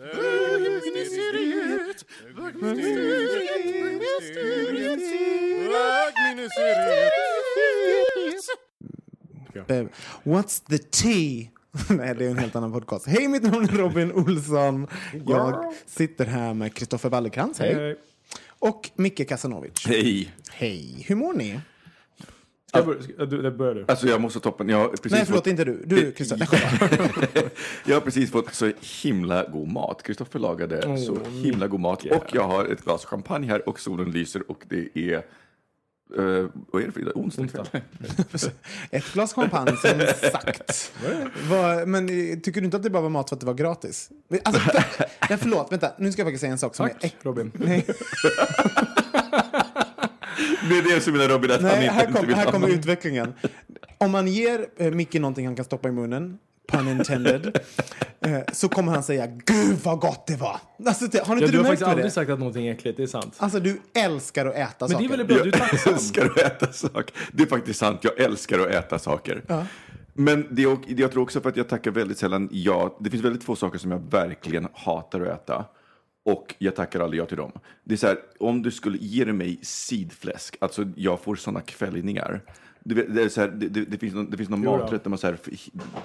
[0.00, 2.04] bögministeriet,
[2.36, 5.00] bögministeriet,
[5.70, 7.12] bögministeriet.
[9.68, 9.84] Eh,
[10.24, 11.48] What's the tea?
[11.88, 13.06] Nej, det är en helt annan podcast.
[13.06, 14.86] Hej, mitt namn är Robin Olsson.
[15.26, 17.58] Jag sitter här med Kristoffer Wallercrantz.
[17.58, 17.96] Hej.
[18.58, 19.86] Och Micke Kasanovic.
[19.86, 20.34] Hej.
[20.50, 21.04] Hej.
[21.08, 21.60] Hur mår ni?
[22.72, 23.84] Du, det börjar du.
[23.88, 24.64] Alltså jag måste toppa.
[24.64, 25.82] Jag precis Nej, förlåt, fått, inte du.
[25.86, 26.48] Du, Kristoffer.
[27.84, 30.02] Jag har precis fått så himla god mat.
[30.02, 32.04] Kristoffer lagade så himla god mat.
[32.04, 35.14] Och jag har ett glas champagne här och solen lyser och det är...
[35.14, 35.22] eh,
[36.72, 37.16] vad är det för dag?
[37.16, 37.66] Onsdag kväll?
[38.90, 40.00] Ett glas champagne, som
[40.32, 40.92] sagt.
[41.50, 43.54] Vad- men eh, tycker du inte att det bara var mat för att det var
[43.54, 44.10] gratis?
[44.44, 44.62] Alltså,
[45.30, 45.92] nej, förlåt, vänta.
[45.98, 46.90] Nu ska jag faktiskt säga en sak som är...
[47.00, 47.52] Tack Robin.
[47.54, 47.86] Nej,
[50.68, 52.44] Det är det som menar Robin att han nej inte, här, inte kom, vill här
[52.52, 53.34] kommer utvecklingen.
[53.98, 57.58] Om man ger eh, Micke någonting han kan stoppa i munnen, pun intended,
[58.26, 60.56] eh, så kommer han säga Gud vad gott det var!
[60.86, 62.10] Alltså, det, har Ja, inte du du har faktiskt aldrig det?
[62.10, 63.34] sagt att någonting är äckligt, det är sant.
[63.38, 65.04] Alltså du älskar att äta Men det saker.
[65.04, 65.94] är väl bra, du är Jag tacksam.
[65.94, 67.14] älskar att äta saker.
[67.32, 67.98] Det är faktiskt sant.
[68.02, 69.42] Jag älskar att äta saker.
[70.12, 72.96] Men det jag tror också för att jag tackar väldigt sällan ja.
[73.00, 75.64] Det finns väldigt få saker som jag verkligen hatar att äta.
[76.24, 77.52] Och jag tackar aldrig ja till dem.
[77.84, 82.42] Det är så här, om du skulle ge mig sidfläsk, alltså jag får sådana kvällningar.
[82.84, 85.18] Det, är så här, det, det, det finns någon, det finns någon maträtt där man,
[85.18, 85.38] så här,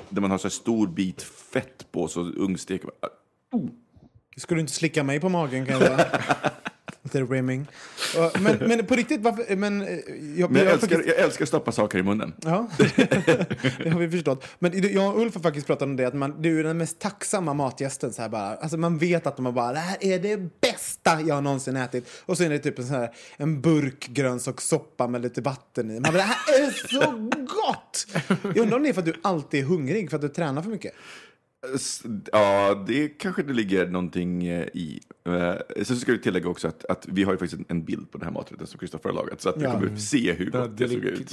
[0.10, 2.82] där man har så stor bit fett på, så ugnstek.
[4.38, 5.82] Skulle du inte slicka mig på magen kan
[7.12, 7.22] jag.
[7.22, 7.68] Lite rimming.
[8.40, 9.56] Men, men på riktigt, varför...
[9.56, 9.88] Men, eh,
[10.36, 12.34] jag, Men jag har älskar, faktiskt- jag älskar att stoppa saker i munnen.
[12.44, 12.68] Ja,
[13.84, 14.46] det har vi förstått.
[14.60, 17.00] Men jag och Ulf har faktiskt pratat om det, att man, du är den mest
[17.00, 18.14] tacksamma matgästen.
[18.14, 18.56] Så här bara.
[18.56, 22.10] Alltså man vet att de har bara, det här är det bästa jag någonsin ätit.
[22.26, 25.94] Och så är det typ en, sån här, en burk grönsakssoppa med lite vatten i.
[25.94, 28.08] Man bara, det här är så gott!
[28.44, 30.62] Jag undrar om det är för att du alltid är hungrig, för att du tränar
[30.62, 30.94] för mycket.
[32.32, 35.00] Ja, det kanske det ligger någonting eh, i.
[35.28, 38.18] Eh, Sen ska vi tillägga också att, att vi har ju faktiskt en, bild på
[38.18, 39.42] den här maträtten som Kristoffer har lagat.
[39.42, 39.78] Så att Ja.
[39.80, 41.30] vi kommer se hur gott det såg ut.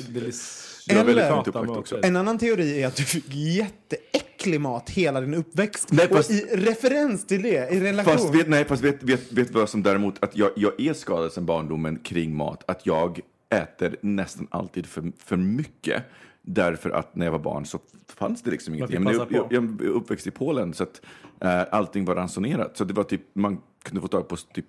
[0.89, 2.01] Det var väldigt Eller- fint upplagt också.
[2.03, 5.89] En annan teori är att du fick jätteäcklig mat hela din uppväxt.
[5.93, 8.13] Nej, fast- Och i referens till det, i relation...
[8.13, 11.33] Fast vet, nej, fast vet, vet, vet vad som däremot, att jag, jag är skadad
[11.33, 13.21] sedan barndomen kring mat, att jag
[13.55, 16.03] äter nästan alltid för, för mycket.
[16.43, 19.81] Därför att när jag var barn så fanns det liksom Men passa jag, jag, jag
[19.83, 21.01] är uppväxt i Polen så att
[21.41, 22.77] eh, allting var ransonerat.
[22.77, 24.67] Så det var typ, man kunde få tag på typ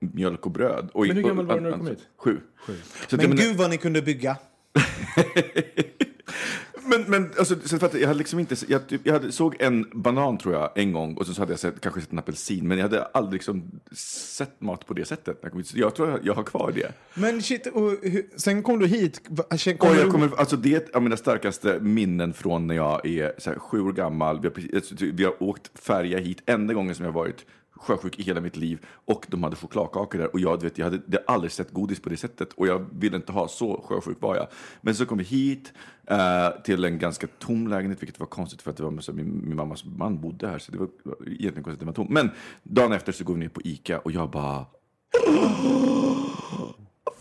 [0.00, 0.90] mjölk och bröd.
[0.94, 2.08] Och, Men hur gammal var du när du och- kom hit?
[2.16, 2.40] Sju.
[3.08, 4.36] Så Men det- gud vad ni kunde bygga.
[6.92, 9.86] Men, men alltså, så för att jag hade liksom inte, jag, jag hade, såg en
[9.92, 12.78] banan tror jag en gång och så hade jag sett, kanske sett en apelsin, men
[12.78, 13.70] jag hade aldrig liksom
[14.36, 15.38] sett mat på det sättet.
[15.42, 16.92] jag kom Jag tror jag, jag har kvar det.
[17.14, 19.20] Men shit, och hur, sen kom du hit.
[19.56, 22.66] Känn- Kommer Och jag du, kommer, alltså det är ett av mina starkaste minnen från
[22.66, 24.40] när jag är så här, sju år gammal.
[24.40, 27.46] Vi har, alltså, vi har åkt färja hit, enda gången som jag varit
[27.82, 28.86] sjösjuk i hela mitt liv.
[29.04, 32.00] Och de hade chokladkakor där och jag, vet, jag hade jag hade aldrig sett godis
[32.00, 32.52] på det sättet.
[32.52, 34.46] Och jag ville inte ha, så sjösjuk var jag.
[34.80, 35.72] Men så kom vi hit
[36.06, 39.48] eh, till en ganska tom lägenhet, vilket var konstigt för att det var så, min,
[39.48, 40.58] min mammas man bodde här.
[40.58, 40.88] Så det var
[41.26, 42.06] egentligen konstigt att den var tom.
[42.10, 42.30] Men
[42.62, 44.66] dagen efter så går vi ner på Ica och jag bara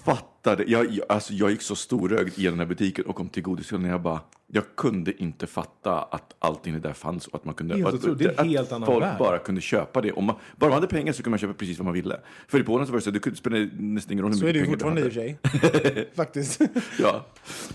[0.06, 0.64] fattade.
[0.68, 3.86] Jag, jag, alltså jag gick så storögd i den här butiken och kom till godishyllan
[3.86, 4.20] och jag bara,
[4.54, 8.18] jag kunde inte fatta att allting det där fanns och att man kunde, Helt att.
[8.20, 9.20] Det är en att helt annan folk värld.
[9.20, 10.12] bara kunde köpa det.
[10.12, 12.20] Om man, bara man hade pengar så kunde man köpa precis vad man ville.
[12.48, 14.46] För i Polen så var det så, du kunde spela nästan ingen roll hur så
[14.46, 15.94] är mycket det ju pengar du fortfarande i och för hade.
[15.94, 16.10] sig.
[16.16, 16.62] Faktiskt.
[17.00, 17.26] Ja.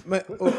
[0.05, 0.53] Men, och,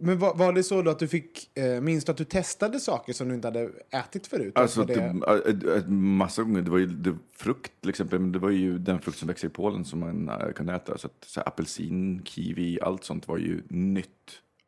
[0.00, 2.80] men var, var det så då att du fick, eh, minns du att du testade
[2.80, 4.52] saker som du inte hade ätit förut?
[4.54, 5.76] Alltså, Var det, det...
[5.76, 6.62] äh, massa gånger.
[6.62, 8.18] Det var ju det, frukt till exempel.
[8.18, 10.98] Men det var ju den frukt som växer i Polen som man äh, kunde äta.
[10.98, 14.06] Så, att, så här, apelsin, kiwi, allt sånt var ju nytt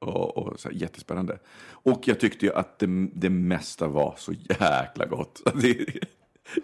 [0.02, 1.38] och, och, så här, jättespännande.
[1.70, 5.42] Och jag tyckte ju att det, det mesta var så jäkla gott.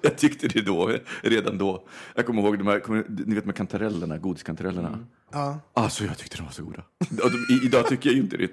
[0.02, 0.92] Jag tyckte det då,
[1.22, 1.88] redan då.
[2.14, 5.06] Jag kommer ihåg de här, kommer, ni vet med kantarellerna, godiskantarellerna.
[5.32, 5.58] Ja.
[5.72, 6.82] Alltså jag tyckte de var så goda.
[6.98, 8.52] De, i, idag tycker jag ju inte det,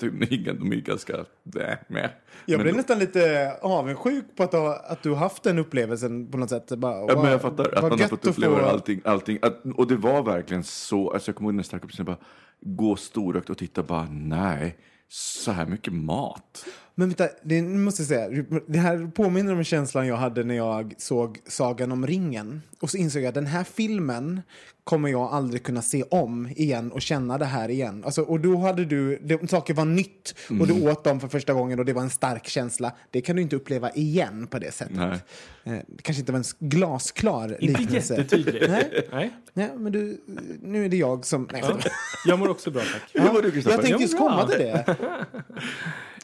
[0.60, 2.10] de är, ganska, nej, med.
[2.46, 6.38] Jag blev nästan lite avundsjuk på att, ha, att du har haft den upplevelsen på
[6.38, 6.70] något sätt.
[6.78, 9.02] Bara, Ja, men jag fattar att man har fått uppleva få- allting.
[9.06, 9.40] allting.
[9.42, 12.18] Att, och det var verkligen så, alltså jag kommer ihåg den starka upplevelsen, bara
[12.62, 16.66] gå storögt och titta bara, nej, så här mycket mat.
[16.98, 20.56] Men vänta, det, nu måste jag säga, det här påminner om känslan jag hade när
[20.56, 22.62] jag såg Sagan om ringen.
[22.80, 24.42] Och så insåg jag att den här filmen
[24.84, 28.04] kommer jag aldrig kunna se om igen och känna det här igen.
[28.06, 30.68] Alltså, och då hade du, det, saker var nytt och Mm.
[30.68, 32.92] du åt dem för första gången och det var en stark känsla.
[33.12, 34.96] Det kan du inte uppleva igen på det sättet.
[34.98, 35.20] Nej.
[35.64, 38.16] Eh, Det kanske inte var en glasklar Inte liknelse.
[38.18, 38.70] jättetydligt.
[38.70, 39.08] Nej.
[39.12, 39.34] Nej.
[39.54, 40.22] Nej, men du,
[40.62, 41.48] nu är det jag som...
[41.52, 41.78] Nej, Ja.
[42.26, 43.02] Jag mår också bra, tack.
[43.14, 43.82] Du jag Kristoffer?
[43.82, 44.96] tänkte just komma till det.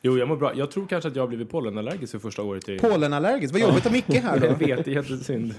[0.02, 0.56] Jo, jag mår bra.
[0.56, 2.80] Jag tror kanske att jag har blivit pollenallergisk för första året i...
[2.80, 3.54] Pollenallergisk.
[3.54, 4.66] Vad jobbigt att Micke här Jag då.
[4.66, 5.54] vet, det är jättesynd.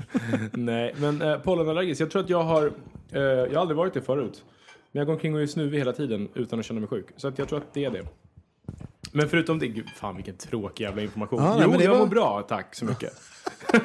[0.53, 2.01] Nej, men eh, pollenallergisk.
[2.01, 2.67] Jag tror att jag har...
[3.13, 4.45] Eh, jag har aldrig varit det förut.
[4.93, 7.07] Men jag går omkring och är snuvig hela tiden utan att känna mig sjuk.
[7.17, 8.03] Så att jag tror att det är det.
[9.13, 9.69] Men förutom det...
[9.69, 11.43] Gud, fan vilken tråkig jävla information.
[11.43, 12.43] Ja, nej, jo, men det jag var- mår bra.
[12.49, 13.13] Tack så mycket.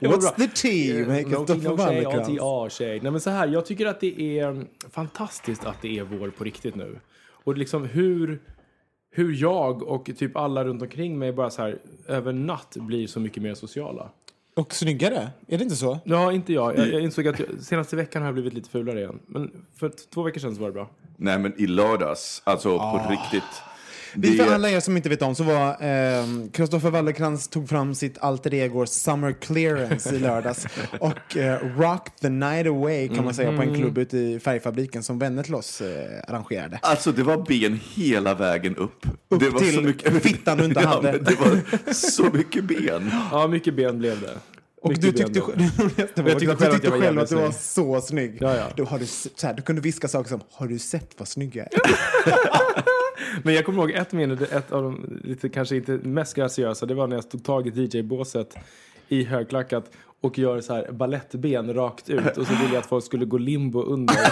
[0.00, 2.06] Jag What's the tea med No Kristoffer no tjej?
[2.38, 3.00] ATA-tjej.
[3.00, 6.44] Nej men så här, jag tycker att det är fantastiskt att det är vår på
[6.44, 6.98] riktigt nu.
[7.44, 8.38] Och liksom hur,
[9.16, 13.20] hur jag och typ alla runt omkring mig bara så här över natt blir så
[13.20, 14.10] mycket mer sociala.
[14.54, 15.98] Och snyggare, är det inte så?
[16.04, 16.78] Ja, inte jag.
[16.78, 19.18] Jag, jag insåg att jag, senaste veckan har jag blivit lite fulare igen.
[19.26, 20.90] Men för två veckor sedan så var det bra.
[21.16, 23.62] Nej, men i lördags, alltså på riktigt.
[24.18, 27.68] Vi Det- för alla er som inte vet om så var ehm, Kristoffer Wallercrantz tog
[27.68, 30.66] fram sitt alter ego Summer Clearance i lördags
[31.00, 35.02] och eh, Rock the Night Away kan man säga på en klubb ute i Färgfabriken
[35.02, 36.78] som Vennetloss eh, arrangerade.
[36.82, 39.06] Alltså det var ben hela vägen upp.
[39.28, 40.22] Upp det var till så mycket...
[40.22, 41.12] fittan du inte ja, hade.
[41.18, 43.10] Det var så mycket ben.
[43.30, 44.34] Ja, mycket ben blev det.
[44.82, 45.52] Och Mycket du tyckte, var
[46.28, 48.38] Jag tyckte du själv att tyckte jag var själv att du var så snygg.
[48.40, 48.64] Ja, ja.
[48.76, 51.56] Du, har du, så här, du kunde viska saker som Har du sett vad snygg
[51.56, 51.80] jag är?
[53.42, 56.94] Men jag kommer ihåg ett minne, ett av de lite, kanske inte mest graciösa, det
[56.94, 58.54] var när jag tog tag i DJ-båset
[59.08, 59.90] i högklackat
[60.20, 63.38] och gör så här ballettben rakt ut och så ville jag att folk skulle gå
[63.38, 64.16] limbo under.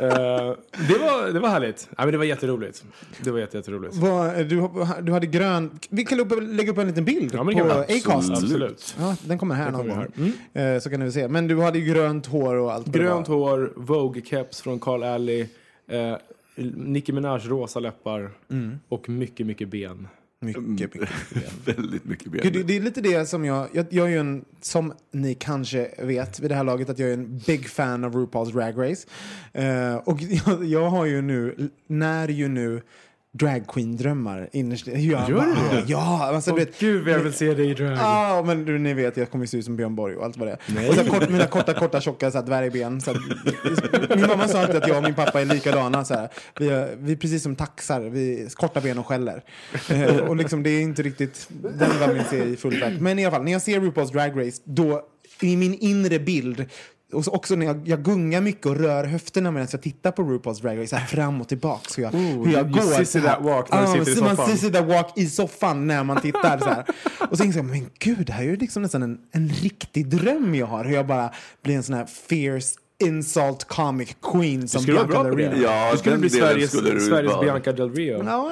[0.00, 0.54] Eh,
[0.88, 1.88] det, var, det var härligt.
[1.96, 2.84] Ja, men det var jätteroligt.
[3.20, 3.94] Det var jätte, jätteroligt.
[3.96, 4.68] Vad, du,
[5.02, 5.78] du hade grön...
[5.88, 7.70] Vi kan upp- lägga upp en liten bild Ja, på.
[7.88, 8.30] Acast.
[8.30, 8.96] Absolut.
[8.98, 10.32] Ja, den kommer här någon kommer gång.
[10.54, 10.74] här.
[10.74, 11.28] Eh, så kan ni väl se.
[11.28, 12.86] Men du hade ju grönt hår och allt.
[12.86, 15.40] Grönt hår, Vogue-keps från Carl Alley,
[15.88, 16.16] eh,
[16.56, 18.30] Nicki Minaj rosa läppar
[18.88, 20.08] och mycket, mycket ben.
[20.40, 21.10] Mycket, mycket.
[21.64, 22.52] Väldigt mycket ben.
[22.52, 23.86] Det, det är lite det som jag, jag...
[23.90, 27.14] Jag är ju en, som ni kanske vet vid det här laget, att jag är
[27.14, 29.08] en big fan av RuPaul's Drag Race.
[29.52, 32.82] Eh, och jag, jag har ju nu, när ju nu
[33.38, 35.84] drag queen-drömmar innerst jag Gör du det?
[35.86, 36.78] Ja, alltså du vet...
[36.78, 37.92] Gud, jag vill se dig i drag.
[37.92, 40.48] Ja, men du, ni vet, jag kommer se ut som Björn Borg och allt vad
[40.48, 40.88] det är.
[40.88, 43.00] Och så kort, mina korta, korta, tjocka så här, dvärgben.
[43.00, 46.04] Så här, min mamma sa alltid att jag och min pappa är likadana.
[46.04, 46.28] Så här.
[46.58, 49.44] Vi, är, vi är precis som taxar, vi korta ben och skäller.
[49.90, 52.96] Eh, och liksom, det är inte riktigt den vad min ser i full.
[53.00, 55.02] Men i alla fall, när jag ser RuPaul's Drag Race, då
[55.40, 56.64] i min inre bild
[57.14, 60.22] och så också när jag, jag gungar mycket och rör höfterna medan jag tittar på
[60.22, 61.90] RuPaul's Drag Race, så här fram och tillbaka.
[61.90, 62.80] Så jag, hur jag går.
[62.80, 64.50] sissy that walk när du Ja, sitter i så man soffan.
[64.56, 66.58] sissy that walk i soffan när man tittar.
[66.58, 66.84] Så här.
[67.30, 70.08] Och så inser jag, men gud, det här är ju liksom nästan en, en riktig
[70.08, 70.84] dröm jag har.
[70.84, 71.30] Hur jag bara
[71.62, 75.36] blir en sån här fierce insult comic queen som Bianca Del.
[75.36, 75.62] Rio.
[75.62, 77.40] Ja, du skulle bli Sveriges, skulle du Sveriges.
[77.40, 78.24] Bianca Del Rio.
[78.24, 78.50] Ja,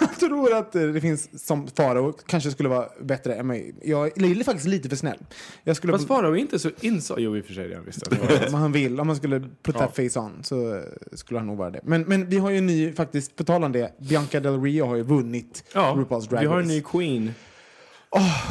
[0.00, 3.74] jag tror att det finns som Farao kanske skulle vara bättre än mig.
[3.82, 5.18] Jag är faktiskt lite för snäll.
[5.64, 7.14] Jag skulle Fast Farao är inte så inså...
[7.18, 8.08] Jo, i och för sig visst.
[8.48, 11.70] om han vill, om man skulle put that face on så skulle han nog vara
[11.70, 11.80] det.
[11.82, 14.86] Men, men vi har ju en ny, faktiskt, på tal om det, Bianca Del Rio
[14.86, 16.74] har ju vunnit Ja, RuPaul's Drag vi har en Race.
[16.74, 17.34] ny queen.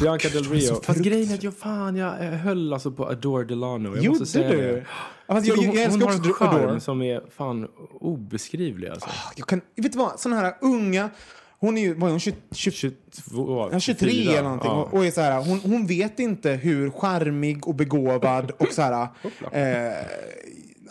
[0.00, 0.74] Bianca Del Rio.
[0.74, 3.88] Fast frukt- grejen är att jag, fan, jag höll alltså på Adore Delano.
[3.88, 4.56] Jag Gjorde måste säga du?
[4.56, 4.84] det.
[5.26, 7.68] Ja, fast jag, jag, hon, jag hon har en charm som är fan
[8.00, 9.08] obeskrivlig alltså.
[9.36, 11.10] Jag kan, vet du vad, sådana här unga,
[11.58, 14.32] hon är ju, vad är hon, 20, 20, 22, ja, 23 24.
[14.32, 14.88] eller någonting Ja.
[14.92, 19.02] och är så här, hon, hon vet inte hur charmig och begåvad och så här,
[19.52, 20.06] eh,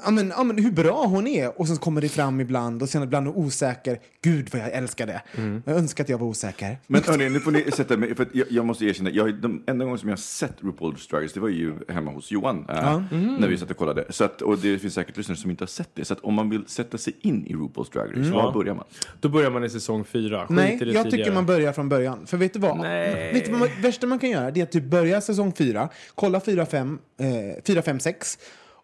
[0.05, 1.59] ja, men, ja, men hur bra hon är.
[1.59, 3.99] Och så kommer det fram ibland och sen ibland är osäker.
[4.21, 5.21] Gud vad jag älskar det.
[5.65, 6.77] Jag önskar att jag var osäker.
[6.87, 9.63] Men hörni, nu får ni sätta mig, för att jag, jag måste erkänna, jag, de
[9.67, 12.65] enda gången som jag har sett RuPaul's Drag Race, det var ju hemma hos Johan,
[12.69, 14.05] eh, när vi satt och kollade.
[14.09, 16.05] Så att, och det finns säkert lyssnare som inte har sett det.
[16.05, 18.85] Så att om man vill sätta sig in i RuPaul's Drag Race, var börjar man?
[19.19, 20.39] Då börjar man i säsong fyra.
[20.39, 21.11] Skit Nej, jag tidigare.
[21.11, 22.27] tycker man börjar från början.
[22.27, 22.77] För vet du vad?
[22.77, 23.33] Nej.
[23.33, 24.51] Vet du vad man, värsta man kan göra?
[24.51, 28.37] Det är att typ börja säsong fyra, kolla 4, 5, eh, 4, 5, 6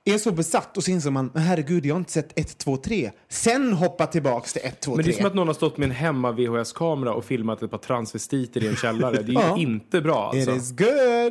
[0.05, 2.77] är så besatt och så inser man, men herregud, jag har inte sett 1, 2,
[2.77, 3.11] 3.
[3.29, 4.95] Sen hoppa tillbaks till 1, 2, 3.
[4.97, 7.71] Men det är som att någon har stått med en hemma VHS-kamera och filmat ett
[7.71, 9.11] par transvestiter i en källare.
[9.15, 9.57] Det är ju Ja.
[9.57, 10.63] inte bra It alltså.
[10.65, 10.89] is good,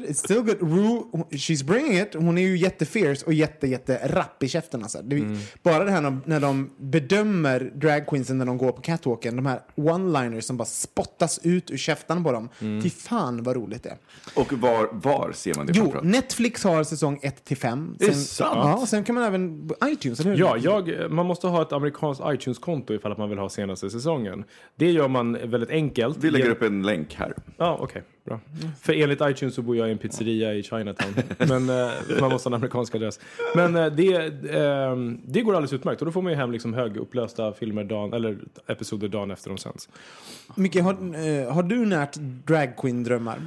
[0.09, 0.61] it's still good.
[0.61, 2.15] Rue, she's bringing it.
[2.15, 4.83] Hon är ju jättefierce och jätte, jätte rapp i käften.
[4.83, 5.03] Alltså.
[5.03, 5.39] Det, är- Mm.
[5.63, 9.61] Bara det här när, när de bedömer dragqueensen när de går på catwalken, de här
[9.77, 12.49] one-liners som bara spottas ut ur käften på dem.
[12.61, 12.83] Mm.
[12.83, 13.97] Fy fan vad roligt det är.
[14.35, 15.95] Och var, var ser man det Jo?
[16.03, 17.95] Netflix har säsong 1 till 5.
[17.99, 18.58] Det är sant?
[18.59, 20.39] Ja, sen kan man även iTunes, eller hur?
[20.39, 24.45] Ja, jag, man måste ha ett amerikanskt iTunes-konto ifall att man vill ha senaste säsongen.
[24.77, 26.17] Det gör man väldigt enkelt.
[26.21, 27.35] Vi lägger Ge- upp en länk här.
[27.57, 28.03] Ja, okej.
[28.25, 28.41] bra.
[28.81, 31.15] För enligt iTunes så bor jag i en pizzeria i Chinatown.
[31.39, 33.21] Men eh, man måste ha en amerikansk adress.
[33.55, 34.15] Men eh, det,
[34.55, 36.03] eh, det går alldeles utmärkt.
[36.03, 39.59] Och då får man ju hem liksom högupplösta filmer dagen, eller episoder dagen efter de
[39.59, 39.89] sänds.
[40.55, 43.39] Micke, har, eh, har du närt dragqueen-drömmar?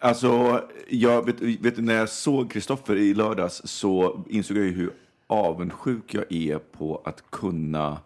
[0.00, 4.72] Alltså, jag vet, vet, du, när jag såg Kristoffer i lördags så insåg jag ju
[4.72, 4.90] hur
[5.26, 7.98] avundsjuk jag är på att kunna,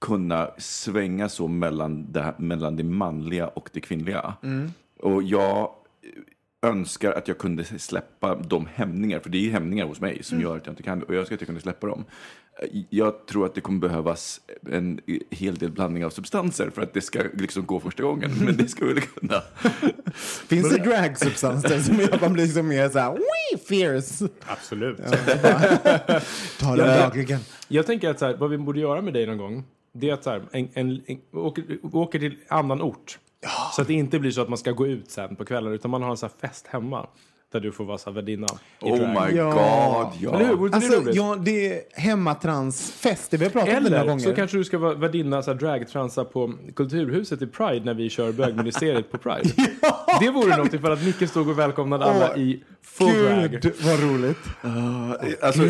[0.00, 4.34] kunna svänga så mellan det, här- mellan det manliga och det kvinnliga.
[5.00, 5.70] Och jag
[6.62, 10.40] önskar att jag kunde släppa de hämningar, för det är ju hämningar hos mig som
[10.40, 11.04] gör att jag inte kan det.
[11.04, 12.04] Och jag önskar att jag kunde släppa dem.
[12.90, 14.40] Jag tror att det kommer behövas
[14.72, 15.00] en
[15.30, 18.30] hel del blandning av substanser för att det ska liksom gå första gången.
[18.44, 19.42] Men det skulle kunna.
[20.48, 24.28] Finns det dragsubstanser som gör att man blir liksom mer såhär, wee, fierce?
[24.46, 24.98] Absolut.
[26.60, 27.40] Ta dem dagligen.
[27.68, 30.14] Jag tänker att så här, vad vi borde göra med dig någon gång, det är
[30.14, 33.18] att så här, en, en, en, åker, åker till annan ort.
[33.76, 35.90] Så att det inte blir så att man ska gå ut sen på kvällen, utan
[35.90, 37.06] man har en så här fest hemma.
[37.52, 38.46] Där du får vara så värdinna.
[38.80, 39.08] Oh drag.
[39.30, 39.44] my Ja.
[39.50, 40.34] god, ja.
[40.36, 40.54] Eller hur?
[40.56, 41.16] Vore det Alltså, roligt?
[41.16, 43.30] ja, det är hemmatransfest.
[43.30, 44.24] Det vi har pratat om några Eller gånger.
[44.24, 48.32] så kanske du ska vara värdinna så dragtransa på Kulturhuset i Pride när vi kör
[48.32, 49.50] bögministeriet på Pride.
[50.20, 53.50] Det vore något ifall att Micke stod och välkomnade alla i full drag.
[53.50, 54.38] Gud, vad roligt.
[55.42, 55.62] Alltså,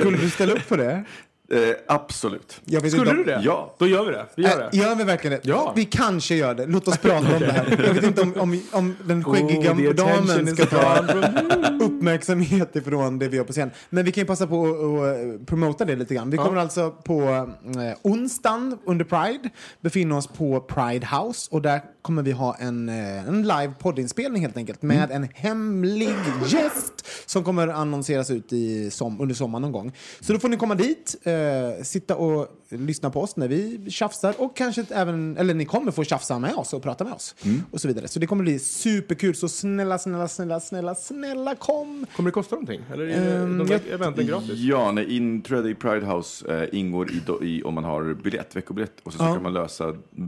[0.00, 1.04] Skulle du ställa upp på det?
[1.52, 1.58] Eh,
[1.88, 2.60] absolut.
[2.64, 3.46] Jag vet Skulle inte du om- det?
[3.46, 3.74] Ja.
[3.78, 4.26] Då gör vi det.
[4.36, 4.64] Vi gör det.
[4.64, 5.48] Äh, Gör vi verkligen det?
[5.48, 5.72] Ja.
[5.76, 6.66] Vi kanske gör det.
[6.66, 7.84] Låt oss prata om det här.
[7.86, 13.18] Jag vet inte om, om, om den skäggiga Oh, damen ska ta from- uppmärksamhet ifrån
[13.18, 13.70] det vi gör på scen.
[13.90, 16.30] Men vi kan ju passa på att att promota det lite grann.
[16.30, 21.80] Vi kommer alltså på eh, onsdagen under Pride befinna oss på Pride House och där
[22.02, 26.14] kommer vi ha en, eh, en live poddinspelning helt enkelt med en hemlig
[26.46, 29.92] gäst som kommer annonseras ut i som, under sommaren någon gång.
[30.20, 34.34] Så då får ni komma dit, eh, sitta och lyssna på oss när vi tjafsar
[34.38, 37.34] och kanske även, eller ni kommer få tjafsa med oss och prata med oss
[37.70, 38.08] och så vidare.
[38.08, 39.34] Så det kommer bli superkul.
[39.34, 41.93] Så snälla, snälla, snälla, snälla, snälla kom!
[42.16, 42.80] Kommer det kosta någonting?
[42.92, 44.58] Eller är Ehm, de där jag- eventen gratis?
[44.58, 48.92] Ja, när inträde i Pride House eh, ingår i, i om man har biljett, veckobiljett
[49.02, 49.84] och så, så kan man lösa,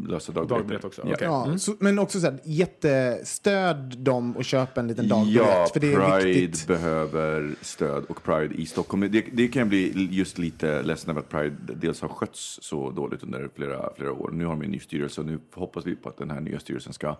[0.09, 0.55] lösa dagbiljetter.
[0.57, 1.13] Dagbiljett också, Ja.
[1.15, 1.27] okej.
[1.53, 5.47] Ja, så, men också så här, jättestöd dem och köp en liten dagbiljett.
[5.47, 6.67] Ja, för det är Pride viktigt.
[6.67, 9.01] behöver stöd och Pride i Stockholm.
[9.13, 12.91] Det, det kan jag bli just lite ledsen över att Pride dels har skötts så
[12.91, 14.31] dåligt under flera, flera år.
[14.33, 16.61] Nu har de en ny styrelse och nu hoppas vi på att den här nya
[16.61, 17.17] styrelsen ska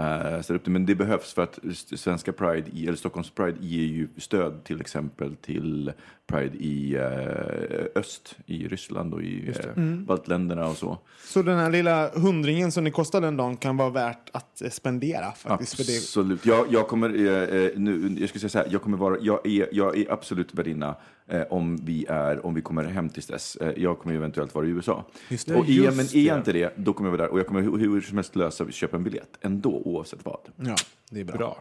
[0.00, 0.70] uh, ställa upp det.
[0.70, 4.80] Men det behövs för att svenska Pride, i, eller Stockholms Pride, ger ju stöd till
[4.80, 5.92] exempel till
[6.26, 10.98] Pride i eh, öst, i Ryssland och i uh, baltländerna och så.
[11.24, 15.32] Så den här lilla hundringen som det kostar den dagen kan vara värt att spendera
[15.32, 15.76] faktiskt.
[15.76, 16.46] För det, Absolut.
[16.46, 19.68] Jag, jag kommer, eh, nu, jag ska säga så här, jag kommer vara, jag är,
[19.72, 20.96] jag är absolut värdinna
[21.28, 23.56] eh, om vi är, om vi kommer hem tills dess.
[23.56, 25.04] Eh, jag kommer ju eventuellt vara i USA.
[25.28, 25.54] Just det.
[25.54, 27.46] Och är, Just men är jag inte det, då kommer jag vara där och jag
[27.46, 30.40] kommer hur, hur som helst lösa, köpa en biljett ändå, oavsett vad.
[30.56, 30.76] ja,
[31.10, 31.36] det är bra.
[31.36, 31.60] Bra.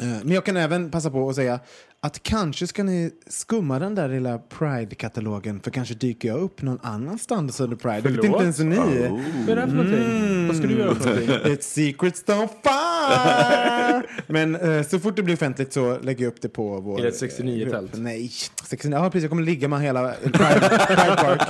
[0.00, 1.60] Eh, Men jag kan även passa på att säga
[2.00, 6.78] att kanske ska ni skumma den där lilla Pride-katalogen för kanske dyker jag upp någon
[6.82, 8.00] annanstans under Pride.
[8.00, 8.24] Det vet Förlåt?
[8.24, 8.76] inte ens ni.
[8.76, 10.46] Vad är det här för någonting?
[10.48, 11.28] Vad ska du göra för någonting?
[11.54, 14.02] It's secrets don't fire!
[14.26, 16.98] Men eh, så fort det blir offentligt så lägger jag upp det på vår...
[16.98, 17.80] Är det ett 69 eh.
[17.92, 18.30] Nej,
[18.64, 19.22] 69, ja, precis.
[19.22, 21.42] Jag kommer ligga med hela Pride, Pride Park.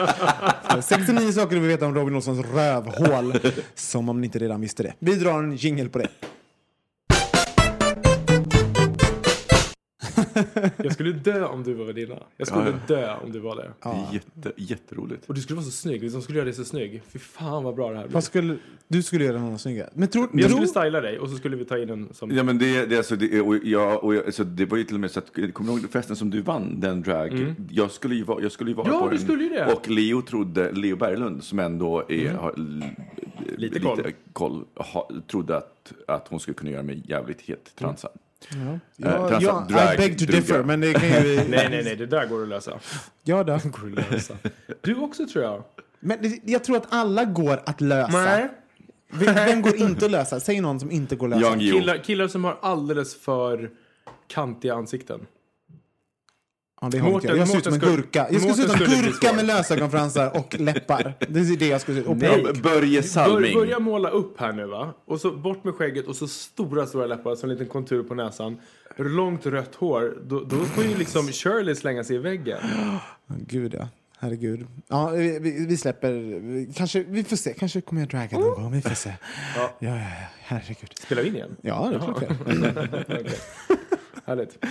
[0.75, 3.35] Så 69 saker du vill veta om Robin Olssons rövhål.
[3.75, 4.95] Som om ni inte redan visste det.
[4.99, 6.09] Vi drar en jingle på det.
[10.77, 12.19] Jag skulle dö om du var värdinna.
[12.37, 13.71] Jag skulle Ja, dö om du var det.
[13.83, 15.25] Det är jätte, jätteroligt.
[15.29, 16.01] Och du skulle vara så snygg.
[16.01, 17.03] Vi som skulle göra dig så snygg.
[17.09, 18.21] Fy fan vad bra det här blir.
[18.21, 18.57] Skulle,
[18.89, 19.89] du skulle göra någon snygga.
[19.95, 22.09] Men tror, Men jag tror, skulle styla dig och så skulle vi ta in en
[22.13, 22.31] som...
[22.31, 24.85] Ja, men det, det, är alltså, det, och jag, och jag, alltså, det var ju
[24.85, 27.55] till och med så att, kommer du ihåg festen som du vann, den drag?
[27.71, 28.97] Jag skulle ju vara, jag skulle ju vara Mm.
[28.99, 29.25] Ja, på du den.
[29.27, 29.63] skulle ju det.
[29.63, 29.75] Mm.
[29.77, 32.85] Och Leo trodde, Leo Berglund, som ändå är, har l-
[33.57, 34.03] Lite koll.
[34.33, 38.11] koll ha, trodde att, att hon skulle kunna göra mig jävligt het transad.
[38.97, 40.41] Ja, transa- ja, drag- I beg to druga.
[40.41, 41.37] differ, men det kan ju vi...
[41.37, 41.97] Nej, nej, nej.
[41.97, 42.79] Det där går att lösa.
[43.25, 43.53] Ja, då.
[43.65, 44.35] Går att lösa.
[44.81, 45.63] Du också tror jag.
[46.01, 48.13] Men det, jag tror att alla går att lösa.
[48.25, 48.49] Nej.
[49.11, 50.41] Vem, vem går inte att lösa?
[50.41, 51.59] Säg någon som inte går att lösa.
[51.59, 53.71] Killar, killar som har alldeles för
[54.27, 55.21] kantiga ansikten.
[56.81, 57.35] Ja, det har inte jag.
[57.35, 58.27] Mårten- Jag ser ut som en Mårten gurka.
[58.31, 61.15] Jag skulle se ut som Mårten en gurka med lösögonfransar och läppar.
[61.29, 62.07] Det är det jag skulle se ut.
[62.09, 62.53] Och Nej.
[62.63, 63.55] Börje Bör, Salming.
[63.55, 64.95] börja måla upp här nu va.
[65.07, 68.15] Och så bort med skägget och så stora, stora läppar, så en liten kontur på
[68.15, 68.57] näsan.
[68.97, 70.19] Långt rött hår.
[70.27, 72.59] Då, då får ju liksom Shirley slänga sig i väggen.
[73.47, 73.89] Gud, ja.
[74.21, 74.67] Herregud.
[74.89, 76.13] Ja, vi, vi, vi släpper...
[76.41, 77.53] vi- Kanske, vi får se.
[77.59, 78.73] Kanske kommer jag draga någon gång.
[78.73, 79.13] Vi får se.
[79.57, 80.05] Ja, ja, ja.
[80.41, 80.93] Herregud.
[81.03, 81.57] Spelar vi in igen?
[81.63, 82.21] Ja, det är klart
[83.07, 83.31] det.
[84.29, 84.65] Härligt.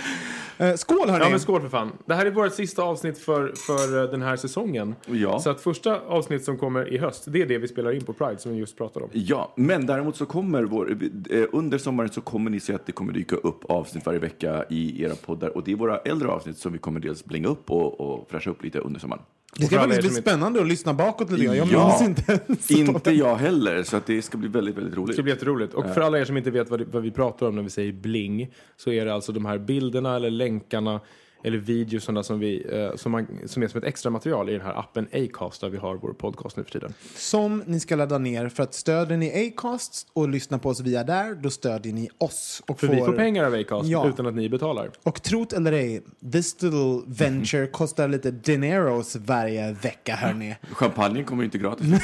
[0.58, 1.24] Eh, Skål, hörni!
[1.24, 1.92] Ja men skål för fan.
[2.06, 4.94] Det här är vårt sista avsnitt för, för eh, den här säsongen.
[5.06, 5.38] Ja.
[5.38, 8.12] Så att första avsnitt som kommer i höst, det är det vi spelar in på
[8.12, 9.10] Pride som vi just pratade om.
[9.14, 10.98] Ja, men däremot så kommer vår,
[11.30, 14.64] eh, under sommaren så kommer ni se att det kommer dyka upp avsnitt varje vecka
[14.70, 15.56] i era poddar.
[15.56, 18.50] Och det är våra äldre avsnitt som vi kommer dels blinga upp och, och fräscha
[18.50, 19.22] upp lite under sommaren.
[19.58, 21.56] Det ska faktiskt bli spännande att lyssna bakåt lite grann.
[21.56, 21.88] Jag Ja.
[21.88, 22.70] minns inte ens.
[22.70, 25.14] Inte jag heller, så att det ska bli väldigt, väldigt Det roligt.
[25.14, 25.74] ska bli jätteroligt.
[25.74, 27.70] Och för alla er som inte vet vad, det, vad vi pratar om när vi
[27.70, 31.00] säger bling så är det alltså de här bilderna eller länkarna
[31.44, 34.60] eller videosarna som, vi, eh, som, man, som är som ett extra material i den
[34.60, 36.94] här appen Acast där vi har vår podcast nu för tiden.
[37.16, 41.04] Som ni ska ladda ner för att stöder ni Acast och lyssnar på oss via
[41.04, 42.62] där, då stödjer ni oss.
[42.66, 44.08] Och För vi får pengar av Acast Ja.
[44.08, 44.90] utan att ni betalar.
[45.02, 46.02] Och trot eller ej,
[46.32, 50.56] this little venture kostar lite dineros varje vecka, hörni.
[50.72, 51.86] Champagnen kommer ju inte gratis.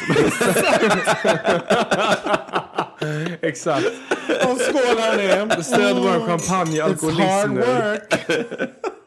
[3.40, 3.86] Exakt.
[4.46, 5.62] Och skål, hörni!
[5.62, 8.14] Stöd vår champagne It's hard work!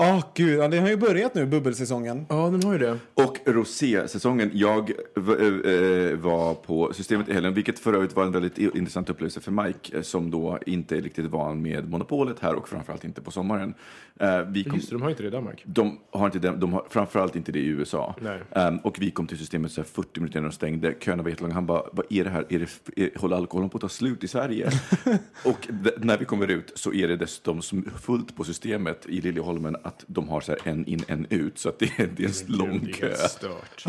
[0.00, 0.58] Åh, gud.
[0.58, 2.26] Ja, det har ju börjat nu, bubbelsäsongen.
[2.28, 2.98] Ja, den har ju det.
[3.14, 4.50] Och rosé-säsongen.
[4.54, 9.10] Jag v- eh, var på Systemet i helgen, vilket för övrigt var en väldigt intressant
[9.10, 13.04] upplevelse för Mike, eh, som då inte är riktigt van med monopolet här och framförallt
[13.04, 13.74] inte på sommaren.
[14.20, 15.62] Eh, Vi kom, Just det, de har inte det i Danmark.
[15.66, 18.14] de har inte det, de har framförallt inte det i USA.
[18.20, 18.40] Nej.
[18.50, 20.94] Ehm, och vi kom till systemet så här 40 minuter innan de stängde.
[21.00, 21.54] Köerna var jättelånga.
[21.54, 22.46] Han bara, vad är det här?
[22.48, 24.70] Är det, är, håller alkoholen på att ta slut i Sverige?
[25.44, 29.20] och d- när vi kommer ut så är det dessutom som fullt på systemet i
[29.20, 31.58] Liljeholmen att de har så här en in, en ut.
[31.58, 33.06] Så att det, är- det är en lång Det är kö.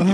[0.02, 0.08] in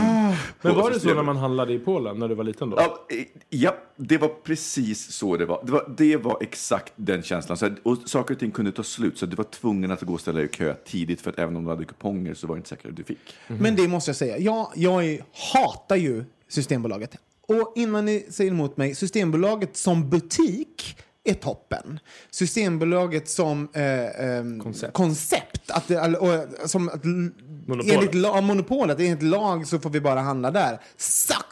[0.61, 2.77] Men var det så när man handlade i Polen när du var liten då?
[2.79, 5.61] Ja, eh, ja, det var precis så det var.
[5.65, 7.57] Det var, det var exakt den känslan.
[7.57, 10.13] Så här, och saker och ting kunde ta slut, så du var tvungen att gå
[10.13, 12.55] och ställa dig i kö tidigt, för att även om du hade kuponger så var
[12.55, 13.19] det inte säkert att du fick.
[13.47, 14.37] Men det måste jag säga.
[14.37, 17.15] Jag, jag är, hatar ju Systembolaget.
[17.47, 20.97] Och innan ni säger emot mig, Systembolaget som butik
[21.29, 21.99] är toppen.
[22.31, 24.93] Systembolaget som eh, ehm, Koncept.
[24.93, 25.71] koncept.
[25.71, 27.03] Att eller, och, som, att,
[27.67, 27.95] Monopolet.
[27.95, 30.79] Enligt la, monopolet, enligt lag så får vi bara handla där.
[30.97, 31.46] Sucks!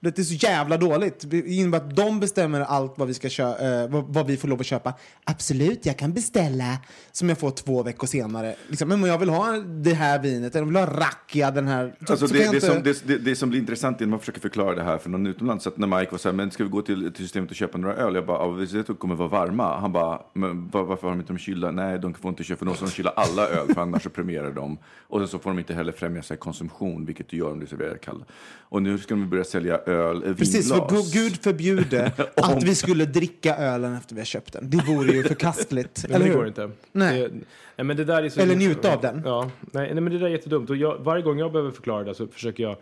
[0.00, 1.24] Det är så jävla dåligt.
[1.30, 4.48] Det innebär att de bestämmer allt vad vi, ska kö- eh, vad, vad vi får
[4.48, 4.94] lov att köpa.
[5.24, 6.78] Absolut, jag kan beställa
[7.12, 8.54] som jag får två veckor senare.
[8.68, 11.94] Liksom, men jag vill ha det här vinet, eller jag vill ha rakia, den här.
[12.06, 14.10] Så- Alltså så det, det, inte- som, det, det, det som blir intressant är när
[14.10, 15.64] man försöker förklara det här för någon utomlands.
[15.64, 17.56] Så att när Mike var så här, men ska vi gå till, till systemet och
[17.56, 18.14] köpa några öl?
[18.14, 19.78] Jag bara, ja, vi vet att de kommer vara varma.
[19.80, 21.70] Han bara, men var, varför har de inte dem kylda?
[21.70, 24.78] Nej, de får inte köpa, för de kyla alla öl, för annars så premierar de.
[25.08, 27.66] Och sen så får de inte heller främja sig konsumtion, vilket du gör om du
[27.66, 28.24] serverar kalla.
[28.60, 31.14] Och nu ska de börja sälja öl, eh, Precis, för vinglas.
[31.14, 34.70] gu- Gud förbjude att vi skulle dricka ölen efter vi har köpt den.
[34.70, 36.04] Det vore ju förkastligt.
[36.10, 36.70] Eller det går inte.
[36.92, 37.20] Nej.
[37.20, 37.28] Det,
[37.76, 39.22] nej men det där är så, Eller njuta av den.
[39.24, 40.70] Ja, nej, nej men det där är jättedumt.
[40.70, 42.76] Och jag, varje gång jag behöver förklara det så försöker jag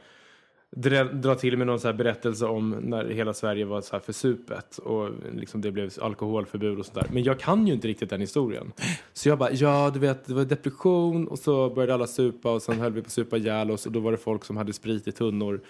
[0.76, 4.00] dra, dra till med någon så här berättelse om när hela Sverige var så här
[4.00, 7.06] försupet och liksom det blev alkoholförbud och sådär.
[7.12, 8.72] Men jag kan ju inte riktigt den historien.
[9.12, 12.62] Så jag bara, ja du vet det var depression och så började alla supa och
[12.62, 14.72] sen höll vi på att supa ihjäl oss och då var det folk som hade
[14.72, 15.60] sprit i tunnor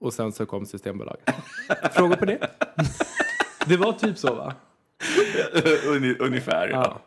[0.00, 1.30] och sen så kom Systembolaget.
[1.92, 2.38] Frågor på det?
[3.66, 4.54] Det var typ så va?
[6.18, 6.82] Ungefär, ja.
[6.84, 7.00] Ja.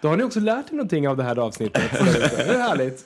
[0.00, 1.82] Då har ni också lärt er någonting av det här avsnittet.
[2.36, 3.04] Det är härligt.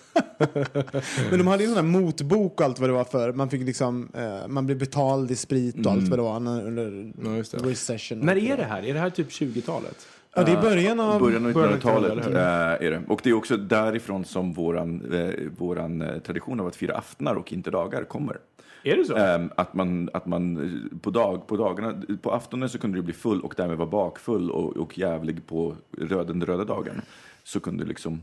[1.31, 3.33] Men de hade ju sån här motbok och allt vad det var för.
[3.33, 7.12] Man fick liksom, eh, man blev betald i sprit och allt vad det var under
[7.24, 7.59] Ja, just det.
[7.70, 8.18] recession.
[8.18, 8.83] När är det här?
[8.83, 10.07] Är det här typ 20-talet?
[10.35, 11.20] Ja, det är början av...
[11.20, 13.03] Början av början av 1900-talet 1900-talet, är det.
[13.09, 17.35] Och det är också därifrån som våran, eh, våran eh, tradition av att fira aftnar
[17.35, 18.38] och inte dagar kommer.
[18.85, 19.16] Är det så?
[19.16, 20.57] Ehm, att man, att man
[20.92, 23.88] eh, på, dag, på dagarna, på aftonen så kunde du bli full och därmed vara
[23.88, 27.03] bakfull och, och jävlig på röd, den röda dagen.
[27.42, 28.20] Så kunde du liksom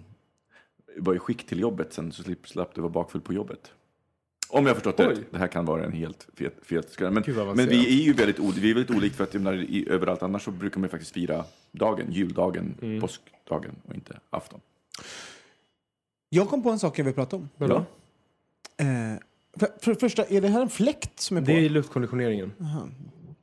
[0.98, 3.72] vara i skick till jobbet sen så slapp, slapp du vara bakfull på jobbet.
[4.50, 5.14] Om jag har förstått det Oj.
[5.14, 5.32] rätt.
[5.32, 7.00] Det här kan vara en helt fet, fet.
[7.00, 7.24] Men, men
[7.70, 10.44] vi är ju väldigt, o- vi är väldigt olika för att menar, i, överallt annars
[10.44, 13.02] så brukar man ju faktiskt fira dagen, juldagen, Mm.
[13.02, 14.60] påskdagen och inte afton.
[16.30, 17.50] Jag kom på en sak jag vill prata om.
[17.58, 17.76] Vadå?
[18.78, 18.86] Eh,
[19.60, 21.48] för, för det första, är det här en fläkt som är på?
[21.48, 22.54] Det är luftkonditioneringen.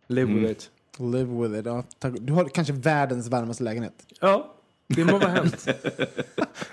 [0.09, 0.71] Live with it.
[0.99, 1.67] Live with it.
[1.67, 2.13] Ja, tack.
[2.21, 3.95] du har kanske världens varmaste lägenhet.
[4.21, 4.55] Ja,
[4.87, 5.69] det må vara hänt.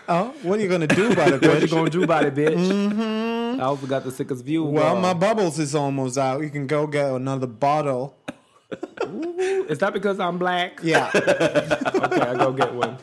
[0.08, 1.72] Ja, what are you gonna do about it, What you bitch?
[1.72, 2.72] gonna do about it bitch?
[3.58, 4.64] I also got the sickest view.
[4.72, 6.42] Well, my bubbles is almost out.
[6.44, 8.14] You can go get another bottle.
[9.70, 10.80] Is that because I'm black?
[10.84, 11.10] Yeah.
[11.16, 12.98] Okay, I go get one.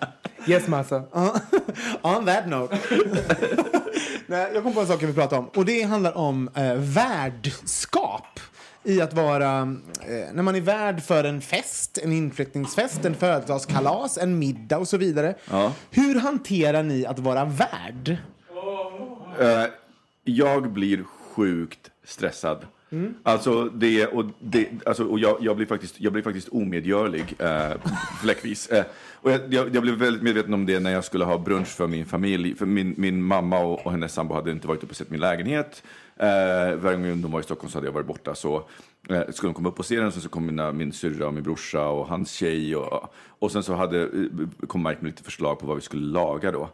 [0.46, 0.96] Yes massa.
[2.02, 2.78] On that note.
[4.26, 5.48] Nej, jag kom på en sak jag vill prata om.
[5.48, 8.40] Och det handlar om eh, värdskap.
[8.84, 9.60] I att vara,
[10.00, 14.88] eh, när man är värd för en fest, en inflyttningsfest, en födelsedagskalas, en middag och
[14.88, 15.34] så vidare.
[15.50, 15.72] Ja.
[15.90, 18.16] Hur hanterar ni att vara värd?
[19.40, 19.64] Eh,
[20.24, 22.66] jag blir sjukt stressad.
[22.92, 23.14] Mm.
[23.22, 27.72] Alltså, det, och det, alltså, och jag, jag, blev faktiskt, jag blev faktiskt omedgörlig, eh,
[28.22, 28.66] fläckvis.
[28.66, 31.68] Eh, och jag, jag, jag blev väldigt medveten om det när jag skulle ha brunch
[31.68, 32.54] för min familj.
[32.54, 35.20] För min, min mamma och, och hennes sambo hade inte varit uppe och sett min
[35.20, 35.82] lägenhet.
[36.16, 38.34] Eh, varje gång de var i Stockholm så hade jag varit borta.
[38.34, 38.56] Så
[39.08, 41.34] eh, skulle de komma upp och se den, och så kom mina, min syrra och
[41.34, 42.76] min brorsa och hans tjej.
[42.76, 44.08] Och, och sen så hade, eh,
[44.66, 46.68] kom Mike med lite förslag på vad vi skulle laga då.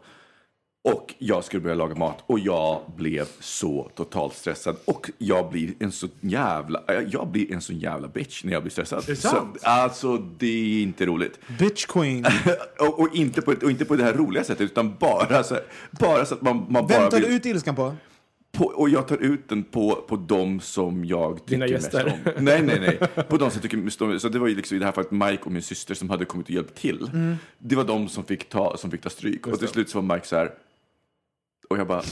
[0.93, 4.75] Och jag skulle börja laga mat och jag blev så totalt stressad.
[4.85, 8.71] Och jag blir en så jävla, jag blir en så jävla bitch när jag blir
[8.71, 9.03] stressad.
[9.07, 9.57] det sant?
[9.61, 11.39] Så, alltså det är inte roligt.
[11.59, 12.25] Bitch queen.
[12.79, 15.57] och, och, inte på, och inte på det här roliga sättet utan bara så,
[15.91, 17.95] bara så att man, man Vem bara tar du ut ilskan på?
[18.51, 22.11] på, Och jag tar ut den på, på de som jag tycker mest om.
[22.37, 23.23] Nej, nej, nej.
[23.23, 24.19] På de som tycker mest om.
[24.19, 26.25] Så det var ju liksom i det här fallet Mike och min syster som hade
[26.25, 27.09] kommit och hjälpt till.
[27.57, 29.47] Det var de som fick ta, som fick ta stryk.
[29.47, 30.51] Och till slut så var Mike så här.
[31.69, 32.03] Och jag bara,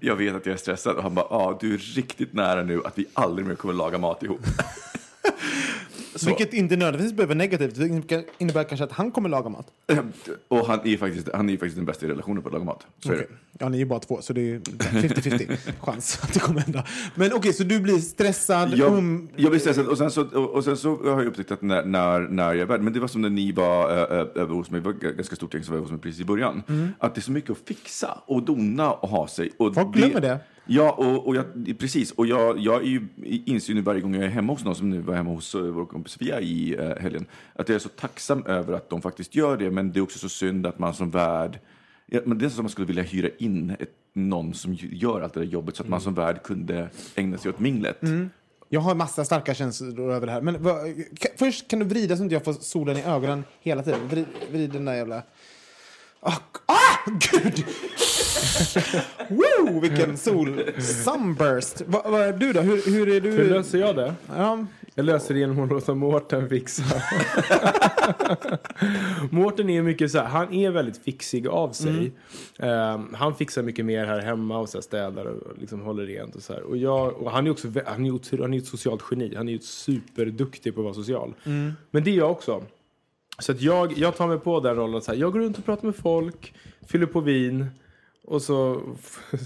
[0.00, 0.96] jag vet att jag är stressad.
[0.96, 3.98] Och han bara, ja, du är riktigt nära nu att vi aldrig mer kommer laga
[3.98, 4.40] mat ihop.
[6.14, 6.26] Så.
[6.26, 7.74] Vilket inte nödvändigtvis behöver negativt.
[8.08, 9.66] Det innebär kanske att han kommer laga mat.
[10.48, 12.86] Och han är faktiskt, han är faktiskt den bästa i relationen på att laga mat.
[12.98, 13.26] Så det.
[13.58, 16.84] Ja, ni är ju bara två, så det är 50-50 chans att det kommer hända.
[17.14, 18.74] Men okej, så du blir stressad.
[18.76, 21.62] Jag, um, jag blir stressad och sen så, och, sen så har jag upptäckt att
[21.62, 24.54] när, när, när jag är värd, men det var som när ni var äh, över
[24.54, 26.62] hos mig, det var ganska stort gäng som var hos mig precis i början,
[26.98, 29.50] att det är så mycket att fixa och dona och ha sig.
[29.58, 29.84] Och Mm.
[29.84, 30.38] Folk glömmer det.
[30.66, 31.44] Ja, och, och jag,
[31.78, 32.12] precis.
[32.12, 33.08] Och jag, jag är ju
[33.44, 35.60] inser nu varje gång jag är hemma hos någon, som nu var hemma hos eh,
[35.60, 39.34] vår kompis Sofia i uh, helgen, att jag är så tacksam över att de faktiskt
[39.34, 41.58] gör det, men det är också så synd att man som värd
[42.06, 45.20] Ja, men det är som att man skulle vilja hyra in ett, någon som gör
[45.20, 48.00] allt det där jobbet så att man som värd kunde ägna sig åt minglet.
[48.68, 50.40] Jag har massa starka känslor över det här.
[50.40, 50.76] Men vad,
[51.20, 54.08] ka, först kan du vrida så att inte jag får solen i ögonen hela tiden.
[54.08, 55.22] Vrid, vrid den där jävla...
[56.20, 56.36] Ah,
[56.66, 57.64] ah gud!
[59.28, 60.60] Woo, vilken sol!
[60.78, 61.82] Sunburst!
[61.86, 62.60] Vad vad är du då?
[62.60, 63.30] Hur, hur är du?
[63.30, 64.14] Hur löser jag det?
[64.36, 66.82] Ja, Jag löser det genom att låta Mårten fixa.
[69.30, 72.12] Mårten är mycket så här, han är väldigt fixig av sig.
[72.58, 76.36] Ehm, han fixar mycket mer här hemma och så här städar och liksom håller rent
[76.36, 76.62] och så här.
[76.62, 79.34] Och, jag, och han är också, han är, han är ett socialt geni.
[79.36, 81.34] Han är ju superduktig på att vara social.
[81.90, 82.62] Men det är jag också.
[83.38, 85.64] Så att jag, jag tar mig på den rollen så här, jag går runt och
[85.64, 86.54] pratar med folk,
[86.86, 87.66] fyller på vin.
[88.24, 88.82] Och så,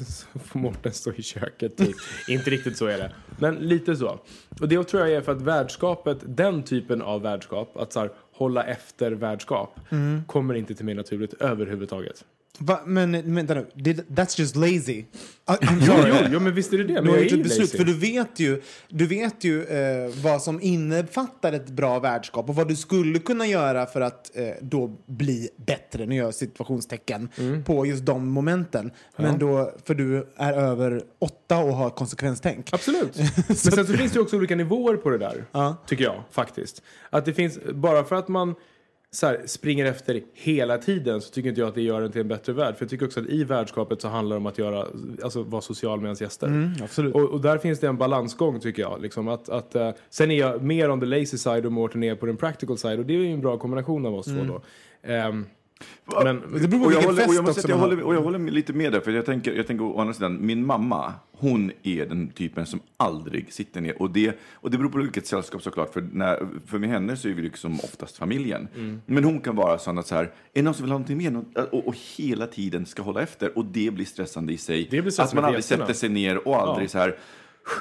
[0.07, 1.77] så får Mårten stå i köket.
[1.77, 1.97] Typ.
[2.29, 3.13] Inte riktigt så är det.
[3.39, 4.19] Men lite så.
[4.61, 8.11] Och det tror jag är för att värdskapet, den typen av värdskap, att så här,
[8.33, 9.81] hålla efter värdskap,
[10.27, 12.25] kommer inte till mig naturligt överhuvudtaget.
[12.59, 13.67] Va, men vänta nu.
[13.75, 14.93] That's just lazy.
[14.93, 15.05] I-
[15.47, 16.11] I'm Jo, sorry.
[16.23, 16.89] jo, jo, men visst är det det.
[16.89, 17.79] Du Men har jag gjort är ett ju beslut, lazy.
[17.79, 22.55] för du vet ju, du vet ju eh, vad som innefattar ett bra värdskap och
[22.55, 27.29] vad du skulle kunna göra för att eh, då bli bättre, nu gör jag situationstecken,
[27.39, 27.65] Mm.
[27.65, 28.91] på just de momenten.
[29.17, 32.73] Men då, för du är över åtta och har konsekvenstänk.
[32.73, 33.17] Absolut.
[33.49, 35.45] Men sen så finns det ju också olika nivåer på det där.
[35.53, 35.77] Ja.
[35.87, 36.83] Tycker jag faktiskt.
[37.11, 38.55] Att det finns, bara för att man
[39.11, 42.21] så här, springer efter hela tiden så tycker inte jag att det gör en till
[42.21, 42.77] en bättre värld.
[42.77, 44.87] För jag tycker också att i värdskapet så handlar det om att göra,
[45.23, 46.73] alltså, vara social med ens gäster.
[46.83, 47.15] absolut.
[47.15, 49.03] Och, och där finns det en balansgång tycker jag.
[49.03, 52.15] Liksom, att, att, eh, sen är jag mer on the lazy side och Mårten är
[52.15, 52.99] på den practical side.
[52.99, 54.63] Och det är ju en bra kombination av oss två då.
[55.03, 55.47] Ehm,
[56.25, 57.89] men, Det beror på vilken håller, fest jag också att jag har.
[57.89, 60.47] håller, och jag håller lite med där, för jag tänker, jag tänker å andra sidan,
[60.47, 64.03] min mamma, hon är den typen som aldrig sitter ner.
[64.03, 67.29] Och det, och det beror på vilket sällskap såklart, för, när, för med henne så
[67.29, 68.69] är vi liksom oftast familjen.
[68.75, 69.03] Mm.
[69.07, 71.19] Men hon kan vara sån att så här, är det någon som vill ha någonting
[71.19, 71.45] mer?
[71.71, 74.89] Och, och hela tiden ska hålla efter, och det blir stressande i sig.
[74.91, 76.89] Det blir stressande att man aldrig sätter sig ner och aldrig Ja.
[76.89, 77.19] så här,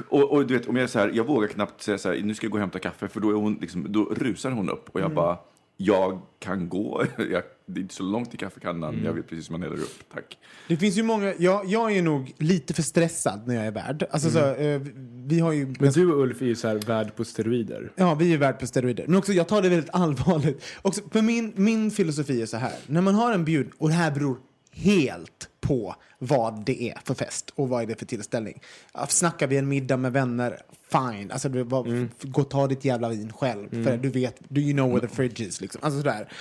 [0.10, 2.22] och, och du vet, om jag är så här, jag vågar knappt säga så här,
[2.22, 4.70] nu ska jag gå och hämta kaffe, för då, är hon liksom, då rusar hon
[4.70, 4.90] upp.
[4.92, 5.38] Och jag bara,
[5.78, 9.52] jag kan gå, jag, det är inte så långt till kaffekannan, jag vet precis hur
[9.52, 10.38] man häller upp, tack.
[10.68, 14.08] Det finns ju många, jag, jag är nog lite för stressad när jag är värd.
[14.12, 14.82] Alltså, så, eh,
[15.26, 17.92] vi har ju men du och Ulf är ju så här värd på steroider.
[17.96, 19.06] Ja, vi är värd på steroider.
[19.08, 20.64] Men också, jag tar det väldigt allvarligt.
[20.82, 22.76] Också, för min, min filosofi är så här.
[22.88, 24.38] När man har en bjud, och det här beror
[24.72, 28.62] helt på vad det är för fest och vad är det för tillställning.
[29.10, 31.32] Snackar vi en middag med vänner, fine.
[31.32, 32.10] Alltså, du, vad, Mm.
[32.22, 33.84] Gå och ta ditt jävla vin själv.
[33.84, 35.62] För du vet, do you know where the fridge is?
[35.62, 35.82] Liksom.
[35.84, 36.32] Alltså sådär.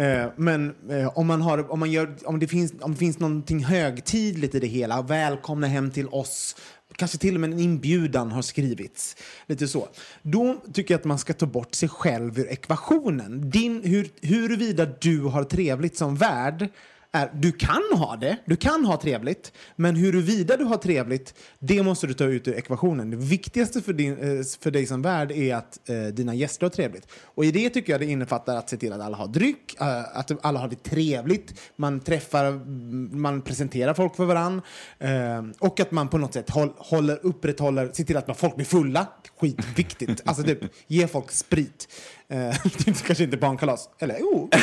[0.00, 3.18] Eh, men eh, om, man har, om, man gör, om, det finns, om det finns
[3.18, 6.56] någonting högtidligt i det hela, välkomna hem till oss,
[6.96, 9.16] kanske till och med en inbjudan har skrivits.
[9.46, 9.88] Lite så.
[10.22, 13.50] Då tycker jag att man ska ta bort sig själv ur ekvationen.
[13.50, 16.68] Din, hur, huruvida du har trevligt som värd
[17.12, 21.82] är, du kan ha det, du kan ha trevligt, men huruvida du har trevligt, det
[21.82, 23.10] måste du ta ut ur ekvationen.
[23.10, 26.70] Det viktigaste för, din, eh, för dig som värd är att eh, dina gäster har
[26.70, 27.08] trevligt.
[27.24, 30.18] Och i det tycker jag det innefattar att se till att alla har dryck, eh,
[30.18, 34.62] att alla har det trevligt, man träffar, mm, man presenterar folk för varann
[34.98, 38.66] eh, och att man på något sätt håll, håller, upprätthåller, ser till att folk blir
[38.66, 39.06] fulla.
[39.40, 40.22] Skitviktigt.
[40.24, 41.88] alltså typ, ge folk sprit.
[42.30, 42.56] Eh,
[43.06, 43.88] kanske inte barnkalas.
[43.98, 44.48] Eller jo.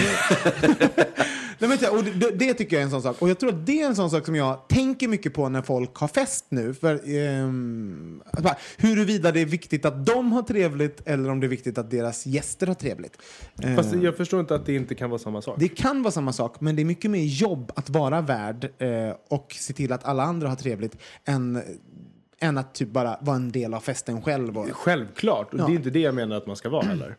[1.60, 3.22] Nej, men, och det, det, tycker jag är en sån sak.
[3.22, 5.62] Och jag tror att det är en sån sak som jag tänker mycket på när
[5.62, 6.74] folk har fest nu.
[6.74, 8.24] För, um,
[8.78, 12.26] huruvida det är viktigt att de har trevligt eller om det är viktigt att deras
[12.26, 13.18] gäster har trevligt.
[13.76, 15.56] Fast jag förstår inte att det inte kan vara samma sak.
[15.60, 19.16] Det kan vara samma sak, men det är mycket mer jobb att vara värd uh,
[19.30, 21.64] och se till att alla andra har trevligt än
[22.40, 24.58] än att typ bara vara en del av festen själv.
[24.58, 24.68] Och...
[24.72, 25.66] Självklart, och ja.
[25.66, 27.16] det är inte det jag menar att man ska vara heller.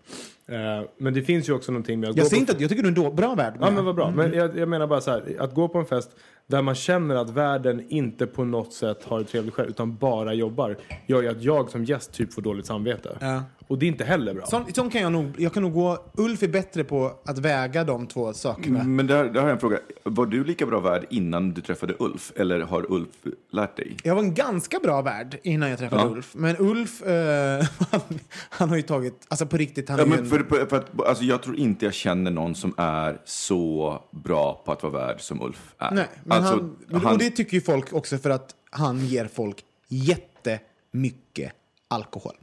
[0.53, 2.37] Uh, men det finns ju också någonting med att jag gå på...
[2.37, 3.55] inte att jag tycker du är en bra värd.
[3.61, 4.09] Ja, men vad bra.
[4.09, 4.17] Mm.
[4.17, 6.11] Men jag, jag, menar bara så här, att gå på en fest
[6.49, 10.35] där man känner att världen inte på något sätt har det trevligt själv, utan bara
[10.35, 13.17] jobbar, gör ju att jag som gäst typ får dåligt samvete.
[13.21, 13.43] Ja.
[13.69, 14.47] Och det är inte heller bra.
[14.47, 17.85] Sån, sån kan jag nog, jag kan nog gå, Ulf är bättre på att väga
[17.85, 18.85] de två sakerna.
[18.85, 19.79] Men där, där har jag en fråga.
[20.03, 22.33] Var du lika bra värd innan du träffade Ulf?
[22.37, 23.09] Eller har Ulf
[23.51, 23.97] lärt dig?
[24.03, 26.09] Jag var en ganska bra värd innan jag träffade ja.
[26.09, 26.33] Ulf.
[26.35, 28.01] Men Ulf, eh, han,
[28.51, 31.07] han, har ju tagit, alltså på riktigt, han ja, är men för, för, för att,
[31.09, 35.21] alltså jag tror inte jag känner någon som är så bra på att vara värd
[35.21, 35.91] som Ulf är.
[35.91, 37.13] Nej, men alltså, han, han...
[37.13, 41.53] Och det tycker ju folk också för att han ger folk jättemycket
[41.89, 42.35] alkohol.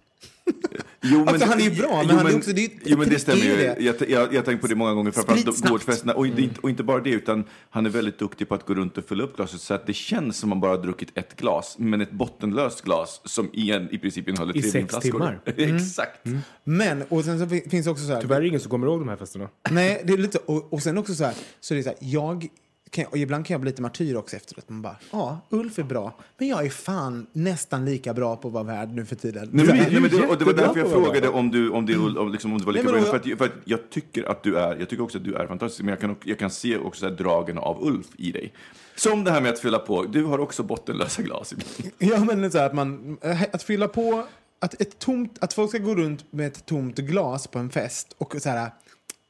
[1.08, 2.98] Jo, men, alltså, han är ju bra, men, jo, han är också, det är jo,
[2.98, 3.56] men det stämmer ju.
[3.56, 3.76] Det.
[3.80, 6.14] Jag, jag, jag tänkt på det många gånger, framförallt gårdsfesterna.
[6.14, 6.50] Och, mm.
[6.62, 9.24] och inte bara det, utan han är väldigt duktig på att gå runt och fylla
[9.24, 12.12] upp glaset så att det känns som man bara har druckit ett glas, men ett
[12.12, 15.00] bottenlöst glas som igen i princip innehåller tre vinflaskor.
[15.00, 15.42] I sex timmar.
[15.58, 15.76] Mm.
[15.76, 16.26] Exakt.
[16.26, 16.40] Mm.
[16.64, 18.22] Men, och sen så finns också så här...
[18.22, 19.50] Tyvärr är det ingen som kommer ihåg de här festerna.
[19.70, 21.98] Nej, det är lite, och, och sen också så här, så det är så här,
[22.02, 22.48] jag
[22.90, 24.70] kan, och ibland kan jag bli lite martyr också efteråt.
[24.70, 28.54] Man bara, ja, Ulf är bra, men jag är fan nästan lika bra på att
[28.54, 29.50] vara värd nu för tiden.
[29.52, 31.98] Nej, men, nej, men det, och det var därför jag frågade om du, om, det,
[31.98, 33.12] om, liksom, om du var lika nej, bra.
[33.12, 35.48] För att, för att jag tycker att du är, jag tycker också att du är
[35.48, 38.54] fantastisk, men jag kan, jag kan se också dragen av Ulf i dig.
[38.96, 41.54] Som det här med att fylla på, du har också bottenlösa glas.
[41.98, 43.18] ja, men så här, att man,
[43.52, 44.28] att fylla på,
[44.60, 48.16] att, ett tomt, att folk ska gå runt med ett tomt glas på en fest
[48.18, 48.72] och så här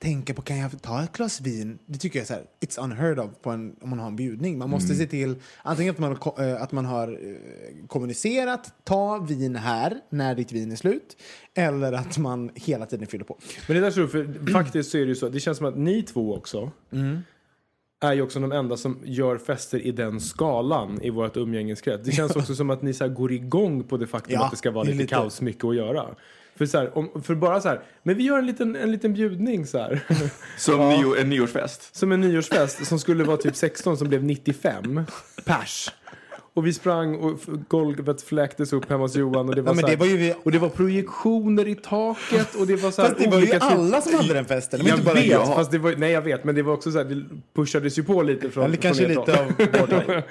[0.05, 1.79] tänka på kan jag ta ett glas vin.
[1.85, 4.15] Det tycker jag är så här, it's unheard of på en, om man har en
[4.15, 4.57] bjudning.
[4.57, 4.97] Man måste mm.
[4.97, 10.35] se till antingen att man, äh, att man har äh, kommunicerat, ta vin här när
[10.35, 11.17] ditt vin är slut.
[11.53, 13.37] Eller att man hela tiden fyller på.
[13.67, 16.03] Men det där tror för faktiskt så är det så, det känns som att ni
[16.03, 17.21] två också mm
[17.99, 22.05] är ju också de enda som gör fester i den skalan i vårt umgängeskrets.
[22.05, 24.57] Det känns också som att ni så går igång på det faktum ja, att det
[24.57, 26.15] ska vara lite, lite kaos, mycket att göra.
[26.55, 29.13] För, så här, om, för bara så här, men vi gör en liten, en liten
[29.13, 30.03] bjudning så här.
[30.57, 30.89] Som ja.
[30.89, 31.95] nio, en nyårsfest?
[31.95, 35.01] Som en nyårsfest som skulle vara typ 16 som blev 95
[35.45, 35.89] pers.
[36.55, 39.49] Och vi sprang och golvet fläktes upp hemma hos Johan.
[39.49, 40.33] Och det var, ja, det var vi...
[40.43, 42.55] och det var projektioner i taket.
[42.55, 44.85] Och det var så fast det var ju alla som hade den festen.
[44.85, 45.45] jag bara vet, jag.
[45.45, 46.43] fast det var, nej jag vet.
[46.43, 47.23] Men det var också så här, det
[47.55, 49.53] pushades ju på lite från Eller kanske lite av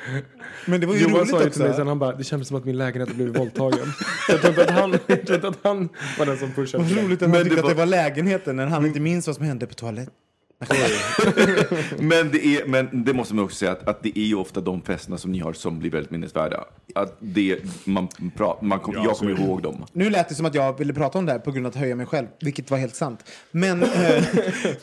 [0.67, 2.49] Men det var ju Johan roligt sa ju till mig sen, han bara, det kändes
[2.49, 3.93] som att min lägenhet hade blivit våldtagen.
[4.29, 6.85] jag tror inte att han, jag tror inte att han var den som pushade.
[6.85, 9.45] Vad roligt att man tyckte att det var lägenheten när han inte minns vad som
[9.45, 10.15] hände på toaletten.
[11.99, 14.61] men, det är, men det måste man också säga att, att det är ju ofta
[14.61, 16.64] de festerna som ni har som blir väldigt minnesvärda.
[16.95, 19.87] Att det, man pra, man kom, ja, jag kommer ihåg dem.
[19.93, 21.77] Nu lät det som att jag ville prata om det här på grund av att
[21.77, 23.25] höja mig själv, vilket var helt sant.
[23.51, 24.25] Men äh,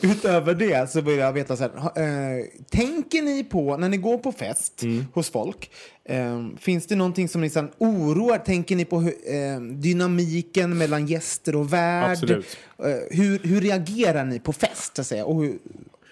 [0.00, 4.18] utöver det så vill jag veta så här, äh, tänker ni på när ni går
[4.18, 5.06] på fest mm.
[5.14, 5.70] hos folk,
[6.04, 8.38] äh, finns det någonting som ni sen oroar?
[8.38, 9.12] Tänker ni på hur,
[9.74, 12.10] dynamiken mellan gäster och värd?
[12.10, 12.56] Absolut.
[13.10, 14.96] hur, hur reagerar ni på fest?
[14.96, 15.58] Så säga, och hur,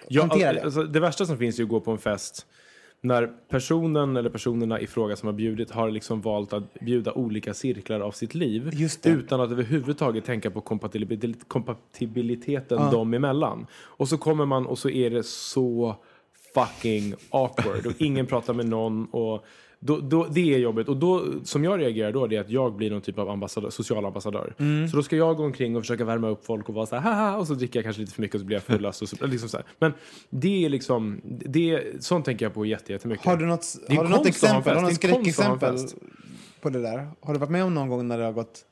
[0.09, 0.63] ja, det?
[0.63, 2.47] Alltså, det värsta som finns är att gå på en fest
[3.03, 7.55] när personen eller personerna i fråga som har bjudit har liksom valt att bjuda olika
[7.55, 10.61] cirklar av sitt liv utan att överhuvudtaget tänka på
[11.49, 12.91] kompatibiliteten ja.
[12.91, 13.67] dem emellan.
[13.73, 15.97] Och så kommer man och så är det så
[16.55, 19.45] fucking awkward och ingen pratar med någon och
[19.83, 20.89] då, då, det är jobbigt.
[20.89, 23.71] Och då, som jag reagerar då, det är att jag blir någon typ av ambassadör,
[23.71, 24.55] social ambassadör.
[24.59, 24.89] Mm.
[24.89, 27.03] Så då ska jag gå omkring och försöka värma upp folk och vara så här,
[27.13, 29.03] haha, och så dricker jag kanske lite för mycket och så blir jag fullast.
[29.03, 29.67] Och så, liksom så här.
[29.79, 29.93] Men
[30.31, 33.27] det är liksom, det, sånt tänker jag på jättemycket.
[33.27, 35.77] Har du något, har du något exempel, har du något skräckexempel
[36.61, 37.09] på det där?
[37.21, 38.65] Har du varit med om någon gång när det har gått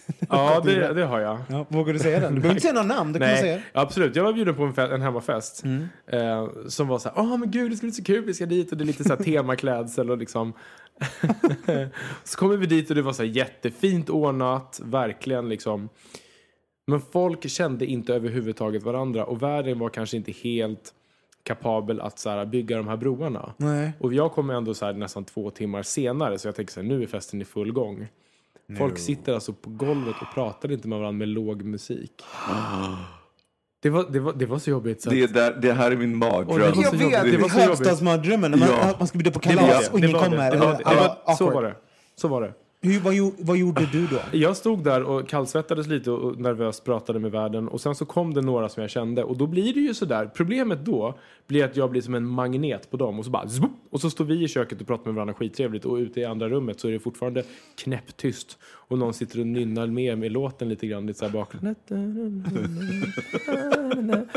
[0.28, 1.38] Ja, det, det har jag.
[1.48, 2.34] Ja, vågar du säga den?
[2.34, 3.54] Du behöver inte säga några namn, det kan man säga.
[3.56, 4.16] Nej, absolut.
[4.16, 5.64] Jag var bjuden på en, fe- en hemmafest
[6.06, 8.46] eh, som var så här, åh men gud det ska bli så kul, vi ska
[8.46, 10.52] dit och det är lite så här temaklädsel och liksom.
[12.24, 15.88] så kommer vi dit och det var så här jättefint ordnat, verkligen liksom.
[16.86, 20.94] Men folk kände inte överhuvudtaget varandra och världen var kanske inte helt
[21.42, 23.54] kapabel att så här, bygga de här broarna.
[23.56, 23.92] Nej.
[24.00, 26.88] Och jag kommer ändå så här, nästan två timmar senare så jag tänker så här,
[26.88, 28.08] nu är festen i full gång.
[28.78, 32.12] Folk sitter alltså på golvet och pratar inte med varandra med låg musik.
[33.82, 35.02] Det var, det var, det var så jobbigt.
[35.02, 36.60] Så att, Det, är där, det här är min mardröm.
[36.60, 38.50] Jag vet, Det var högstadsmardrömmen.
[38.58, 38.94] Man, Ja.
[38.98, 39.92] man ska bjuda på kalas det.
[39.92, 41.34] och ingen Det var kommer.
[41.36, 41.74] så var det.
[42.16, 42.52] Så var det.
[42.84, 44.38] Hur, vad, vad gjorde du då?
[44.38, 47.68] Jag stod där och kallsvettades lite och nervöst pratade med världen.
[47.68, 49.24] Och sen så kom det några som jag kände.
[49.24, 50.30] Och då blir det ju sådär.
[50.34, 53.18] Problemet då blir att jag blir som en magnet på dem.
[53.18, 55.84] Och så bara zvup, och så står vi i köket och pratar med varandra skittrevligt.
[55.84, 57.42] Och ute i andra rummet så är det fortfarande
[57.76, 58.58] knäpptyst
[58.92, 61.76] och någon sitter och nynnar med med låten lite grann lite så här bakgrund.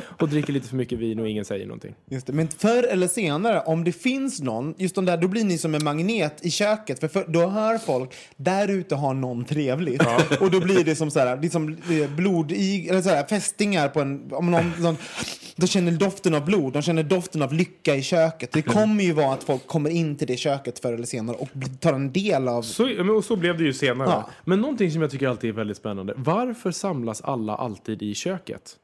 [0.19, 1.95] och dricker lite för mycket vin och ingen säger någonting.
[2.09, 2.33] Just det.
[2.33, 5.75] Men förr eller senare, om det finns någon, just de där, då blir ni som
[5.75, 6.99] en magnet i köket.
[6.99, 10.03] För, för då hör folk, där ute har någon trevligt.
[10.39, 11.77] Och då blir det som så här, liksom
[12.15, 14.97] blod i, eller så här, fästingar på en, om någon, någon,
[15.55, 18.51] de känner doften av blod, de känner doften av lycka i köket.
[18.51, 21.49] Det kommer ju vara att folk kommer in till det köket förr eller senare och
[21.79, 24.09] tar en del av Så, ja, men och så blev det ju senare.
[24.09, 24.29] Ja.
[24.45, 26.13] Men någonting som jag tycker alltid är väldigt spännande.
[26.17, 28.77] Varför samlas alla alltid i köket?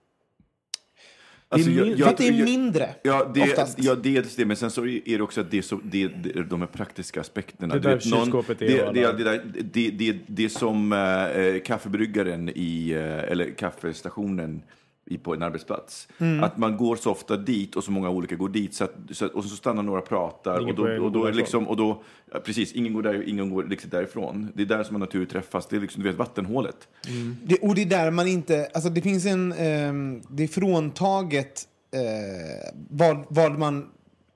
[1.54, 2.90] Alltså, Det är jag- min- jag- för att det är jag- mindre.
[3.04, 3.84] Ja, det, Oftast.
[3.84, 6.44] ja, dels det, men sen så är det också att det är, så, det, det,
[6.44, 7.74] de här praktiska aspekterna.
[7.74, 10.94] Det där vet, någon- kylskåpet är det, det, det, där- det, det, det är som
[10.94, 14.62] äh, kaffebryggaren i, eh, eller kaffestationen
[15.06, 16.08] i, på en arbetsplats.
[16.18, 16.44] Mm.
[16.44, 19.26] Att man går så ofta dit och så många olika går dit så att, så
[19.26, 21.78] att, och så stannar några och pratar Ingen och då, och då är liksom, och
[21.78, 22.04] då,
[22.46, 24.52] precis, ingen går där, ingen går riktigt därifrån.
[24.56, 26.88] Det är där som man naturligt träffas, det är liksom, du vet, vattenhålet.
[27.44, 28.70] Det, och det är där man inte...
[28.74, 29.52] Alltså det finns en...
[29.52, 33.88] ehm, det är fråntaget eh, vad, vad man...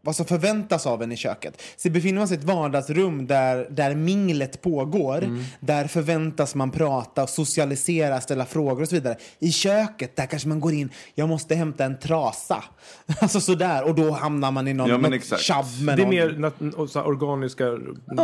[0.06, 1.62] Vad som förväntas av en i köket.
[1.78, 7.28] Så befinner man sig i ett vardagsrum där, där minglet pågår, där förväntas man prata,
[7.28, 9.18] socialisera, ställa frågor och så vidare.
[9.39, 12.63] I köket, där kanske man går in, jag måste hämta en trasa.
[13.20, 16.15] Alltså sådär, och då hamnar man i någon, Ja, något tjabb med Det är någon.
[16.15, 17.65] mer nat- så här organiska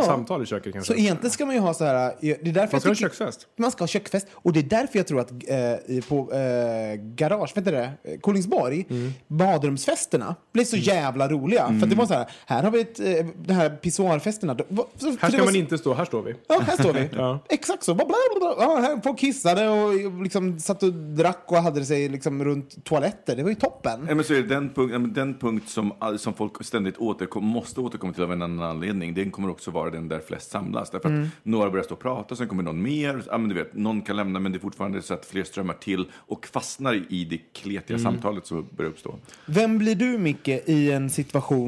[0.06, 0.92] samtal i köket kanske.
[0.94, 2.12] Så egentligen ska man ju ha så här...
[2.20, 3.46] Det är därför Man jag ska ha köksfest.
[3.58, 4.26] man ska ha köksfest.
[4.32, 7.92] Och det är därför jag tror att eh, på eh, Garage, vet du det?
[8.20, 9.12] Kolingsborg, Mm.
[9.28, 11.71] badrumsfesterna blev så jävla roliga.
[11.78, 14.56] För att det var så här, här har vi ett, eh, de här pissoarfesterna.
[14.56, 16.34] För Här det ska man så- inte stå, här står vi.
[16.48, 17.08] Ja, här står vi.
[17.16, 17.38] Ja.
[17.48, 17.94] Exakt så.
[17.94, 18.54] Bla, bla, bla.
[18.58, 23.36] Ja, här, folk kissade och liksom satt och drack och hade sig liksom runt toaletter.
[23.36, 24.06] Det var ju toppen.
[24.08, 27.80] Ja, men så är det den, punkt, den punkt som, som folk ständigt återkom, måste
[27.80, 30.90] återkomma till av en annan anledning, den kommer också vara den där flest samlas.
[30.90, 33.74] Därför att några börjar stå och prata, sen kommer någon mer, ja, men du vet,
[33.74, 37.24] någon kan lämna, men det är fortfarande så att fler strömmar till och fastnar i
[37.24, 39.14] det kletiga samtalet som börjar uppstå.
[39.46, 41.61] Vem blir du, Micke, i en situation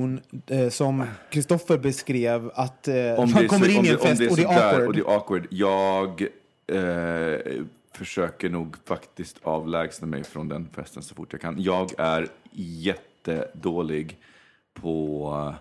[0.46, 4.30] eh, som Kristoffer beskrev att eh, Om man det kommer så- in i en fest
[4.30, 4.86] och det är sådär awkward?
[4.88, 5.46] Och det är awkward.
[5.50, 6.22] Jag
[6.66, 7.62] eh,
[7.94, 11.62] försöker nog faktiskt avlägsna mig från den festen så fort jag kan.
[11.62, 14.18] Jag är jättedålig
[14.74, 15.54] på,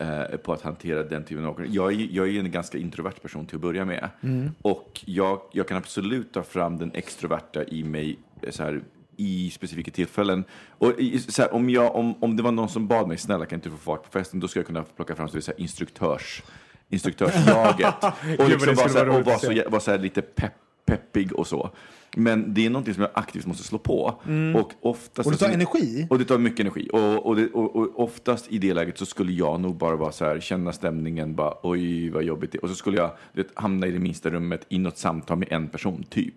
[0.00, 1.68] eh, på att hantera den typen av awkward.
[1.70, 4.08] Jag är, jag är en ganska introvert person till att börja med.
[4.22, 4.50] Mm.
[4.62, 8.80] Och jag, jag kan absolut ta fram den extroverta i mig eh, så här,
[9.16, 10.44] i specifika tillfällen.
[10.78, 10.92] Och
[11.38, 13.76] här, om, jag, om, om det var någon som bad mig, snälla kan inte få
[13.76, 16.42] fart på festen, då skulle jag kunna plocka fram så, så här, instruktörs,
[16.88, 18.04] instruktörslaget.
[18.38, 20.54] och liksom vara så, här, och att så, vara så här lite pepp,
[20.86, 21.70] peppig och så.
[22.18, 24.20] Men det är någonting som jag aktivt måste slå på.
[24.54, 25.26] Och, oftast, Mm.
[25.26, 26.06] Och det tar energi?
[26.10, 26.88] Och det tar mycket energi.
[26.92, 30.12] Och, och, det, och, och oftast i det läget så skulle jag nog bara vara
[30.12, 32.62] så här, känna stämningen, bara oj vad jobbigt det är.
[32.62, 35.68] Och så skulle jag vet, hamna i det minsta rummet i något samtal med en
[35.68, 36.34] person, typ.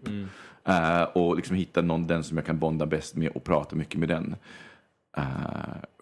[0.70, 4.00] Eh, och liksom hitta någon, den som jag kan bonda bäst med och prata mycket
[4.00, 4.36] med den.
[5.18, 5.24] Eh,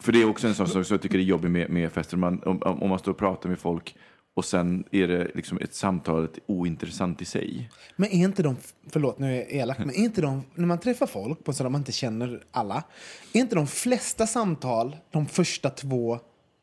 [0.02, 2.18] för det är också en sån sak som jag tycker är jobbig med, med fester.
[2.18, 3.96] Man, om, om man står och pratar med folk
[4.36, 7.70] och sen är det liksom ett samtal ointressant i sig.
[7.96, 8.56] Men är inte de,
[8.90, 11.70] förlåt nu är jag elak, men är inte de, när man träffar folk på sådana
[11.70, 12.84] man inte känner alla,
[13.34, 16.20] är inte de flesta samtal de första två,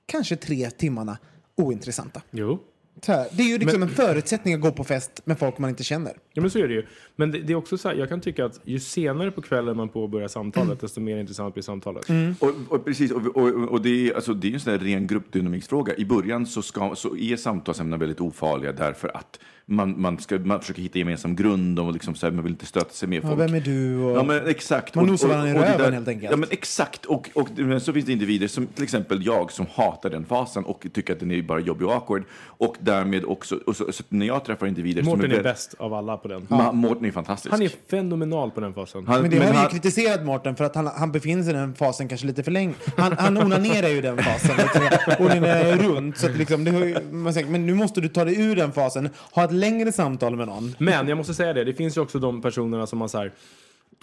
[0.06, 1.18] kanske tre timmarna
[1.56, 2.22] ointressanta?
[2.30, 2.58] Jo.
[3.06, 5.84] Här, det är ju liksom en förutsättning att gå på fest med folk man inte
[5.84, 6.12] känner.
[6.32, 6.86] Ja men så är det ju.
[7.16, 9.76] Men det, det är också så här, jag kan tycka att ju senare på kvällen
[9.76, 12.06] man påbörjar samtalet, desto mer intressant blir samtalet.
[12.38, 14.78] Och, och precis, och, och, och det, är, alltså, det är ju en sån där
[14.78, 15.94] ren gruppdynamiksfråga.
[15.96, 20.60] I början så, ska, så är samtalsämnen väldigt ofarliga därför att man, man, ska, man
[20.60, 23.28] försöker hitta gemensam grund och liksom så här, man vill inte stöta sig med Ja,
[23.28, 23.40] folk.
[23.40, 23.98] vem är du?
[23.98, 24.16] Och...
[24.18, 24.94] Ja, men exakt.
[24.94, 26.30] Man Och- nosar varandra i röven där- helt enkelt.
[26.30, 27.04] Ja, men exakt.
[27.06, 30.64] Och, och men så finns det individer som till exempel jag som hatar den fasen
[30.64, 32.22] och tycker att den är bara jobbig och awkward.
[32.42, 35.74] Och därmed också, och så, så när jag träffar individer Mårten som är är, bäst
[35.78, 36.42] av alla på den.
[36.42, 37.52] Ma- Mårten är fantastisk.
[37.52, 39.06] Han är fenomenal på den fasen.
[39.06, 41.52] Han- Men det har men ju han- kritiserat Mårten för att han, han befinner sig
[41.52, 42.74] i den fasen kanske lite för länge.
[42.96, 44.50] Han, han onanerar ju den fasen.
[44.56, 46.18] Liksom, onanerar runt.
[46.18, 48.56] Så att liksom, det har ju, man säger, men nu måste du ta dig ur
[48.56, 49.08] den fasen.
[49.32, 50.74] Ha ett längre samtal med någon.
[50.78, 53.32] Men jag måste säga det, det finns ju också de personerna som man så här,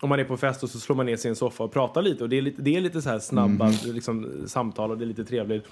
[0.02, 1.74] om man är på fest och så slår man ner sig i en soffa och
[1.74, 3.78] pratar lite och det är lite, det är lite så här snabba Mm.
[3.96, 5.66] liksom, samtal och det är lite trevligt.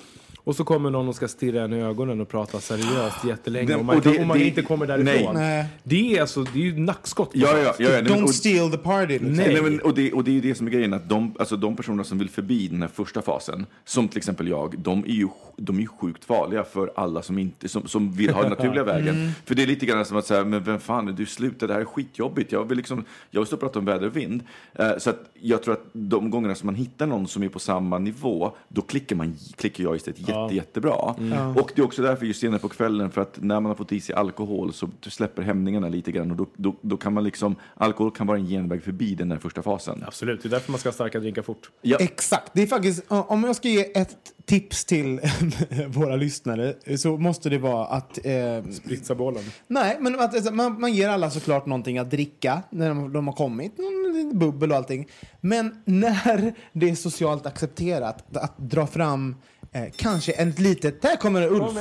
[0.43, 3.85] Och så kommer någon och ska stirra en i ögonen och prata seriöst jättelänge och
[3.85, 5.33] man, och det- och man det- inte kommer därifrån.
[5.35, 5.65] Nej.
[5.83, 7.29] Det är alltså, det är ju nackskott.
[7.33, 9.13] Ja, ja, ja, ja, nej, men- Don't och- steal the party.
[9.13, 9.31] Liksom.
[9.33, 9.53] Nej.
[9.53, 11.55] Nej, men, och, det, och det är ju det som är grejen, att de, alltså
[11.57, 15.07] de personer som vill förbi den här första fasen, som till exempel jag, de är
[15.07, 15.27] ju,
[15.57, 18.83] de är ju sjukt farliga för alla som, inte, som, som vill ha den naturliga
[18.93, 19.31] vägen.
[19.45, 21.81] För det är lite grann som att säga, men vem fan, du slutar, det här
[21.81, 22.51] är skitjobbigt.
[22.51, 24.43] Jag vill liksom, jag vill stå och prata om väder och vind.
[24.73, 27.59] Eh, så att jag tror att de gångerna som man hittar någon som är på
[27.59, 31.15] samma nivå, då klickar, man, klickar jag istället jätte, jättebra.
[31.55, 33.91] Och det är också därför just senare på kvällen, för att när man har fått
[33.91, 37.55] i sig alkohol så släpper hämningarna lite grann och då, då, då kan man liksom,
[37.75, 40.03] alkohol kan vara en genväg förbi den där första fasen.
[40.07, 41.71] Absolut, det är därför man ska ha starka drinkar fort.
[41.81, 41.97] Ja.
[41.99, 42.51] Exakt.
[42.53, 45.19] Det är faktiskt, om jag ska ge ett tips till
[45.87, 48.25] våra lyssnare så måste det vara att...
[48.25, 49.43] Eh, Spritsa bollen.
[49.67, 53.27] nej, men att, alltså, man, man ger alla såklart någonting att dricka när de, de
[53.27, 53.77] har kommit.
[53.77, 55.07] Någon bubbel och allting.
[55.41, 59.35] Men när det är socialt accepterat att dra fram
[59.71, 61.01] eh, kanske ett litet...
[61.01, 61.73] Där kommer Ulf!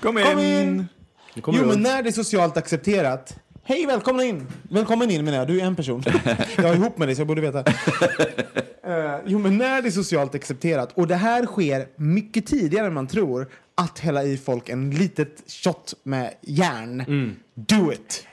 [0.00, 0.86] Kom Kom in!
[1.34, 1.74] Nu kommer Jo, Ulf.
[1.74, 3.36] men när det är socialt accepterat.
[3.64, 4.46] Hej, välkomna in!
[4.62, 6.02] Välkommen in menar jag, du är en person.
[6.56, 7.64] jag är ihop med dig så jag borde veta.
[8.86, 12.94] Eh, jo, men när det är socialt accepterat, och det här sker mycket tidigare än
[12.94, 17.36] man tror, att hälla i folk en litet shot med järn.
[17.54, 18.26] Do it!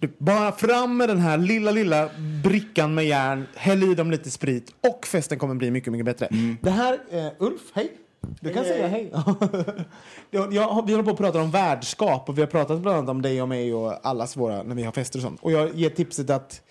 [0.00, 2.10] Du, bara fram med den här lilla, lilla
[2.44, 6.28] brickan med järn, häll i dem lite sprit och festen kommer bli mycket, mycket bättre.
[6.62, 7.92] Det här, eh, Ulf, hej!
[8.40, 9.12] Du kan säga hej.
[10.30, 13.10] jag, jag, vi håller på att prata om värdskap och vi har pratat bland annat
[13.10, 15.40] om dig och mig och allas våra när vi har fester och sånt.
[15.42, 16.62] Och jag ger tipset att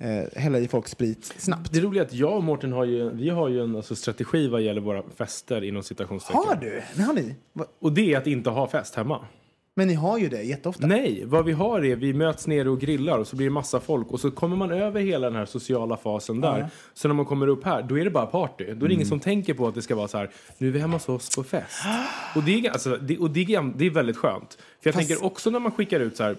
[0.00, 1.72] eh, hälla i folk sprit snabbt.
[1.72, 4.48] Det roliga är att jag och Mårten har ju, vi har ju en alltså, strategi
[4.48, 6.42] vad gäller våra fester inom citationstecken.
[6.46, 6.82] Har du?
[6.94, 7.34] Det har ni.
[7.52, 9.26] Va- Och det är att inte ha fest hemma.
[9.74, 10.86] Men ni har ju det jätteofta.
[10.86, 13.80] Nej, vad vi har är vi möts nere och grillar och så blir det massa
[13.80, 16.66] folk och så kommer man över hela den här sociala fasen där.
[16.94, 18.64] Så när man kommer upp här, då är det bara party.
[18.64, 18.92] Då är det Mm.
[18.92, 21.08] ingen som tänker på att det ska vara så här, nu är vi hemma hos
[21.08, 21.82] oss på fest.
[22.36, 24.58] Och det är, alltså, det, och det är, det är väldigt skönt.
[24.80, 26.36] För jag Fast- tänker också när man skickar ut så här,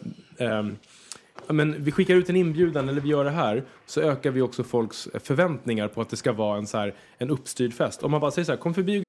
[1.48, 4.42] ja, men vi skickar ut en inbjudan eller vi gör det här så ökar vi
[4.42, 8.04] också folks förväntningar på att det ska vara en, så här, en uppstyrd fest.
[8.04, 9.03] Om man bara säger så här, kom förbi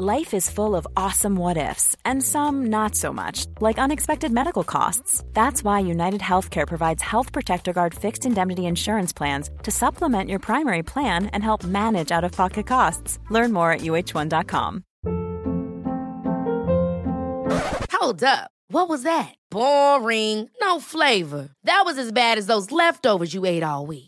[0.00, 4.62] Life is full of awesome what ifs, and some not so much, like unexpected medical
[4.62, 5.24] costs.
[5.32, 10.38] That's why United Healthcare provides Health Protector Guard fixed indemnity insurance plans to supplement your
[10.38, 13.18] primary plan and help manage out of pocket costs.
[13.28, 14.84] Learn more at uh1.com.
[17.90, 18.52] Hold up.
[18.68, 19.34] What was that?
[19.50, 20.48] Boring.
[20.60, 21.48] No flavor.
[21.64, 24.07] That was as bad as those leftovers you ate all week.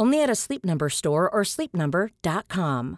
[0.00, 2.96] Only at a Sleep Number store or sleepnumber.com.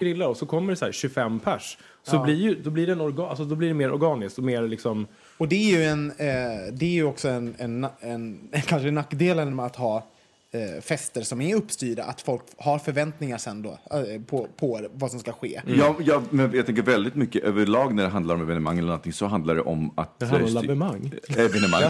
[0.00, 1.78] grilla och så kommer det så här 25 pers.
[2.02, 4.44] Så blir ju, då blir det en orga, alltså då blir det mer organiskt och
[4.44, 5.06] mer liksom
[5.38, 9.56] Och det är ju, en, eh, det är ju också en, en, en, kanske nackdelen
[9.56, 10.06] med att ha
[10.52, 15.10] eh, fester som är uppstyrda, att folk har förväntningar sen då eh, på, på vad
[15.10, 15.60] som ska ske.
[15.66, 19.12] Ja, ja, men jag tänker väldigt mycket överlag när det handlar om evenemang eller någonting
[19.12, 20.18] så handlar det om att...
[20.18, 21.12] Det handlar om styr- lavemang.
[21.28, 21.82] Evenemang.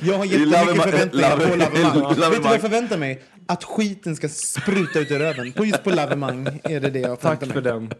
[0.00, 2.30] Jag har jättemycket förväntningar på lave- lavemang.
[2.30, 3.22] Vet du vad jag förväntar mig?
[3.52, 5.52] Att skiten ska spruta ut i röven.
[5.52, 7.90] På, just på lavemang är det det jag Tack för den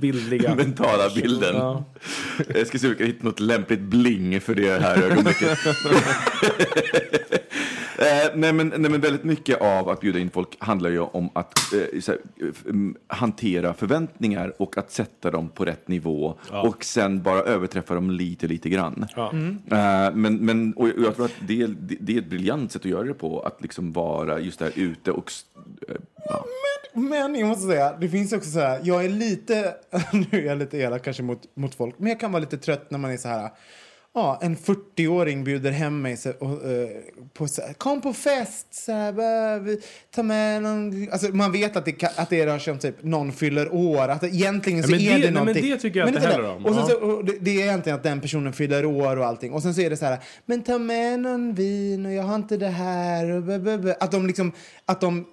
[0.00, 0.54] bildliga.
[0.54, 1.54] mentala bilden.
[1.56, 1.84] Ja.
[2.54, 5.58] Jag ska se om vi kan hitta något lämpligt bling för det här ögonblicket.
[7.98, 11.30] Eh, nej, men, nej, men väldigt mycket av att bjuda in folk handlar ju om
[11.34, 12.20] att eh, så här,
[12.68, 18.10] mm, hantera förväntningar och att sätta dem på rätt nivå och sen bara överträffa dem
[18.10, 19.06] lite, lite grann.
[19.16, 19.32] Ja.
[19.70, 22.82] Eh, men, men, och jag tror att det, är- det, det är ett briljant sätt
[22.82, 25.32] att göra det på, att liksom vara just där ute och...
[25.88, 25.94] Eh,
[26.28, 26.44] ja.
[26.94, 27.08] Men.
[27.08, 29.74] Men jag måste säga, det finns också så här, jag är lite,
[30.12, 32.90] nu är jag lite elak kanske mot, mot folk, men jag kan vara lite trött
[32.90, 33.50] när man är så här,
[34.14, 36.88] ja, en 40-åring bjuder hem mig så, och, eh,
[37.34, 39.78] på så här, kom på fest, så här,
[40.14, 43.32] ta med någon, alltså man vet att det, att det rör sig om typ någon
[43.32, 45.70] fyller år, att egentligen Ja, så men är det- det, nej, men någonting.
[45.70, 46.66] det tycker jag Men heller om.
[46.66, 46.88] Och sen Ja.
[46.88, 49.74] så, och det, det är egentligen att den personen fyller år och allting, och sen
[49.74, 52.68] så är det så här, men ta med någon vin och jag har inte det
[52.68, 53.42] här och
[54.00, 54.52] att de liksom,
[54.86, 55.24] att de eh,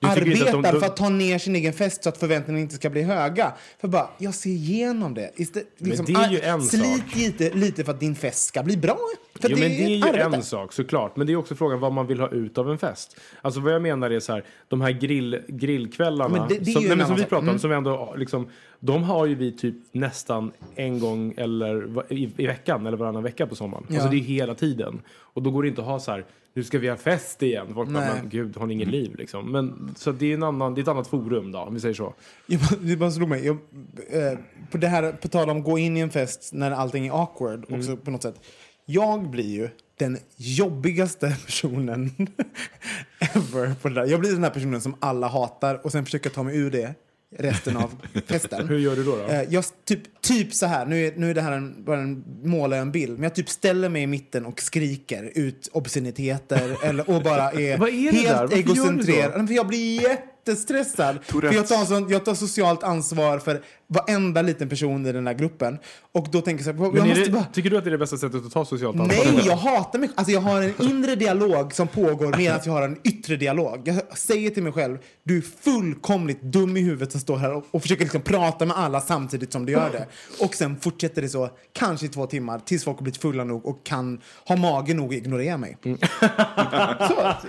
[0.00, 2.90] Att arbetar de- för att ta ner sin egen fest så att förväntningarna inte ska
[2.90, 3.52] bli höga.
[3.80, 5.30] För bara, jag ser igenom det.
[5.36, 7.16] Istä- liksom, det är ju en slit sak.
[7.16, 8.98] lite, lite för att din fest ska bli bra.
[9.40, 10.36] För Jo, men det är ju arbete.
[10.36, 11.16] en sak såklart.
[11.16, 13.16] Men det är också frågan vad man vill ha ut av en fest.
[13.42, 16.82] Alltså vad jag menar är så här, de här grill, grillkvällarna Men det- det som,
[16.84, 17.58] nej, men som vi pratar om, Mm.
[17.58, 18.48] som vi ändå liksom,
[18.80, 23.46] de har ju vi typ nästan en gång eller i, i veckan eller varannan vecka
[23.46, 23.84] på sommaren.
[23.88, 23.94] Ja.
[23.94, 25.00] Alltså det är hela tiden.
[25.18, 26.24] Och då går det inte att ha så här,
[26.58, 27.66] nu ska vi ha fest igen.
[27.74, 29.52] Folk bara, men gud, har ni inget liv liksom?
[29.52, 31.94] Men så det är en annan, det är ett annat forum då, om vi säger
[31.94, 32.14] så.
[32.46, 33.46] Jag, det bara slog mig.
[33.46, 33.56] Jag,
[34.10, 34.38] eh,
[34.70, 37.64] på, det här, på tal om gå in i en fest när allting är awkward
[37.68, 37.80] Mm.
[37.80, 38.40] också på något sätt.
[38.86, 42.10] Jag blir ju den jobbigaste personen
[43.18, 44.06] ever på det där.
[44.06, 46.94] Jag blir den här personen som alla hatar och sen försöker ta mig ur det
[47.36, 47.90] resten av
[48.26, 48.68] festen.
[48.68, 49.16] Hur gör du då?
[49.16, 49.22] då?
[49.22, 52.24] Eh, Jag typ, typ så här, nu är, nu är det här en, bara en,
[52.44, 56.76] målar jag en bild, men jag typ ställer mig i mitten och skriker ut obsceniteter
[56.84, 59.46] eller, och bara är, Vad är helt egocentrerad.
[59.48, 61.18] För jag blir jättestressad.
[61.24, 65.34] För jag, tar sånt, jag tar socialt ansvar för varenda liten person i den här
[65.34, 65.78] gruppen.
[66.12, 67.44] Och då tänker jag så här, jag måste det, bara...
[67.44, 69.32] Tycker du att det är det bästa sättet att ta socialt ansvar?
[69.32, 72.82] Nej, jag hatar mig Alltså jag har en inre dialog som pågår medan jag har
[72.82, 73.82] en yttre dialog.
[73.84, 77.64] Jag säger till mig själv, du är fullkomligt dum i huvudet som står här och,
[77.70, 80.06] och försöker liksom prata med alla samtidigt som du gör det.
[80.44, 83.66] Och sen fortsätter det så, kanske i två timmar, tills folk har blivit fulla nog
[83.66, 85.76] och kan ha mage nog att ignorera mig.
[85.80, 85.88] så,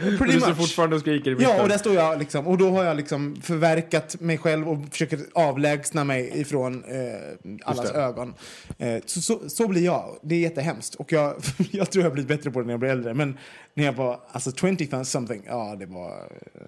[0.02, 1.56] Men pretty du står fortfarande och skriker i mitten.
[1.56, 2.48] Ja, och där står jag liksom.
[2.48, 7.92] Och då har jag liksom förverkat mig själv och försöker avlägsna mig ifrån eh, allas
[7.92, 8.34] ögon.
[8.78, 10.18] Eh, så, så, så blir jag.
[10.22, 10.96] Det är jättehemskt.
[10.96, 11.36] Och jag,
[11.72, 13.14] jag tror jag blir bättre på det när jag blir äldre.
[13.14, 13.38] Men
[13.74, 16.10] när jag var alltså 20 something, ja det var...
[16.10, 16.62] Eh,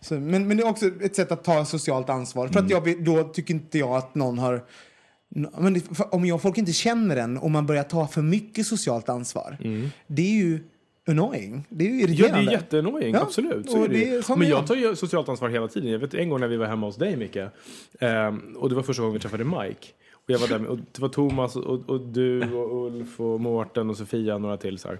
[0.00, 2.48] så, men, men det är också ett sätt att ta socialt ansvar.
[2.48, 4.64] För att jag, vill- då tycker inte jag att någon har...
[5.58, 9.08] Men det, om jag, folk inte känner en och man börjar ta för mycket socialt
[9.08, 9.56] ansvar,
[10.06, 10.60] det är ju
[11.08, 11.64] annoying.
[11.68, 12.50] Det är ju Ja, det irriterande.
[12.50, 13.70] är jätteannoying, Ja, absolut.
[13.70, 14.66] Så det Men jag.
[14.66, 15.90] tar ju socialt ansvar hela tiden.
[15.90, 17.36] Jag vet en gång när vi var hemma hos dig, Micke,
[18.00, 19.86] ehm, och det var första gången vi träffade Mike.
[20.12, 23.40] Och jag var där med, och det var Thomas och, och du och Ulf och
[23.40, 24.98] Mårten och Sofia och några till så här.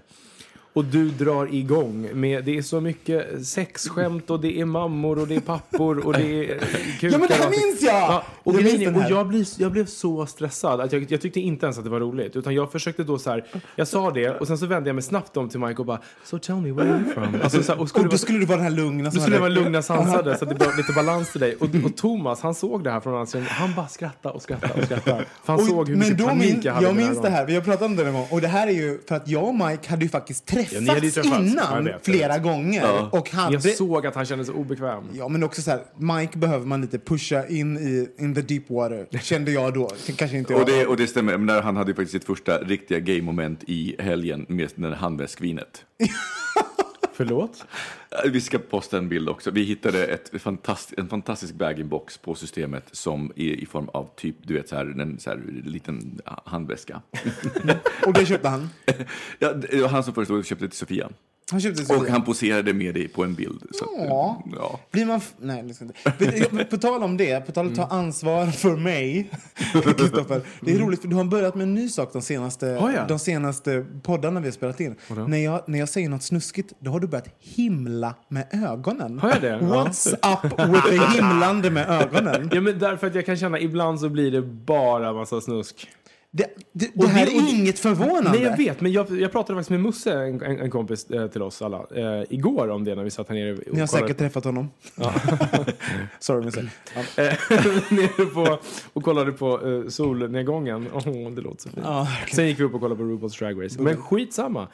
[0.73, 5.27] Och du drar igång med, det är så mycket sexskämt och det är mammor och
[5.27, 6.59] det är pappor och det är
[6.99, 7.93] kukar Ja, men det här minns jag!
[7.93, 11.39] Ja, och Jag minns och jag, blir, jag blev så stressad att jag, jag tyckte
[11.39, 12.35] inte ens att det var roligt.
[12.35, 13.45] Utan jag försökte då så här,
[13.75, 15.99] jag sa det och sen så vände jag mig snabbt om till Mike och bara
[16.23, 17.35] So tell me where are you from?
[17.43, 19.19] Alltså, så här, och skulle Och vara- då skulle du vara den här lugna då
[19.19, 21.55] skulle jag vara lugna sansade så att det blev lite balans till dig.
[21.55, 24.85] Och, och Thomas, han såg det här från hans Han bara skrattade och skrattade och
[24.85, 25.25] skrattade.
[25.43, 27.55] För han Och- såg hur mycket panik min, jag hade jag minns det här, vi
[27.55, 28.27] har pratat om det en gång.
[28.31, 31.23] Och det här är ju för att jag och Mike hade ju faktiskt träffats, Ja.
[31.25, 32.43] Ja, innan jag flera vet.
[32.43, 33.15] gånger.
[33.15, 35.03] Och hade, Jag såg att han kände sig obekväm.
[35.13, 38.69] Ja, men också så här, Mike behöver man lite pusha in i in the deep
[38.69, 39.89] water, kände jag då.
[40.17, 40.61] Kanske inte jag.
[40.61, 43.63] Och det, och det stämmer, men där han hade ju faktiskt sitt första riktiga gay-moment
[43.67, 44.45] i helgen
[44.75, 45.85] med handväskvinet.
[47.19, 47.65] Förlåt?
[48.25, 49.51] Eh, Vi ska posta en bild också.
[49.51, 54.35] Vi hittade ett fantast, en fantastisk bag-in-box på systemet som är i form av typ,
[54.43, 57.01] du vet, så här, en så här, liten handväska.
[58.05, 58.69] Och det köpte han.
[59.39, 61.09] ja, det var han som föreslog att vi köpte till Sofia.
[61.51, 61.95] Han köpte.
[61.95, 63.63] Och han poserade med det på en bild.
[63.71, 64.43] Så att, Ja.
[64.55, 64.79] ja.
[64.91, 65.21] Blir man...
[65.39, 66.65] Nej, det ska inte.
[66.65, 69.29] På tal om det, på tal om att ta ansvar för mig,
[69.97, 70.41] Kristoffer.
[70.61, 73.07] Det är roligt för du har börjat med en ny sak de senaste, Har jag?
[73.07, 74.95] de senaste poddarna vi har spelat in.
[75.27, 79.19] När jag, när jag säger något snuskigt, då har du börjat himla med ögonen.
[79.19, 79.49] Har jag det?
[79.61, 79.85] Ja.
[79.85, 82.49] What's up with the himlande med ögonen?
[82.53, 85.87] Ja, men därför att jag kan känna ibland så blir det bara massa snusk.
[86.31, 88.29] Det, det, det här är inget förvånande.
[88.29, 91.41] Nej, jag vet, men jag, jag pratade faktiskt med Musse, en, en, kompis eh, till
[91.41, 93.53] oss alla, eh, igår om det när vi satt här nere.
[93.53, 94.69] och Ni har kollade säkert träffat honom.
[96.19, 96.59] Sorry, Musse.
[97.17, 97.33] Eh,
[97.89, 98.59] nere på,
[98.93, 100.87] och kollade på uh, solnedgången.
[100.93, 101.81] Åh, det låter så fint.
[101.83, 102.35] Ja, okej.
[102.35, 103.81] Sen gick vi upp och kollade på RuPaul's Drag Race.
[103.81, 104.67] Men skitsamma.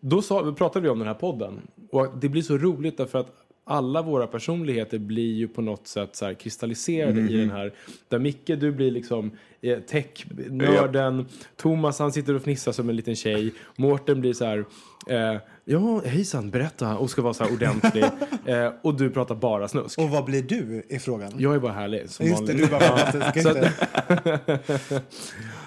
[0.00, 1.60] Då sa, pratade vi om den här podden.
[1.90, 6.16] Och det blir så roligt därför att alla våra personligheter blir ju på något sätt
[6.16, 7.72] så kristalliserade i den här.
[8.08, 11.26] Där Micke, du blir liksom eh, tech-nörden.
[11.56, 13.54] Thomas, han sitter och fnissar som en liten tjej.
[13.76, 14.64] Mårten blir så här,
[15.06, 16.96] eh, ja hejsan, berätta.
[16.96, 18.04] Och ska vara så här ordentlig.
[18.46, 19.98] eh, och du pratar bara snusk.
[19.98, 21.32] Och vad blir du i frågan?
[21.38, 22.70] Jag är bara härlig som Just det, vanligt.
[22.70, 25.02] du är bara.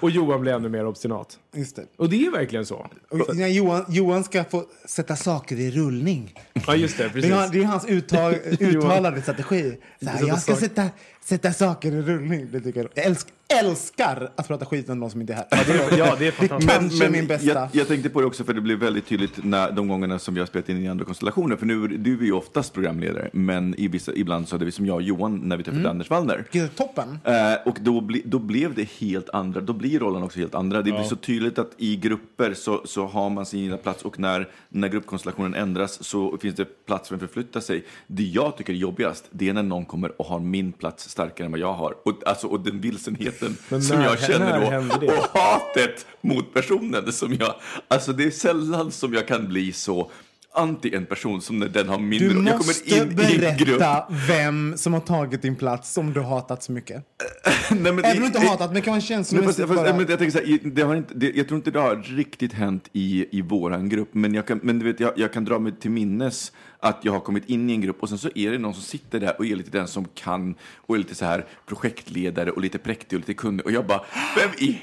[0.02, 0.06] Det.
[0.06, 1.38] Och Johan blir ännu mer obstinat.
[1.54, 1.82] Just det.
[1.96, 2.86] Och det är verkligen så.
[3.10, 6.34] Och när Johan, Johan ska få sätta saker i rullning.
[6.66, 7.02] Ja, just det.
[7.04, 7.30] Det Precis.
[7.30, 9.78] är, han- det är hans uttag, uttalade strategi.
[10.02, 10.88] Så här, jag ska sätta,
[11.24, 12.48] sätta saker i rullning.
[12.52, 12.90] Det tycker jag.
[12.94, 13.28] jag älsk,
[13.60, 15.46] älskar att prata skit om någon som inte är här.
[15.50, 16.70] Ja, det är, ja, det är fantastiskt.
[16.70, 17.46] kanske min bästa.
[17.46, 20.34] jag, jag tänkte på det också för det blev väldigt tydligt när, de gångerna som
[20.34, 21.56] vi har spelat in i andra konstellationer.
[21.56, 24.86] För nu, du är ju oftast programledare, men i vissa, ibland så hade vi som
[24.86, 25.90] jag och Johan när vi träffade Mm.
[25.90, 26.44] Anders Wallner.
[26.52, 27.18] Är toppen.
[27.24, 30.82] Eh, och då, bli, då blev det helt andra, då blir rollen också helt andra.
[30.82, 34.18] Det blir så tydligt att i grupper så, så har man sin givna plats och
[34.18, 37.84] när, när gruppkonstellationen ändras så finns det plats för att förflytta sig.
[38.06, 41.44] Det jag tycker är jobbigast, det är när någon kommer och har min plats starkare
[41.46, 41.94] än vad jag har.
[42.04, 46.54] Och, alltså, och den vilsenheten Men som när- jag känner när då och hatet mot
[46.54, 47.54] personen som jag,
[47.88, 50.10] alltså det är sällan som jag kan bli så
[50.54, 52.46] anti en person som när den har min Du roll.
[52.46, 56.62] Jag måste kommer in i berätta vem som har tagit din plats som du hatat
[56.62, 57.04] så mycket.
[57.70, 59.96] Nej, men Även om i- du inte i- hatat, men kan vara känslomässigt fast, bara...
[59.96, 61.96] men jag, tänker så här, i- det har inte, det, jag tror inte det har
[61.96, 65.44] riktigt hänt i, i våran grupp, men, jag kan, men du vet, jag, jag kan
[65.44, 68.28] dra mig till minnes att jag har kommit in i en grupp och sen så
[68.34, 71.14] är det någon som sitter där och är lite den som kan och är lite
[71.14, 74.00] så här projektledare och lite präktig och lite kunnig och jag bara,
[74.36, 74.80] vem i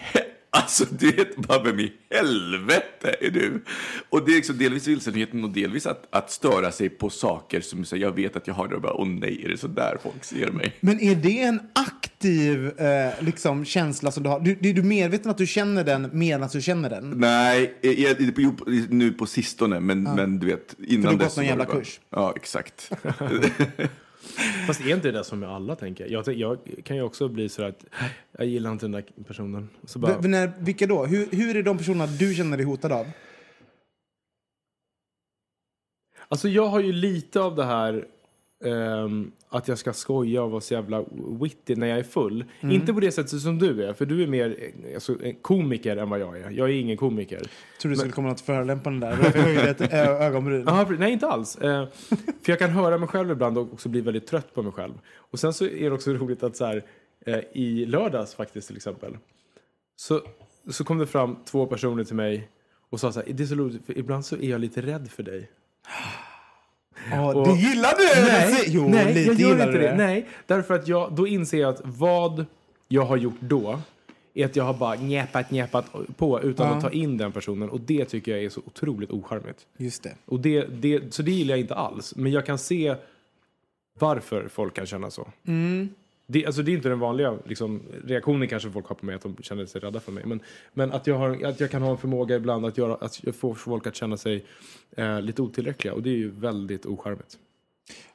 [0.52, 3.64] Alltså, du vet bara vem i helvete är du?
[4.10, 7.86] Och det är liksom delvis vilsenheten och delvis att, att störa sig på saker som
[7.86, 9.98] så, jag vet att jag har det och bara, åh nej, är det så där
[10.04, 10.76] folk ser mig?
[10.80, 14.40] Men är det en aktiv eh, liksom, känsla som du har?
[14.40, 17.10] Du, är du medveten att du känner den medan du känner den?
[17.10, 21.28] Nej, jag, jag, nu på sistone, men, men du vet, innan För du har dess
[21.28, 22.00] gått någon jävla det bara- kurs.
[22.10, 22.92] Ja, exakt.
[24.68, 26.28] Fast är inte det som med alla tänker jag?
[26.36, 26.60] jag?
[26.84, 27.86] Kan ju också bli så att
[28.32, 29.70] jag gillar inte den där personen.
[29.86, 31.06] Så bara, V- när, vilka då?
[31.06, 33.06] Hur, hur är de personerna du känner dig hotad av?
[36.28, 38.08] Alltså jag har ju lite av det här
[38.66, 41.06] ehm, att jag ska skoja och vara så jävla
[41.42, 42.46] witty när jag är full.
[42.60, 42.76] Mm.
[42.76, 46.10] Inte på det sättet som du är, för du är mer eh, alltså, komiker än
[46.10, 46.50] vad jag är.
[46.50, 47.50] Jag är ingen komiker.
[47.82, 49.18] Tror du skulle komma något förolämpande där?
[49.18, 50.68] Därför höjde jag ett ö- ögonbryn.
[50.68, 51.56] Aha, nej, inte alls.
[51.56, 51.88] Eh,
[52.42, 54.94] för jag kan höra mig själv ibland och också bli väldigt trött på mig själv.
[55.16, 56.84] Och sen så är det också roligt att så här,
[57.26, 59.18] eh, i lördags faktiskt till exempel,
[59.96, 60.22] så,
[60.70, 62.50] så kom det fram två personer till mig
[62.90, 65.12] och sa så här, det är så roligt, för ibland så är jag lite rädd
[65.12, 65.50] för dig.
[67.12, 68.22] Ja, Och- det gillar du!
[68.32, 69.96] Nej, jo, nej lite jag gör inte du det.
[69.96, 72.46] Nej, därför att jag, då inser jag att vad
[72.88, 73.80] jag har gjort då
[74.34, 75.86] är att jag har bara njäpat, njäpat
[76.18, 76.74] på utan Ja.
[76.76, 77.70] att ta in den personen.
[77.70, 79.68] Och det tycker jag är så otroligt ocharmigt.
[79.78, 80.14] Just det.
[80.26, 82.14] Och det, det, så det gillar jag inte alls.
[82.16, 82.96] Men jag kan se
[84.00, 85.28] varför folk kan känna så.
[85.48, 85.90] Mm.
[86.32, 89.22] Det, alltså det är inte den vanliga liksom, reaktionen kanske folk har på mig, att
[89.22, 90.24] de känner sig rädda för mig.
[90.26, 90.40] Men,
[90.74, 93.36] men att, jag har, att jag kan ha en förmåga ibland att, göra, att jag
[93.36, 94.46] får folk att känna sig
[94.98, 95.94] eh, lite otillräckliga.
[95.94, 97.38] Och det är ju väldigt ocharmigt.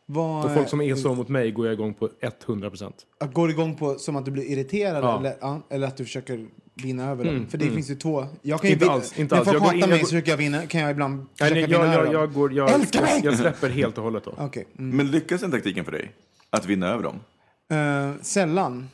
[0.07, 2.09] Vad, Och folk som är så mot mig går jag igång på
[2.47, 2.95] 100 procent.
[3.21, 5.19] Att går igång på som att du blir irriterad Ja.
[5.19, 6.47] eller, ja, eller att du försöker
[6.83, 7.35] vinna över dem?
[7.37, 7.75] Mm, För det mm.
[7.75, 8.27] finns ju två.
[8.43, 10.07] Jag kan ju Inte vinna- alls, inte när folk Jag hatar mig jag går- så
[10.07, 12.71] försöker jag, vinna, kan jag ibland Nej, nej, vinna jag, över jag, jag, går, jag,
[12.73, 13.21] Älskar mig!
[13.25, 14.35] jag, jag släpper helt och hållet då.
[14.39, 14.67] Okej.
[14.79, 14.97] Mm.
[14.97, 16.12] Men lyckas den taktiken för dig?
[16.51, 17.21] Att vinna över dem?
[17.71, 18.89] Eh, sällan.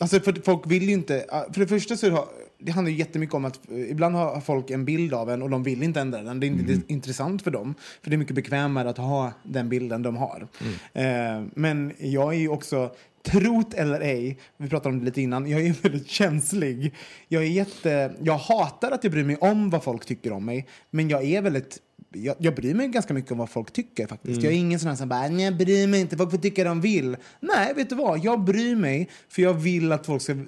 [0.00, 1.14] Alltså för folk vill ju inte...
[1.16, 2.24] uh, För det första så har,
[2.58, 5.50] det handlar ju jättemycket om att uh, ibland har folk en bild av en och
[5.50, 6.40] de vill inte ändra den.
[6.40, 6.82] Det är inte Mm.
[6.88, 7.74] intressant för dem.
[8.02, 10.48] För det är mycket bekvämare att ha den bilden de har.
[10.94, 11.42] Mm.
[11.44, 12.90] Eh, men jag är ju också,
[13.26, 16.94] trot eller ej, vi pratade om det lite innan, jag är väldigt känslig.
[17.28, 18.12] Jag är jätte...
[18.22, 20.66] Jag hatar att jag bryr mig om vad folk tycker om mig.
[20.90, 21.78] Men jag är väldigt...
[22.24, 24.42] Jag, jag bryr mig ganska mycket om vad folk tycker faktiskt.
[24.42, 26.64] Jag är ingen sån här som bara, nej jag bryr mig inte, folk får tycka
[26.64, 27.16] de vill.
[27.40, 28.24] Nej, vet du vad?
[28.24, 30.38] Jag bryr mig för jag vill att folk ska eh,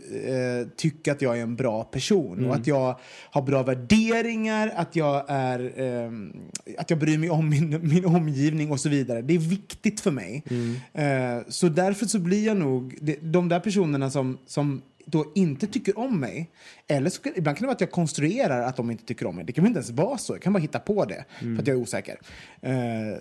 [0.77, 2.47] tycka att jag är en bra person.
[2.47, 2.99] Och att jag
[3.31, 5.73] har bra värderingar, att jag är...
[5.77, 6.33] ehm,
[6.79, 9.23] att jag bryr mig om min, min omgivning och så vidare.
[9.23, 10.45] Det är viktigt för mig.
[10.93, 15.67] Eh, så därför så blir jag nog, det, de där personerna som, som då inte
[15.67, 16.51] tycker om mig.
[16.89, 19.45] Eller så, ibland kan det vara att jag konstruerar att de inte tycker om mig.
[19.45, 20.35] Det kan väl inte ens vara så.
[20.35, 22.19] Jag kan bara hitta på det för att jag är osäker.
[22.61, 22.73] Eh,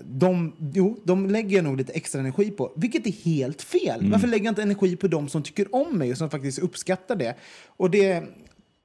[0.05, 4.11] de, jo, de lägger jag nog lite extra energi på, vilket är helt fel.
[4.11, 7.15] Varför lägger jag inte energi på de som tycker om mig och som faktiskt uppskattar
[7.15, 7.35] det?
[7.67, 8.23] Och det...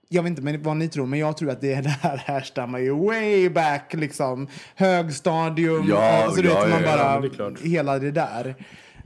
[0.08, 2.78] Jag vet inte men vad ni tror, men jag tror att det, det här härstammar
[2.78, 4.48] ju way back, liksom.
[4.74, 8.54] Högstadium, Ja, alltså, du ja, vet, ja, ja, bara, det hela det där.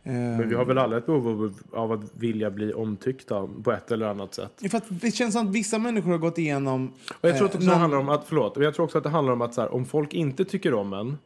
[0.07, 3.91] Eh, Men vi har väl alla ett behov av, att vilja bli omtyckta på ett
[3.91, 4.53] eller annat sätt.
[4.71, 6.93] För att det känns som att vissa människor har gått igenom...
[7.21, 8.99] Och jag tror att eh, också det någon- handlar om att, förlåt, jag tror också
[8.99, 11.19] att det handlar om att så här, om folk inte tycker om en,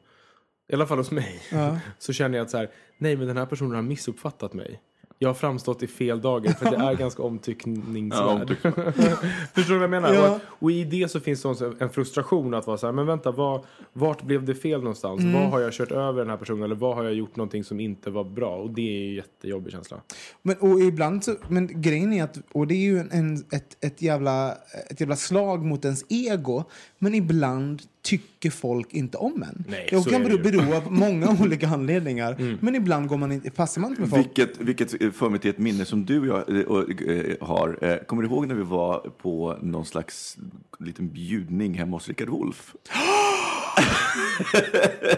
[0.70, 1.78] i alla fall hos mig, Ja.
[1.99, 4.81] så känner jag att så här, nej men den här personen har missuppfattat mig.
[5.23, 8.21] Jag har framstått i fel dagar för det är ganska omtyckningsvärd.
[8.21, 8.95] Ja, omtyckningsvärd.
[9.55, 10.14] Förstår du vad jag menar?
[10.14, 10.35] Ja.
[10.35, 13.31] Och, och i det så finns det en frustration att vara så här, men vänta,
[13.31, 15.21] vad, vart blev det fel någonstans?
[15.21, 15.33] Mm.
[15.33, 16.62] Vad har jag kört över den här personen?
[16.62, 18.57] Eller vad har jag gjort någonting som inte var bra?
[18.57, 20.01] Och det är ju en jättejobbig känsla.
[20.43, 23.85] Men, och ibland så, men grejen är att, och det är ju en, en, ett,
[23.85, 24.55] ett, jävla,
[24.91, 26.64] ett jävla slag mot ens ego,
[26.99, 29.65] men ibland tycker folk inte om en.
[29.69, 33.81] Nej, det kan bero, bero av många olika anledningar, men ibland går man inte, passar
[33.81, 34.27] man inte med folk.
[34.27, 37.79] Vilket, vilket för mig till ett minne som du och jag eh, och, eh, har.
[37.85, 40.37] Eh, Kommer du ihåg när vi var på någon slags
[40.79, 42.75] liten bjudning hemma hos Rickard Wolff?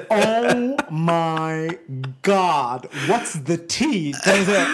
[0.08, 1.68] Oh my
[2.22, 4.14] god, what's the tea?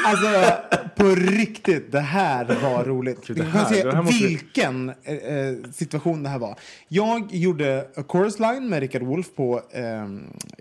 [0.04, 0.52] Alltså,
[0.96, 3.26] på riktigt, det här var roligt.
[3.36, 6.58] det här- se det här måste vi- vilken eh, eh, situation det här var.
[6.88, 10.08] Jag gjorde A Chorus Line med Richard Wolff på eh,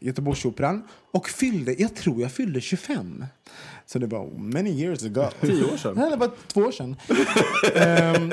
[0.01, 3.25] Göteborgsoperan och fyllde, jag tror jag fyllde 25.
[3.85, 5.29] Så det var many years ago.
[5.41, 5.93] Tio år sedan.
[5.97, 6.95] Nej, det var två år sedan.
[7.75, 8.31] Ehm,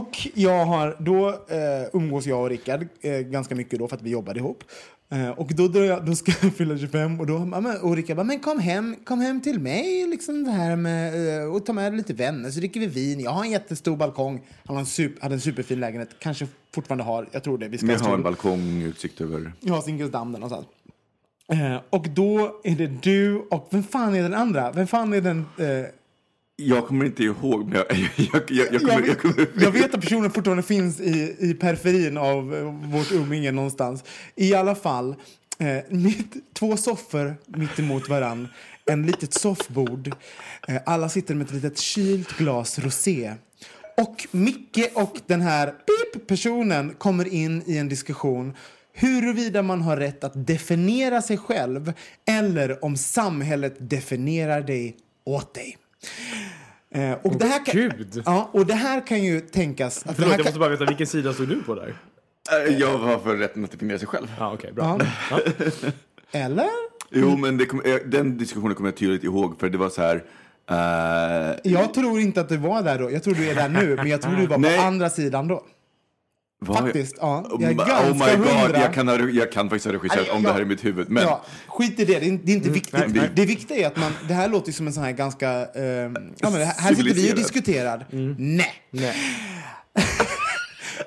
[0.00, 4.02] och jag har, då eh, umgås jag och Rickard eh, ganska mycket då för att
[4.02, 4.64] vi jobbade ihop.
[5.10, 8.40] Eh, och då, jag, då ska jag fylla 25 och, då, ja, Rickard bara, men
[8.40, 12.14] kom hem, kom hem till mig liksom det här med, eh, och ta med lite
[12.14, 13.20] vänner så dricker vi vin.
[13.20, 14.40] Jag har en jättestor balkong.
[14.64, 17.68] Han har en super, hade en superfin lägenhet, kanske fortfarande har, jag tror det.
[17.68, 19.52] Vi ska Men har en balkong, utsikt över...
[19.60, 20.66] jag har Zinkelsdamm där någonstans.
[21.52, 24.72] Eh, och då är det du och, vem fan är den andra?
[24.72, 25.38] Vem fan är den?
[25.38, 25.86] Eh,
[26.60, 29.48] Jag kommer inte ihåg, men jag, jag, jag, jag, kommer, jag, jag kommer...
[29.60, 34.04] jag vet att personen fortfarande finns i, i periferin av eh, vårt umgänge någonstans.
[34.34, 35.14] I alla fall,
[35.58, 38.48] eh, mitt, två soffor mitt emot varann,
[38.86, 40.14] en litet soffbord.
[40.68, 43.34] Eh, alla sitter med ett litet kylt glas rosé.
[43.96, 48.54] Och Micke och den här pip personen kommer in i en diskussion
[48.92, 51.92] huruvida man har rätt att definiera sig själv
[52.26, 55.76] eller om samhället definierar dig åt dig.
[56.94, 58.22] Eh, och, det här kan, Gud.
[58.26, 59.98] ja, och det här kan ju tänkas...
[60.06, 61.94] Att det Förlåt, jag måste bara veta, vilken sida stod du på där?
[62.66, 64.26] Eh, Jag var för rätten att definiera sig själv.
[64.38, 65.00] Ja, okej, bra.
[65.30, 65.40] Ja.
[66.32, 66.68] Eller?
[67.10, 70.02] Jo, men det kom, eh, den diskussionen kommer jag tydligt ihåg, för det var så
[70.02, 70.16] här...
[70.70, 73.10] eh, Jag tror inte att du var där då.
[73.10, 74.78] Jag tror du är där nu, men jag tror du var Nej.
[74.78, 75.64] på andra sidan då.
[76.60, 77.46] Var jag- Faktiskt, ja.
[77.50, 78.80] Jag är Oh ganska my god, hundra.
[78.80, 80.84] jag kan, ha, jag kan faktiskt ha regisserat Nej, om det jag- här i mitt
[80.84, 81.10] huvud.
[81.10, 82.92] Men Ja, skit i det, det är, det är inte viktigt.
[82.92, 83.30] nej, nej.
[83.34, 86.10] Det viktiga är att man, det här låter som en sån här ganska, eh, ja
[86.50, 88.06] men det här, sitter vi och diskuterar.
[88.38, 88.72] Nej.
[88.90, 89.14] Nej.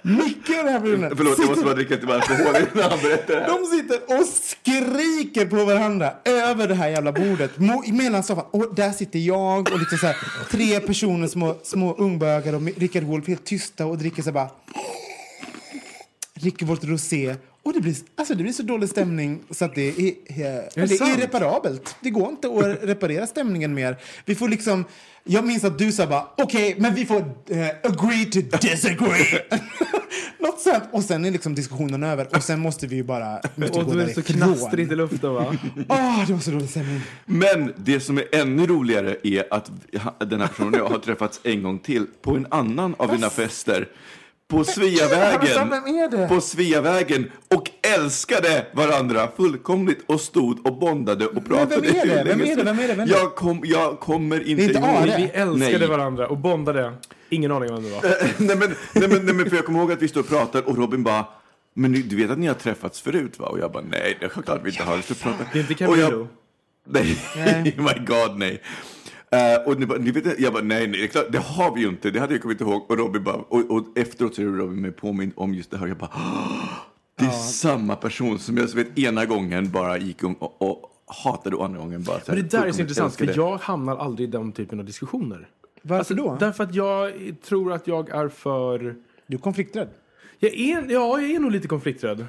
[0.03, 2.99] Micke och den här personen Förlåt, jag måste sitter- bara dricka lite alkohol innan han
[3.03, 3.47] berättar det här.
[3.47, 7.51] De sitter och skriker på varandra över det här jävla bordet
[7.93, 8.45] mellan soffan.
[8.51, 10.15] Och där sitter jag och liksom så här,
[10.51, 14.49] tre personer, små, små ungbögar och Rickard Wolff helt tysta och dricker så här bara...
[16.41, 17.35] Dricker vårt rosé.
[17.63, 20.81] Och det blir, alltså det blir så dålig stämning så att det är, eh, det
[20.81, 21.17] är sant?
[21.17, 21.95] irreparabelt.
[22.01, 23.97] Det går inte att reparera stämningen mer.
[24.25, 24.85] Vi får liksom...
[25.23, 29.41] Jag minns att du sa bara, okej, men vi får eh, agree to disagree.
[30.39, 30.83] Något sånt.
[30.91, 32.27] Och sen är liksom diskussionen över.
[32.35, 35.33] Och sen måste vi ju bara måste Och gå du är så knastrigt i luften
[35.33, 35.55] va?
[35.89, 37.01] Åh, det var så dålig stämning.
[37.25, 39.71] Men det som är ännu roligare är att
[40.19, 43.29] den här personen och jag har träffats en gång till på en annan av dina
[43.29, 43.87] fester.
[44.51, 46.27] På Sveavägen.
[46.29, 47.31] På Sveavägen.
[47.55, 51.81] Och älskade varandra fullkomligt och stod och bondade och pratade.
[51.81, 52.23] vem är det?
[52.23, 52.63] Vem är det?
[52.63, 52.93] Vem är det?
[52.93, 53.11] Vem är det?
[53.11, 54.85] Jag, kom, jag kommer inte, inte ihåg.
[54.85, 55.17] Are?
[55.17, 55.87] Vi älskade Nej.
[55.87, 56.93] varandra och bondade.
[57.29, 58.01] Ingen aning om vem det var.
[58.37, 60.69] nej, men, nej, men, nej, men för jag kommer ihåg att vi står och pratar
[60.69, 61.25] och Robin bara
[61.73, 63.45] men du vet att ni har träffats förut va?
[63.45, 64.97] Och jag bara nej, det är klart vi inte har.
[65.53, 66.27] Det är inte Camilo.
[66.87, 67.17] Nej,
[67.77, 68.61] my god nej.
[69.35, 71.75] Eh, och ni bara, ni vet, jag bara, nej, nej, det, är klart, det har
[71.75, 72.11] vi ju inte.
[72.11, 72.85] Det hade jag kommit ihåg.
[72.91, 75.87] Och Robin bara, och, och efteråt så är Robin mig påmind om just det här.
[75.87, 76.69] Jag bara, "Åh,
[77.19, 80.91] det är samma person som jag så vet ena gången bara gick om och, och
[81.05, 83.57] hatade och andra gången bara så här, Men det där är så intressant, för jag
[83.57, 85.47] hamnar aldrig i den typen av diskussioner.
[85.81, 86.37] Varför då?
[86.39, 87.11] Därför att jag
[87.43, 88.95] tror att jag är för...
[89.27, 89.89] Du är konflikträdd.
[90.39, 92.25] Jag är, ja, jag är nog lite konflikträdd.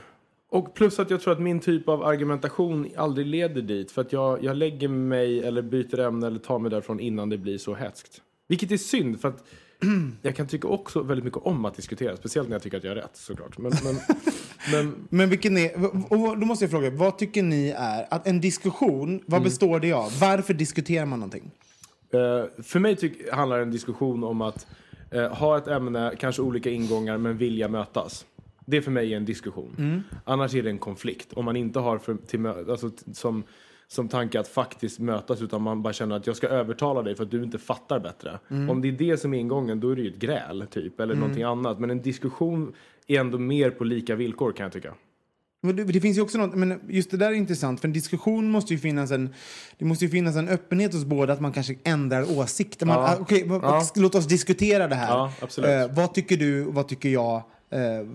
[0.53, 3.91] Och plus att jag tror att min typ av argumentation aldrig leder dit.
[3.91, 7.39] För att jag, jag lägger mig eller byter ämne eller tar mig därifrån innan det
[7.39, 8.23] blir så hätskt.
[8.49, 9.45] Vilket är synd för att
[10.23, 12.17] jag kan tycka också väldigt mycket om att diskutera.
[12.17, 13.59] Speciellt när jag tycker att jag har rätt såklart.
[13.59, 13.97] Men, men,
[14.73, 18.41] men Men vilken är, och då måste jag fråga, vad tycker ni är att en
[18.41, 19.45] diskussion, vad Mm.
[19.45, 20.13] består det av?
[20.21, 21.51] Varför diskuterar man någonting?
[22.13, 24.67] Eh, för mig tyck, handlar en diskussion om att
[25.11, 28.25] eh, ha ett ämne, kanske olika ingångar, men vilja mötas.
[28.67, 30.03] Det för mig är en diskussion.
[30.25, 31.33] Annars är det en konflikt.
[31.33, 33.43] Om man inte har för, till, alltså, som,
[33.89, 37.25] som tanke att faktiskt mötas utan man bara känner att jag ska övertala dig för
[37.25, 38.39] att du inte fattar bättre.
[38.71, 41.15] Om det är det som är ingången då är det ju ett gräl typ eller
[41.15, 41.79] någonting annat.
[41.81, 42.73] Men en diskussion
[43.07, 44.95] är ändå mer på lika villkor kan jag tycka.
[45.65, 47.93] Men Det, det finns ju också något, men just det där är intressant, för en
[47.93, 49.35] diskussion måste ju finnas en,
[49.79, 52.87] det måste ju finnas en öppenhet hos båda att man kanske ändrar åsikter.
[52.87, 53.13] Man, Ja.
[53.21, 53.83] ah, vad- Ja.
[53.97, 55.09] Låt oss diskutera det här.
[55.09, 55.33] Ja.
[55.69, 57.43] Eh, vad tycker du, vad tycker jag?
[57.73, 58.07] Eh,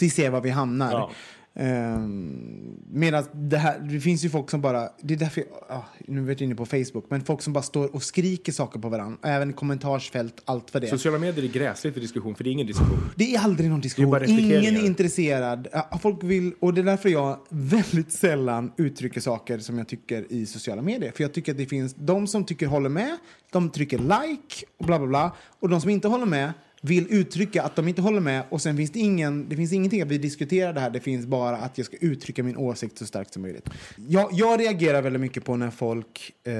[0.00, 0.92] vi ser var vi hamnar.
[0.92, 1.10] Ja.
[1.58, 5.84] Ehm, Medan det här, det finns ju folk som bara, det är därför, jag, ah,
[6.06, 8.88] nu vet jag inne på Facebook, men folk som bara står och skriker saker på
[8.88, 10.86] varandra, även i kommentarsfält, allt för det.
[10.86, 13.10] Sociala medier är gräsligt för diskussion, för det är ingen diskussion.
[13.16, 14.10] Det är aldrig någon är diskussion.
[14.10, 15.68] bara Ingen är intresserad.
[16.02, 20.46] Folk vill, och det är därför jag väldigt sällan uttrycker saker som jag tycker i
[20.46, 21.12] sociala medier.
[21.12, 23.16] För jag tycker att det finns de som tycker håller med,
[23.52, 25.32] de trycker like och bla bla bla.
[25.60, 26.52] Och de som inte håller med
[26.86, 30.02] vill uttrycka att de inte håller med och sen finns det ingen, det finns ingenting
[30.02, 33.06] att vi diskuterar det här, det finns bara att jag ska uttrycka min åsikt så
[33.06, 33.68] starkt som möjligt.
[34.08, 36.54] Jag, jag reagerar väldigt mycket på när folk eh,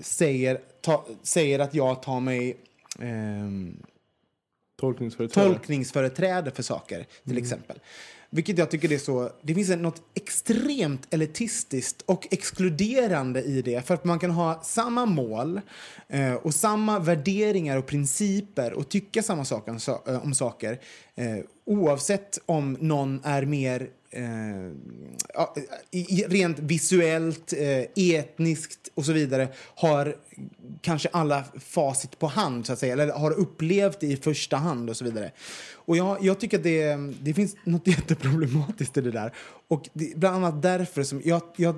[0.00, 2.56] säger, ta, säger att jag tar mig
[2.98, 3.76] ehm,
[4.80, 5.48] Tolkningsföreträde.
[5.48, 7.78] tolkningsföreträde för saker, till exempel.
[8.34, 9.30] Vilket jag tycker det är så...
[9.42, 13.86] Det finns något extremt elitistiskt och exkluderande i det.
[13.86, 15.60] För att man kan ha samma mål
[16.08, 20.80] eh, och samma värderingar och principer och tycka samma sak om, eh, om saker
[21.14, 24.70] eh, oavsett om någon är mer eh,
[26.28, 30.16] rent visuellt, eh, etniskt och så vidare har
[30.80, 34.90] kanske alla facit på hand, så att säga, eller har upplevt det i första hand
[34.90, 35.30] och så vidare.
[35.72, 39.32] Och jag, jag tycker att det, det finns något jätteproblematiskt i det där.
[39.68, 41.74] Och det, bland annat därför som jag, jag,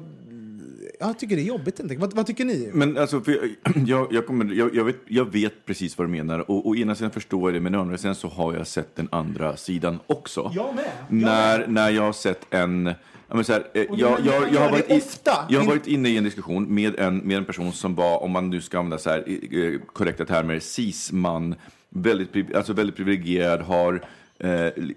[1.07, 1.81] jag tycker det är jobbigt.
[1.81, 1.97] Inte?
[1.97, 2.71] Vad, vad tycker ni?
[2.73, 6.51] Men alltså, jag, jag, jag, kommer, jag, jag, vet, jag vet precis vad du menar.
[6.51, 8.97] Och å ena sidan förstår jag det, men å andra sidan så har jag sett
[8.97, 10.53] den andra sidan också.
[10.55, 10.85] Jag med.
[11.09, 12.87] Jag när, när jag har sett en...
[13.29, 15.03] Ja, men så här, eh, jag, man- jag, man jag, har varit i,
[15.49, 18.31] jag har varit inne i en diskussion med en, med en person som var, om
[18.31, 21.55] man nu ska använda så här, eh, korrekta termer, cis-man,
[21.89, 24.05] väldigt, alltså väldigt privilegierad, har
[24.39, 24.95] eh, ly-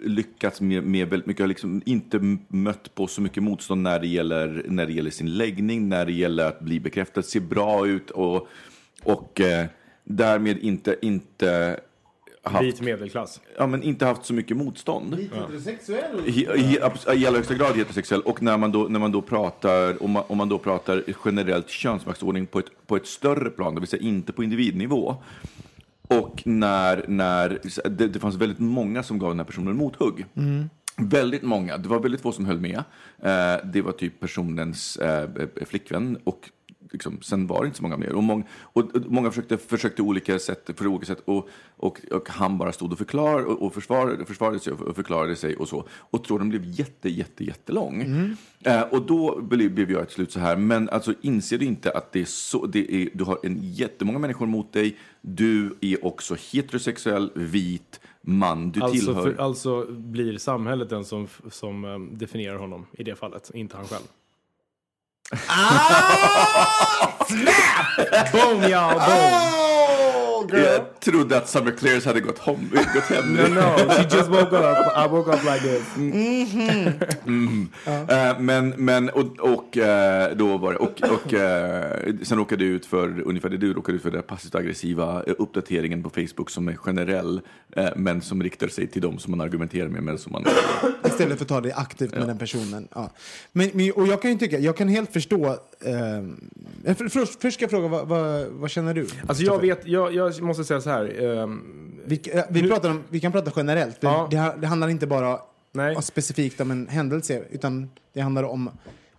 [0.00, 4.06] lyckats med, med väldigt mycket, har liksom inte mött på så mycket motstånd när det,
[4.06, 8.10] gäller, när det gäller sin läggning, när det gäller att bli bekräftad, se bra ut
[8.10, 8.48] och,
[9.02, 9.66] och eh,
[10.04, 11.80] därmed inte, inte
[12.42, 13.40] haft, Vit medelklass.
[13.58, 15.14] ja, men inte haft så mycket motstånd.
[15.14, 16.20] Heterosexuell?
[16.26, 16.78] I, i,
[17.14, 18.20] I allra högsta grad heterosexuell.
[18.20, 21.68] Och när man då, när man då pratar, om man, om man då pratar generellt
[21.68, 25.16] könsmaktsordning på ett, på ett större plan, det vill säga inte på individnivå.
[26.08, 30.26] Och när, när det, det fanns väldigt många som gav den här personen mothugg.
[30.96, 31.78] Väldigt många.
[31.78, 32.84] Det var väldigt få som höll med.
[33.22, 35.30] Eh, det var typ personens eh,
[35.66, 36.50] flickvän och
[36.94, 38.12] liksom, sen var det inte så många mer.
[38.12, 42.28] Och, mång, och, och många försökte, försökte olika sätt, för olika sätt och, och, och
[42.28, 45.88] han bara stod och förklarade och, och försvarade, försvarade sig och förklarade sig och så.
[45.90, 48.02] Och tråden blev jätte, jätte, jättelång.
[48.64, 51.90] Eh, och då blev, blev jag till slut så här, men alltså inser du inte
[51.90, 56.04] att det är så, det är, du har en jättemånga människor mot dig, du är
[56.04, 59.22] också heterosexuell, vit, man, du Alltså, tillhör...
[59.22, 63.86] för, alltså blir samhället den som, som eh, definierar honom i det fallet, inte han
[63.86, 64.04] själv.
[65.32, 67.16] Oh!
[67.28, 68.32] snap!
[68.32, 68.94] boom, y'all.
[68.94, 69.00] Boom.
[69.00, 69.73] Oh!
[70.58, 73.34] Jag trodde att Summer Clears hade gått, hem, gått hem.
[73.34, 74.76] No, no, she just woke up.
[74.96, 75.96] I woke up like this.
[78.08, 82.72] Eh, men, men och, och eh, då var det, och, och eh, sen råkade jag
[82.72, 86.68] ut för ungefär det du råkade ut för, den passivt aggressiva uppdateringen på Facebook som
[86.68, 87.40] är generell,
[87.96, 90.44] men som riktar sig till dem som man argumenterar med, men som man...
[91.06, 92.88] Istället för att ta det aktivt med den personen.
[92.94, 93.10] Ja.
[93.52, 95.56] Men, men, och jag kan ju tycka, jag kan helt förstå...
[96.84, 99.06] För, först, först ska jag fråga, vad, vad, vad känner du?
[99.26, 101.22] Alltså jag vet, jag, jag måste säga så här.
[101.24, 103.96] ehm, Vi, eh, vi, Nu- pratar om, vi kan prata generellt.
[104.00, 104.28] Ja.
[104.30, 105.38] Det, det handlar inte bara
[105.72, 106.02] nej.
[106.02, 108.70] specifikt om en händelse, utan det handlar om...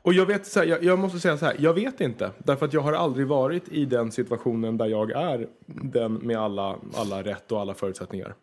[0.02, 2.32] Och jag vet så här, jag, jag måste säga så här, jag vet inte.
[2.38, 6.76] Därför att jag har aldrig varit i den situationen där jag är den med alla,
[6.96, 8.36] alla rätt och alla förutsättningar.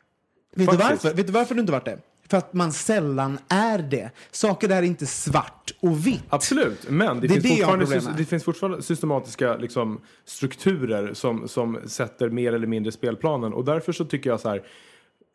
[0.54, 1.14] Vet du, varför?
[1.14, 1.98] vet du varför du inte varit det?
[2.32, 4.10] För att man sällan är det.
[4.30, 6.22] Saker där är inte svart och vitt.
[6.28, 12.30] Absolut, men det, Det finns, fortfarande, det finns fortfarande systematiska liksom, strukturer som, som sätter
[12.30, 13.52] mer eller mindre spelplanen.
[13.52, 14.62] Och därför så tycker jag så här,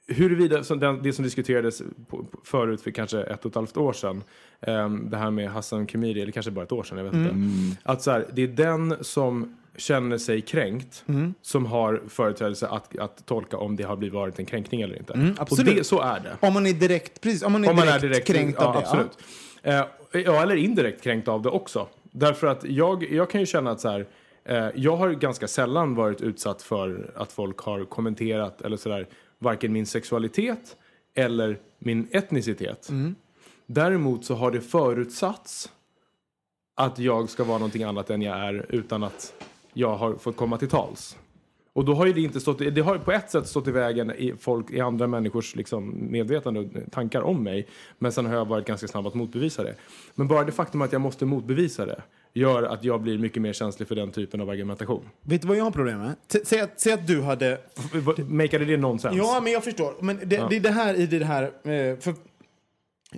[0.07, 3.77] huruvida som den, det som diskuterades på, på, förut för kanske ett och ett halvt
[3.77, 4.23] år sedan,
[4.61, 7.27] ehm, det här med Hassan Khemiri, eller kanske bara ett år sedan, jag vet Mm.
[7.27, 7.81] inte.
[7.83, 11.33] Att så här, det är den som känner sig kränkt Mm.
[11.41, 15.13] som har företrädelse att, att tolka om det har blivit varit en kränkning eller inte.
[15.13, 15.75] och Mm, absolut.
[15.75, 16.47] det, så är det.
[16.47, 18.65] Om man är direkt, precis, om man är Om man direkt, är direkt kränkt ja,
[18.67, 18.79] av det.
[18.79, 19.17] Absolut.
[19.63, 21.87] Eh, ja, eller indirekt kränkt av det också.
[22.11, 24.07] Därför att jag, jag kan ju känna att så här,
[24.45, 29.07] eh, jag har ganska sällan varit utsatt för att folk har kommenterat eller sådär,
[29.39, 30.75] varken min sexualitet
[31.15, 32.89] eller min etnicitet.
[32.89, 33.15] Mm.
[33.65, 35.69] Däremot så har det förutsatts
[36.75, 39.33] att jag ska vara någonting annat än jag är utan att
[39.77, 41.17] jag har fått komma till tals.
[41.73, 44.11] Och då har ju det inte stått, det har på ett sätt stått i vägen
[44.11, 47.67] i folk, i andra människors liksom medvetande och tankar om mig.
[47.99, 49.75] Men sen har jag varit ganska snabb att motbevisa det.
[50.15, 52.01] Men bara det faktum att jag måste motbevisa det
[52.33, 55.09] gör att jag blir mycket mer känslig för den typen av argumentation.
[55.21, 56.15] Vet du vad jag har problem med?
[56.27, 57.57] T- Säg att, säg att du hade...
[58.27, 59.15] Makade det nonsens?
[59.17, 59.93] Ja, men jag förstår.
[60.01, 61.43] Men det, det är det här i det här...
[61.43, 62.13] eh, För,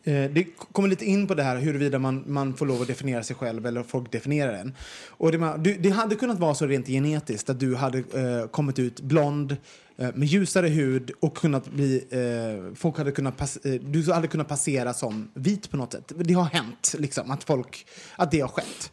[0.04, 3.24] Eh, det kommer lite in på det här huruvida man, man får lov att definiera
[3.24, 4.76] sig själv eller folk definierar en.
[5.10, 8.48] Och det, man- du, det hade kunnat vara så rent genetiskt att du hade eh,
[8.52, 9.58] kommit ut blond
[9.98, 12.04] eh, med ljusare hud och kunnat bli...
[12.10, 16.12] Eh, folk hade kunnat pass, eh, du hade kunnat passera som vit på något sätt.
[16.16, 17.86] Det har hänt, liksom, att, folk,
[18.16, 18.92] att det har skett.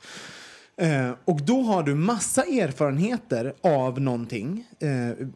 [0.78, 4.64] Eh, och då har du massa erfarenheter av någonting.
[4.80, 5.26] Eh,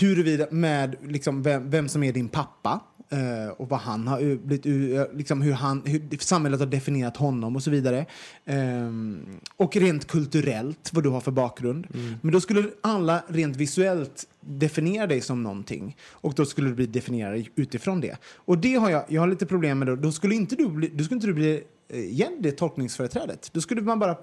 [0.00, 2.80] huruvida med liksom, vem, vem som är din pappa.
[3.12, 7.56] Eh, och vad han har blivit, u- liksom hur, han, hur samhället har definierat honom
[7.56, 8.06] och så vidare.
[8.44, 11.86] Ehm, och rent kulturellt, vad du har för bakgrund.
[12.22, 15.96] Men då skulle alla rent visuellt definiera dig som någonting.
[16.10, 18.16] Och då skulle du bli definierad utifrån det.
[18.34, 19.88] Och det har jag, jag har lite problem med.
[19.88, 23.50] Då, då skulle inte du bli, då skulle inte du bli eh, igen det tolkningsföreträdet.
[23.52, 24.16] Då skulle man bara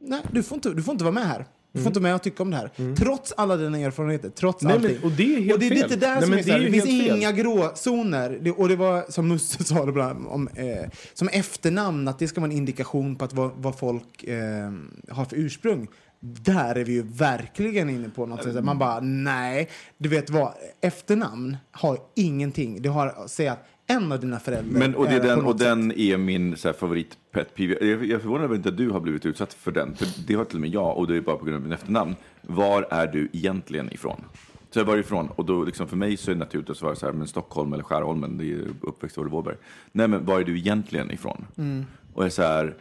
[0.00, 1.46] nej, du får inte, du får inte vara med här.
[1.72, 2.94] Du får inte vara med och tycka om det här.
[2.96, 5.04] Trots alla dina erfarenheter, trots Nej, men- allting.
[5.04, 6.58] och det är helt och det är lite där Nej, som men är det är
[6.58, 7.16] det finns fel.
[7.16, 8.38] inga gråzoner.
[8.42, 12.28] Det, och det var som Musse sa det bland, om, eh, som efternamn, att det
[12.28, 14.72] ska vara en indikation på att vad, vad folk eh,
[15.10, 15.88] har för ursprung.
[16.22, 18.64] Där är vi ju verkligen inne på något sätt.
[18.64, 19.68] Man bara, nej,
[19.98, 22.82] du vet vad, efternamn har ingenting.
[22.82, 25.58] Det har att säga att en av dina föräldrar Men, och, det är den, och
[25.58, 27.76] den är min så här, favorit pet peeve.
[27.80, 29.94] Jag, jag är förvånad över att inte du har blivit utsatt för den.
[29.94, 31.72] För det har till och med jag, och det är bara på grund av min
[31.72, 32.16] efternamn.
[32.42, 34.24] Var är du egentligen ifrån?
[34.70, 36.94] Så jag var ifrån, och då liksom för mig så är det naturligt att svara
[36.94, 39.56] så här, men Stockholm eller Skärholmen, det är uppväxt i Vårberg.
[39.92, 41.46] Nej, men var är du egentligen ifrån?
[42.14, 42.74] Och jag är så här,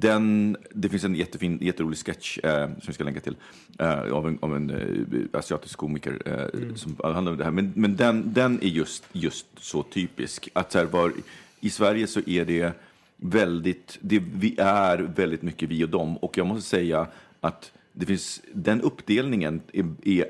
[0.00, 3.36] den, det finns en jättefin, jätterolig sketch eh, som jag ska länka till
[3.78, 7.50] eh, av en, av en eh, asiatisk komiker eh, som handlar om det här.
[7.50, 10.48] Men, men den, den är just, just så typisk.
[10.52, 11.12] Att så här, var,
[11.60, 12.72] I Sverige så är det
[13.16, 16.16] väldigt, det, vi är väldigt mycket vi och dem.
[16.16, 17.06] Och jag måste säga
[17.40, 20.26] att det finns, den uppdelningen är, är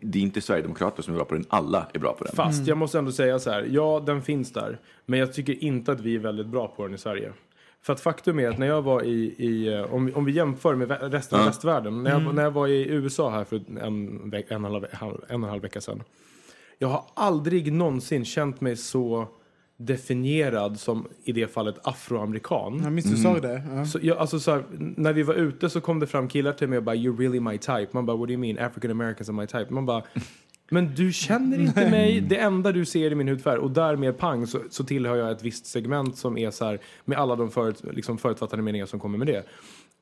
[0.00, 2.36] det är inte Sverigedemokrater som är bra på den, alla är bra på den.
[2.36, 4.78] Fast jag måste ändå säga så här, ja den finns där.
[5.06, 7.32] Men jag tycker inte att vi är väldigt bra på den i Sverige.
[7.88, 10.74] För att faktum är att när jag var i, i eh, om, om vi jämför
[10.74, 12.02] med resten av västvärlden.
[12.02, 15.14] När jag, när jag var i USA här för en, en, och en, halv, en
[15.28, 16.02] och en halv vecka sedan.
[16.78, 19.28] Jag har aldrig någonsin känt mig så
[19.76, 22.80] definierad som i det fallet afroamerikan.
[22.82, 23.62] Jag minns du sa det.
[23.74, 23.84] Ja.
[23.84, 26.68] Så jag, alltså så här, när vi var ute så kom det fram killar till
[26.68, 27.88] mig och bara “You're really my type”.
[27.90, 28.58] Man bara “What do you mean?
[28.58, 29.74] African Americans are my type”.
[29.74, 30.02] Man bara
[30.68, 32.20] “Men du känner inte mig.
[32.20, 35.42] Det enda du ser är min hudfärg” och därmed pang så, så tillhör jag ett
[35.42, 39.18] visst segment som är så här med alla de förut, liksom förutfattade meningar som kommer
[39.18, 39.44] med det.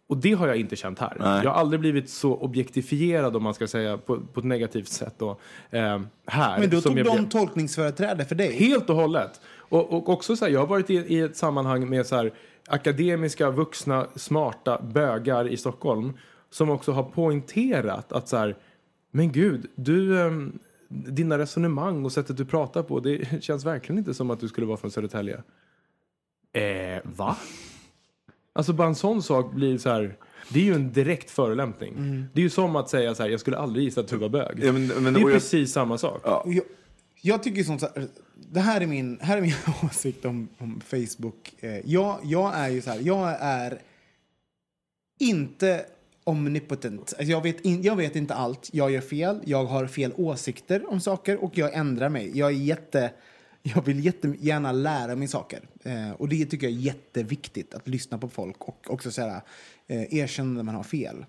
[0.09, 1.17] Och det har jag inte känt här.
[1.21, 1.41] Nej.
[1.45, 5.14] Jag har aldrig blivit så objektifierad om man ska säga på, på ett negativt sätt
[5.19, 5.31] då,
[5.71, 6.59] eh, här.
[6.59, 8.53] Men då tog jag de blev- tolkningsföreträde för dig.
[8.53, 9.41] Helt och hållet.
[9.59, 12.33] Och, och också så här, jag har varit i, i ett sammanhang med så här,
[12.67, 16.12] akademiska, vuxna, smarta bögar i Stockholm
[16.51, 18.57] som också har poängterat att så här,
[19.17, 20.59] men gud, du, ehm,
[20.89, 24.67] dina resonemang och sättet du pratar på, det känns verkligen inte som att du skulle
[24.67, 25.43] vara från Södertälje.
[26.53, 27.37] Eh, va?
[28.53, 30.17] Alltså bara en sån sak blir så här,
[30.53, 31.95] det är ju en direkt förolämpning.
[32.35, 34.29] Det är ju som att säga så här, jag skulle aldrig gissa att du var
[34.29, 34.59] bög.
[34.64, 36.27] Ja, men- men- det är jag- precis samma sak.
[36.45, 36.64] Och Jag,
[37.23, 39.53] jag tycker sånt så här, det här är min, här är min
[39.85, 41.55] åsikt om, om Facebook.
[41.61, 43.79] Eh, jag, jag är ju så här, jag är
[45.19, 45.87] inte
[46.27, 47.01] omnipotent.
[47.01, 48.68] Alltså jag, vet in, jag vet inte allt.
[48.72, 52.31] Jag gör fel, jag har fel åsikter om saker och jag ändrar mig.
[52.39, 53.12] Jag är jätte...
[53.74, 55.61] Jag vill jättegärna lära mig saker.
[55.83, 59.41] Eh, och det tycker jag är jätteviktigt, att lyssna på folk och också så här,
[59.87, 61.27] eh, erkänna när man har fel.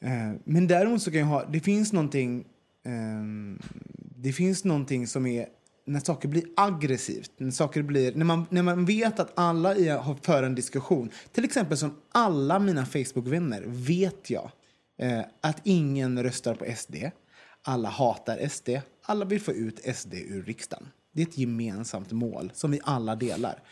[0.00, 2.44] Eh, men däremot så kan jag ha, det finns någonting,
[2.84, 3.58] ehm,
[4.16, 5.46] det finns någonting som är
[5.86, 9.68] när saker blir aggressivt, när saker blir, när man, när man vet att alla
[9.98, 14.50] har för en diskussion, till exempel som alla mina Facebook-vänner vet jag
[14.98, 16.94] eh, att ingen röstar på SD,
[17.62, 18.68] alla hatar SD,
[19.02, 20.88] alla vill få ut SD ur riksdagen.
[21.12, 23.62] Det är ett gemensamt mål som vi alla delar.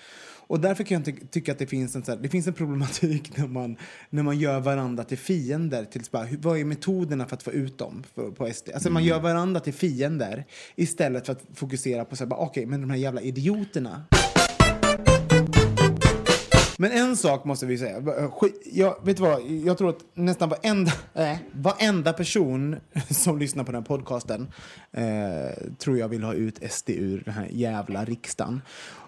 [0.46, 2.52] Och därför kan jag ty- tycka att det finns en, så här, det finns en
[2.52, 3.76] problematik när man,
[4.10, 5.84] när man gör varandra till fiender.
[5.84, 8.68] Till, bara, vad är metoderna för att få ut dem för, på SD?
[8.74, 10.44] Alltså man gör varandra till fiender
[10.76, 14.02] istället för att fokusera på så här, bara, okej, men de här jävla idioterna.
[16.78, 18.00] Men en sak måste vi säga.
[18.30, 19.42] Skit- Jag, vet vad?
[19.50, 22.76] Jag tror att nästan varenda, äh, varenda person
[23.10, 24.48] som lyssnar på den här podcasten
[24.92, 28.60] eh, tror jag vill ha ut SD ur den här jävla riksdagen.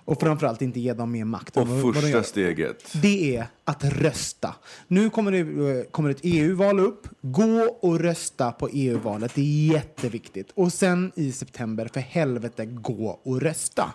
[0.07, 1.57] Och framförallt inte ge dem mer makt.
[1.57, 2.93] Och första steget.
[3.03, 4.55] Det är att rösta.
[4.89, 7.09] Nu kommer det, eh, kommer ett EU-val upp.
[7.21, 9.35] Gå och rösta på EU-valet.
[9.35, 10.51] Det är jätteviktigt.
[10.55, 13.93] Och sen i september, för helvete, gå och rösta.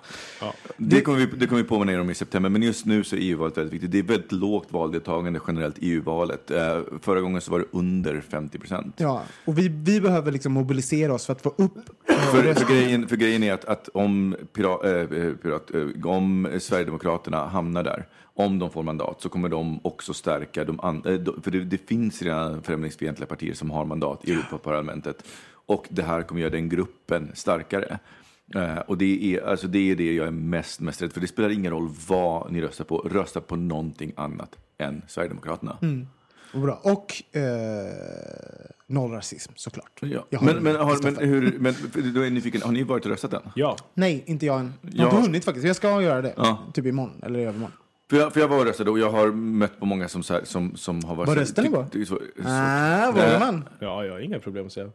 [0.77, 3.15] Det kommer, vi, det kommer vi påminna er om i september, men just nu så
[3.15, 3.91] är EU-valet väldigt viktigt.
[3.91, 6.51] Det är väldigt lågt valdeltagande generellt i EU-valet.
[6.51, 8.95] Eh, förra gången så var det under 50 procent.
[8.97, 11.77] Ja, och vi, vi behöver liksom mobilisera oss för att få upp
[12.09, 16.47] eh, För, för, grejen, för grejen är att, att om, pirat, äh, pirat, eh, om
[16.59, 21.09] Sverigedemokraterna hamnar där, om de får mandat, så kommer de också stärka de andra.
[21.43, 25.23] För det, det finns redan främlingsfientliga partier som har mandat i Europaparlamentet.
[25.65, 27.99] Och det här kommer göra den gruppen starkare.
[28.55, 31.21] Eh, och det är, alltså det är det jag är mest, mest rädd för.
[31.21, 32.97] Det spelar ingen roll vad ni röstar på.
[32.97, 35.77] Rösta på någonting annat än Sverigedemokraterna.
[36.53, 36.79] Och bra.
[36.83, 37.41] Och eh,
[38.87, 39.99] noll rasism, såklart.
[40.01, 40.25] Ja.
[40.41, 41.75] Men, men, har, men, hur, men
[42.13, 43.41] då är jag nyfiken, har ni varit och röstat än?
[43.55, 43.77] Ja.
[43.93, 44.73] Nej, inte jag än.
[44.81, 45.17] Jag har Ja.
[45.17, 45.67] inte hunnit faktiskt.
[45.67, 46.33] Jag ska göra det.
[46.37, 46.59] Ja.
[46.73, 47.71] Typ imorgon eller i övermorgon.
[48.11, 50.43] För jag, för jag var röstade och jag har mött på många som, så här,
[50.43, 51.27] som, som har varit...
[51.27, 51.85] Vad röstade ni på?
[52.45, 53.63] Ah, Eh, man?
[53.79, 54.89] Ja, jag har inga problem att säga.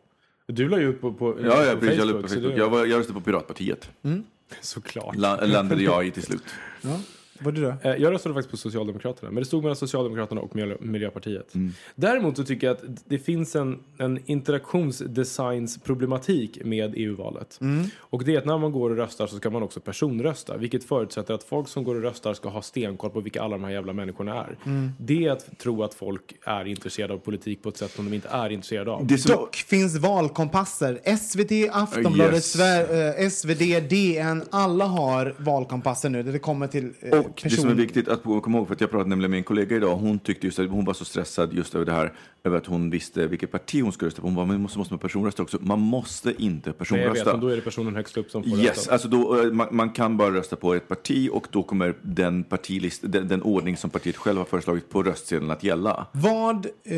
[0.47, 1.99] Du la ju upp på, på, Ja, ja på precis.
[1.99, 2.53] Jag, la upp på Facebook.
[2.57, 3.91] jag, var, jag röstade på Piratpartiet.
[4.61, 5.17] Såklart.
[5.17, 6.43] La, landade jag i till slut.
[6.83, 7.01] Ja.
[7.41, 7.89] Vad är det då?
[7.91, 11.55] Eh, Jag röstade faktiskt på Socialdemokraterna, men det stod mellan Socialdemokraterna och Miljö- Miljöpartiet.
[11.55, 11.73] Mm.
[11.95, 17.59] Däremot så tycker jag att det finns en, en interaktionsdesignsproblematik med EU-valet.
[17.61, 17.85] Mm.
[17.99, 20.85] Och det är att när man går och röstar så ska man också personrösta, vilket
[20.85, 23.71] förutsätter att folk som går och röstar ska ha stenkoll på vilka alla de här
[23.71, 24.57] jävla människorna är.
[24.67, 24.91] Mm.
[24.99, 28.15] Det är att tro att folk är intresserade av politik på ett sätt som de
[28.15, 29.07] inte är intresserade av.
[29.07, 31.01] Det som, Dock finns valkompasser.
[31.17, 32.57] SVT, Aftonbladet, Yes.
[32.57, 34.43] Sver- eh, SvD, DN.
[34.51, 36.23] Alla har valkompasser nu.
[36.23, 38.91] Det kommer till eh, och det som är viktigt att komma ihåg, för att jag
[38.91, 41.75] pratade nämligen med en kollega idag, hon tyckte just att hon var så stressad just
[41.75, 42.13] över det här,
[42.47, 44.27] över att hon visste vilket parti hon skulle rösta på.
[44.27, 45.59] Hon bara, men måste, måste man personrösta också?
[45.61, 47.31] Man måste inte Men jag vet, personrösta.
[47.33, 48.93] men då är det personen högst upp som får Yes, rösta.
[48.93, 52.45] alltså då, eh, man, man kan bara rösta på ett parti och då kommer den,
[52.45, 56.07] partilist, den, den ordning som partiet själv har föreslagit på röstsedeln att gälla.
[56.13, 56.67] Vad...
[56.85, 56.97] Eh,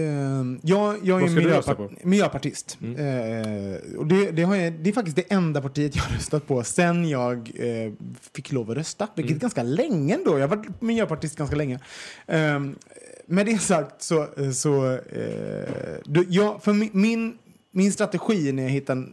[0.62, 1.82] jag, jag är Vad ska du rösta miljöpar- på?
[1.82, 1.94] Mm.
[2.02, 2.78] miljöpartist.
[2.82, 6.46] Eh, och det, det, har jag, det är faktiskt det enda partiet jag har röstat
[6.46, 7.92] på sen jag eh,
[8.34, 9.08] fick lov att rösta.
[9.14, 9.36] Vilket Mm.
[9.38, 10.38] är ganska länge ändå.
[10.38, 11.80] Jag har varit miljöpartist ganska länge.
[13.28, 14.28] Eh, med det sagt så...
[14.54, 17.38] så eh, du, jag, för min, min,
[17.70, 19.08] min strategi när jag hittar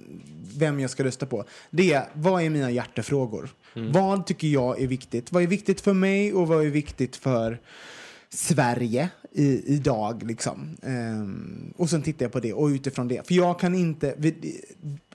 [0.58, 3.50] vem jag ska rösta på, det är vad är mina hjärtefrågor?
[3.76, 3.92] Mm.
[3.92, 5.32] Vad tycker jag är viktigt?
[5.32, 7.60] Vad är viktigt för mig och vad är viktigt för
[8.30, 10.24] Sverige i, idag.
[10.24, 10.78] Liksom.
[10.84, 13.28] Ehm, och sen tittar jag på det och utifrån det.
[13.28, 14.16] För jag kan inte...
[14.18, 14.62] vi-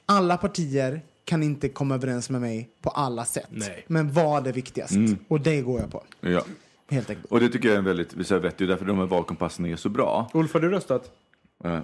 [0.06, 3.46] Alla partier kan inte komma överens med mig på alla sätt.
[3.50, 3.84] Nej.
[3.86, 4.92] Men vad är viktigast?
[5.28, 6.04] Och det går jag på.
[6.20, 6.44] Ja.
[6.90, 7.32] Helt enkelt.
[7.32, 10.30] Och det tycker jag är en väldigt vettigt, därför de här valkompasserna är så bra.
[10.34, 11.10] Ulf, har du röstat?
[11.64, 11.80] Eh,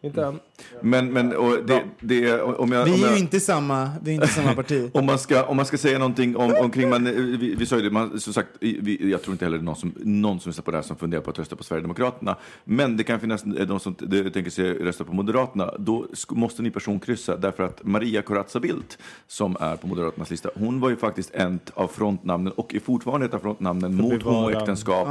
[0.00, 0.40] Inte än.
[0.80, 2.84] Men, men och det, det, om jag...
[2.84, 4.90] Vi om är jag, ju inte samma, vi är inte samma parti.
[4.94, 7.82] Om man, ska, om man ska säga någonting om, omkring, man, vi, vi sa ju
[7.82, 10.70] det, man, som sagt, vi, jag tror inte heller någon som, någon som lyssnar på
[10.70, 12.36] det här som funderar på att rösta på Sverigedemokraterna.
[12.64, 15.74] Men det kan finnas de som de tänker sig rösta på Moderaterna.
[15.78, 20.80] Då måste ni personkryssa, därför att Maria Corazza Bildt, som är på Moderaternas lista, hon
[20.80, 25.08] var ju faktiskt ett av frontnamnen och är fortfarande ett av frontnamnen mot bevara- homoäktenskap.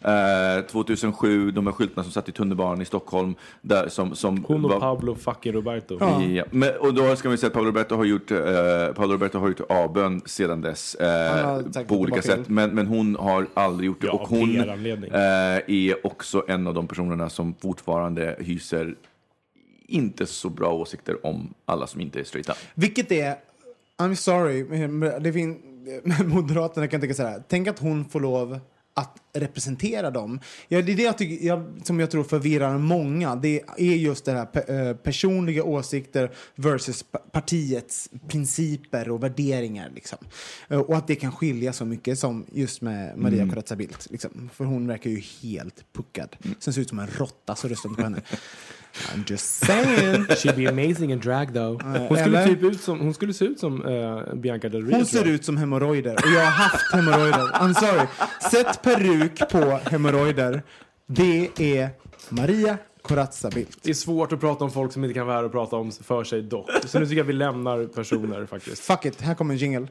[0.00, 4.64] Eh, 2007, de här skyltarna som satt i tunnelbanan i Stockholm, där, som, som Hon
[4.64, 5.96] och var- Pablo fucking Roberto.
[6.00, 6.44] Ja.
[6.50, 8.38] Men, och då ska vi säga att Paolo Roberto har gjort, eh,
[8.94, 12.48] Paolo Roberto har gjort avbön sedan dess eh, på olika sätt.
[12.48, 14.06] Men, men hon har aldrig gjort det.
[14.06, 15.20] Ja, och hon eh,
[15.66, 18.94] är också en av de personerna som fortfarande hyser
[19.86, 22.54] inte så bra åsikter om alla som inte är straighta.
[22.74, 23.36] Vilket är,
[23.98, 25.58] I'm sorry, men det fin,
[26.24, 28.58] Moderaterna kan tänka så här, tänk att hon får lov
[28.98, 30.40] att representera dem.
[30.68, 33.36] Ja, det är det jag tycker, jag, som jag tror förvirrar många.
[33.36, 39.90] Det är just det här pe, eh, personliga åsikter versus pa- partiets principer och värderingar.
[39.94, 40.18] Liksom.
[40.68, 43.54] Eh, och att det kan skilja så mycket som just med Maria Mm.
[43.54, 44.10] Corazza Bildt.
[44.10, 44.50] Liksom.
[44.54, 46.36] För hon verkar ju helt puckad.
[46.58, 48.20] Sen ser ut som en råtta så röstar på henne.
[49.14, 50.26] I'm just saying.
[50.36, 51.82] She'd be amazing in drag though.
[52.08, 54.96] Hon skulle, typ ut som, hon skulle se ut som eh, Bianca Del Rio.
[54.96, 57.46] Hon ser ut som hemorrojder och jag har haft hemorrojder.
[57.52, 58.06] I'm sorry.
[58.50, 60.62] Sätt peruk på hemorrojder.
[61.06, 61.90] Det är
[62.28, 63.78] Maria Corazza Bildt.
[63.82, 65.92] Det är svårt att prata om folk som inte kan vara här och prata om
[65.92, 66.70] för sig dock.
[66.84, 68.82] Så nu tycker jag vi lämnar personer faktiskt.
[68.82, 69.88] Fuck it, här kommer en jingle.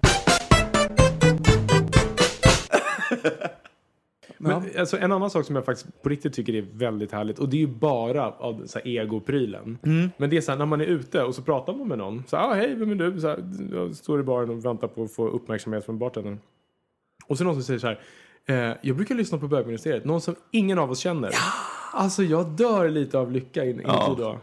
[4.40, 7.50] Men, alltså, en annan sak som jag faktiskt på riktigt tycker är väldigt härligt och
[7.50, 9.78] det är ju bara av så här, egoprylen.
[10.18, 12.24] Men det är så här, när man är ute och så pratar man med någon.
[12.28, 13.22] Så här, ah, hej, vem är du?
[13.22, 13.40] Så här,
[13.72, 16.40] jag står i baren och väntar på att få uppmärksamhet från bartendern.
[17.28, 18.00] Och så någon som säger så här.
[18.46, 20.06] Eh, jag brukar lyssna på bögministeriet.
[20.06, 21.32] Någon som ingen av oss känner.
[21.94, 24.16] Alltså jag dör lite av lycka in, inuti Ja.
[24.18, 24.38] då.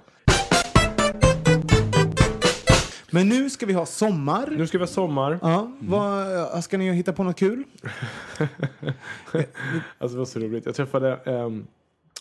[3.14, 4.48] Men nu ska vi ha sommar.
[4.56, 5.38] Nu ska vi ha sommar.
[5.42, 7.64] Ja, vad, ska ni hitta på något kul?
[9.98, 10.66] Alltså det var så roligt.
[10.66, 11.66] Jag träffade ehm,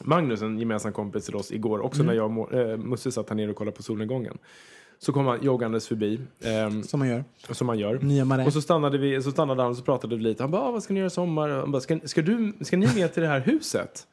[0.03, 1.79] Magnus, en gemensam kompis till oss, igår.
[1.79, 2.07] Också Mm.
[2.07, 4.37] när jag och eh, Musse satt här nere och kollade på solnedgången.
[4.99, 6.19] Så kom han joggandes förbi.
[6.43, 7.23] ehm, Som man gör.
[7.51, 7.99] som man gör.
[8.01, 8.47] Nya Marais.
[8.47, 10.43] Och så stannade, vi, så stannade han och så pratade vi lite.
[10.43, 11.49] Han bara, ah, vad ska ni göra i sommar?
[11.49, 14.07] Han bara, ska, ska, du, ska ni med till det här huset?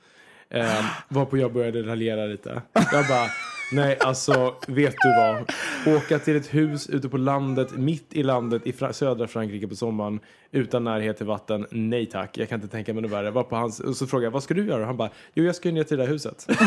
[0.51, 2.62] Eh, varpå jag började raljera lite.
[2.73, 3.27] Jag bara,
[3.72, 5.52] nej alltså vet du vad?
[5.97, 9.74] Åka till ett hus ute på landet, mitt i landet i Fra- södra Frankrike på
[9.76, 10.20] sommaren
[10.52, 12.38] utan närhet till vatten, nej tack.
[12.38, 13.30] Jag kan inte tänka mig något värre.
[13.30, 14.84] Var på hans, och så frågade jag, vad ska du göra?
[14.86, 16.47] Han bara, jo jag ska ju ner till det där huset.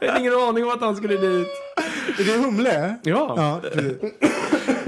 [0.00, 1.48] jag hade ingen aning om att han skulle dit.
[2.18, 2.94] Är det Humle?
[3.02, 3.34] Ja.
[3.36, 3.60] Ja.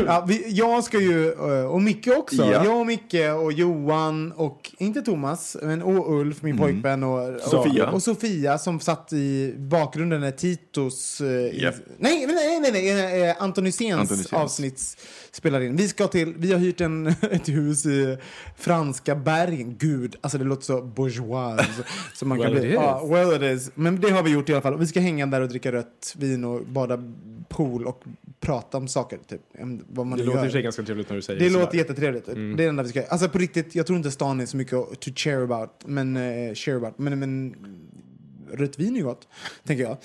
[0.06, 2.36] Ja, vi, jag ska ju, eh, och Micke också.
[2.42, 2.64] Ja.
[2.64, 7.02] Jag och Micke och Johan och, inte Thomas, men och Ulf, min pojkvän.
[7.02, 7.90] Och, och, Sofia.
[7.90, 11.20] Och Sofia som satt i bakgrunden när Titos...
[11.20, 11.74] eh, i- Japp.
[11.98, 14.96] Nej, nej, nej, nej, nej eh, Anton Hyséns avsnitt
[15.32, 15.76] spelar in.
[15.76, 18.18] Vi ska till, vi har hyrt en, ett hus i
[18.56, 19.76] franska bergen.
[19.78, 21.60] Gud, alltså det låter så bourgeois.
[22.14, 22.68] som man kan Well, bli.
[22.68, 22.80] it is.
[22.82, 23.70] Ja, well it is.
[23.74, 24.78] Men det har vi gjort i alla fall.
[24.78, 26.98] Vi ska hänga där och dricka rött vin och bada
[27.48, 28.02] pool och
[28.40, 29.18] prata om saker.
[29.28, 29.40] Typ.
[29.89, 30.44] Vad man Det låter i gör.
[30.44, 31.65] och för sig ganska trevligt när du säger Det sådär.
[31.65, 32.27] låter jättetrevligt.
[32.27, 34.57] Det är det enda vi ska Alltså på riktigt, jag tror inte stan är så
[34.57, 35.70] mycket to share about.
[35.86, 36.99] Men, eh, share about.
[36.99, 37.55] men, men
[38.53, 39.28] rött vin är ju gott,
[39.65, 39.97] tänker jag.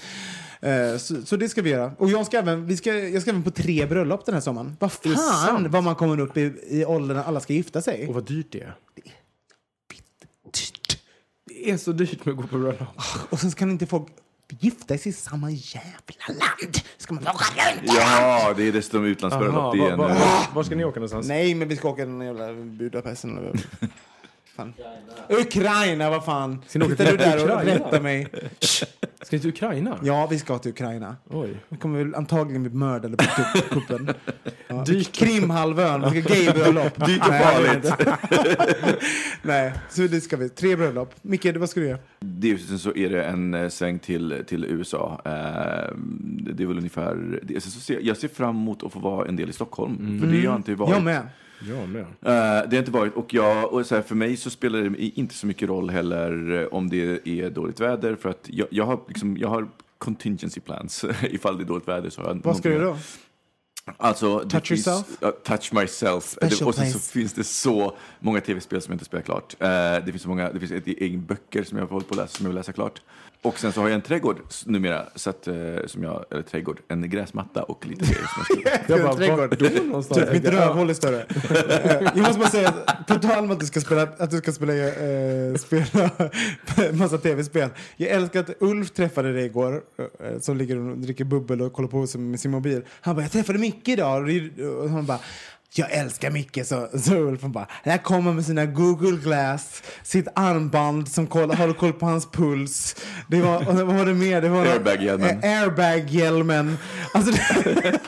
[0.92, 1.92] Eh, så, så det ska vi göra.
[1.98, 4.78] Och jag ska även, vi ska, jag ska även på tre bröllop den här sommaren.
[4.80, 8.08] Vad det fan vad man kommer upp i, i åldern när alla ska gifta sig.
[8.08, 8.76] Och vad dyrt det är.
[11.46, 12.84] Det är så dyrt med att gå på bröllop.
[13.30, 14.08] Och sen kan inte folk
[14.60, 16.78] gifta sig i samma jävla land.
[16.98, 17.82] Ska man åka runt?
[17.84, 19.56] Ja, det är dessutom utlandsbröllop.
[19.56, 21.28] Var, var, eh, var, var ska ni åka någonstans?
[21.28, 23.26] Nej, men vi ska åka den jävla Budapest
[24.58, 24.74] fan.
[25.30, 26.62] Ukraina, vad fan.
[26.68, 27.86] Ska Sitter du till där och Ukraina?
[27.86, 28.28] rättar mig?
[29.22, 29.98] Ska ni till Ukraina?
[30.04, 31.16] Ja, vi ska till Ukraina.
[31.30, 31.50] Oj.
[31.70, 34.10] Vi kommer väl antagligen bli mördade på kupp- kuppen.
[34.68, 34.86] Ja.
[35.12, 36.96] Krimhalvön, vi ska gaybröllop.
[37.06, 37.94] Dyrt och farligt.
[39.42, 40.50] Nej, så det ska vi.
[40.50, 41.14] Tre bröllop.
[41.22, 42.00] Micke, vad ska du göra?
[42.20, 45.22] Dessutom så är det en eh, sväng till, till USA.
[45.26, 45.32] Eh,
[46.56, 47.40] det är väl ungefär...
[47.44, 50.20] Det, sen så ser, jag ser fram emot att få vara en del i Stockholm.
[50.22, 50.92] För det har jag inte varit.
[50.94, 51.22] Jag med.
[51.60, 52.02] Jag med.
[52.02, 52.08] Eh,
[52.70, 53.14] det har inte varit.
[53.16, 56.62] Och, jag, och så här, för mig så spelar det inte så mycket roll heller
[56.62, 58.16] eh, om det är dåligt väder.
[58.16, 59.68] För att jag, jag, har, liksom, jag har
[59.98, 61.06] contingency plans.
[61.22, 63.94] Ifall det är dåligt väder så har jag Vad ska du någonting- då?
[63.98, 65.18] Alltså, det Touch finns, yourself?
[65.22, 66.24] ja, touch myself.
[66.24, 69.56] Special Det, och sen så finns det så många tv-spel som jag inte spelar klart.
[69.60, 69.68] Eh,
[70.06, 72.18] det finns så många, det finns ett egen böcker som jag har hållit på att
[72.20, 73.02] läsa, som jag vill läsa klart.
[73.42, 75.56] Och sen så har jag en trädgård numera, så att, eh,
[75.88, 79.40] som jag, eller trädgård, en gräsmatta och lite grejer som jag ska Jag bara, trädgård.
[79.50, 80.22] vart då någonstans?
[80.22, 81.22] Typ, mitt rövhål är större.
[81.22, 84.38] Eh, jag måste bara säga, att på tal om att du ska spela, att du
[84.38, 86.10] ska spela, eh, spela
[86.94, 87.70] massa tv-spel.
[87.98, 89.82] Jag älskar att Ulf träffade dig igår,
[90.20, 92.82] eh, som ligger och dricker bubbel och kollar på med sin mobil.
[93.02, 94.30] Han bara, jag träffade Micke idag.
[94.82, 95.20] Och han bara,
[95.76, 100.28] jag älskar Micke, så, så Ulf han bara, där kommer med sina Google Glass, sitt
[100.36, 102.96] armband som koll, håller koll på hans puls.
[103.28, 104.42] Det var, och vad var det mer?
[104.42, 105.40] Det var Airbag-hjälmen.
[105.44, 106.78] Eh, Airbag-hjälmen.
[107.14, 107.32] Alltså,
[107.64, 108.00] det,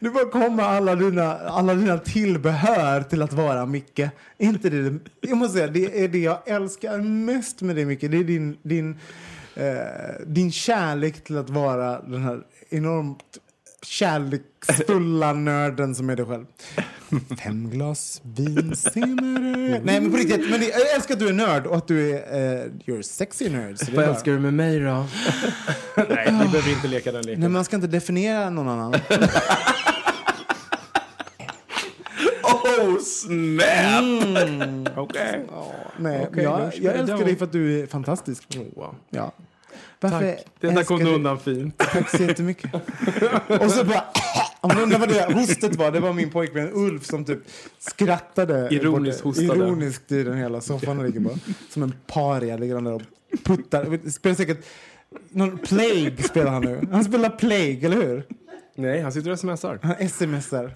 [0.00, 4.00] det bara kommer alla dina, alla dina tillbehör till att vara Micke.
[4.38, 8.00] Inte det, jag måste säga, det är det jag älskar mest med dig Micke.
[8.00, 9.00] Det är din, din,
[9.54, 13.38] eh, din kärlek till att vara den här enormt
[13.86, 16.44] kärleksfulla nörden som är dig själv.
[17.42, 19.80] Fem glas vin senare.
[19.84, 22.14] Nej men på riktigt, men jag älskar att du är nörd och att du är
[22.14, 24.86] eh, you're sexy är Vad bara- älskar du med mig då?
[25.96, 27.40] Nej, vi behöver inte leka den leken.
[27.40, 28.94] Nej, man ska inte definiera någon annan.
[32.42, 34.96] Oh, snap!
[34.96, 35.46] Okej.
[35.98, 38.58] Nej, Okej, jag, nu ska jag vi älskar dig för att du är fantastisk.
[38.76, 38.94] Wow.
[39.10, 39.32] Ja.
[40.00, 40.46] Varför Tack.
[40.60, 41.78] Det där kom du undan fint.
[41.78, 42.74] Tack så jättemycket.
[43.60, 44.04] Och så bara...
[44.60, 47.38] Om du undrar vad det hostet var, det var min pojkvän Ulf som typ
[47.78, 48.68] skrattade.
[48.70, 49.46] Ironiskt hostade.
[49.46, 51.38] Ironiskt i den hela soffan ligger på.
[51.70, 53.02] Som en paria ligger han där och
[53.44, 54.10] puttar.
[54.10, 54.66] Spelar säkert...
[55.30, 56.88] Någon Plague spelar han nu.
[56.92, 58.24] Han spelar Plague, eller hur?
[58.74, 59.78] Nej, han sitter och smsar.
[59.82, 60.72] Han smsar.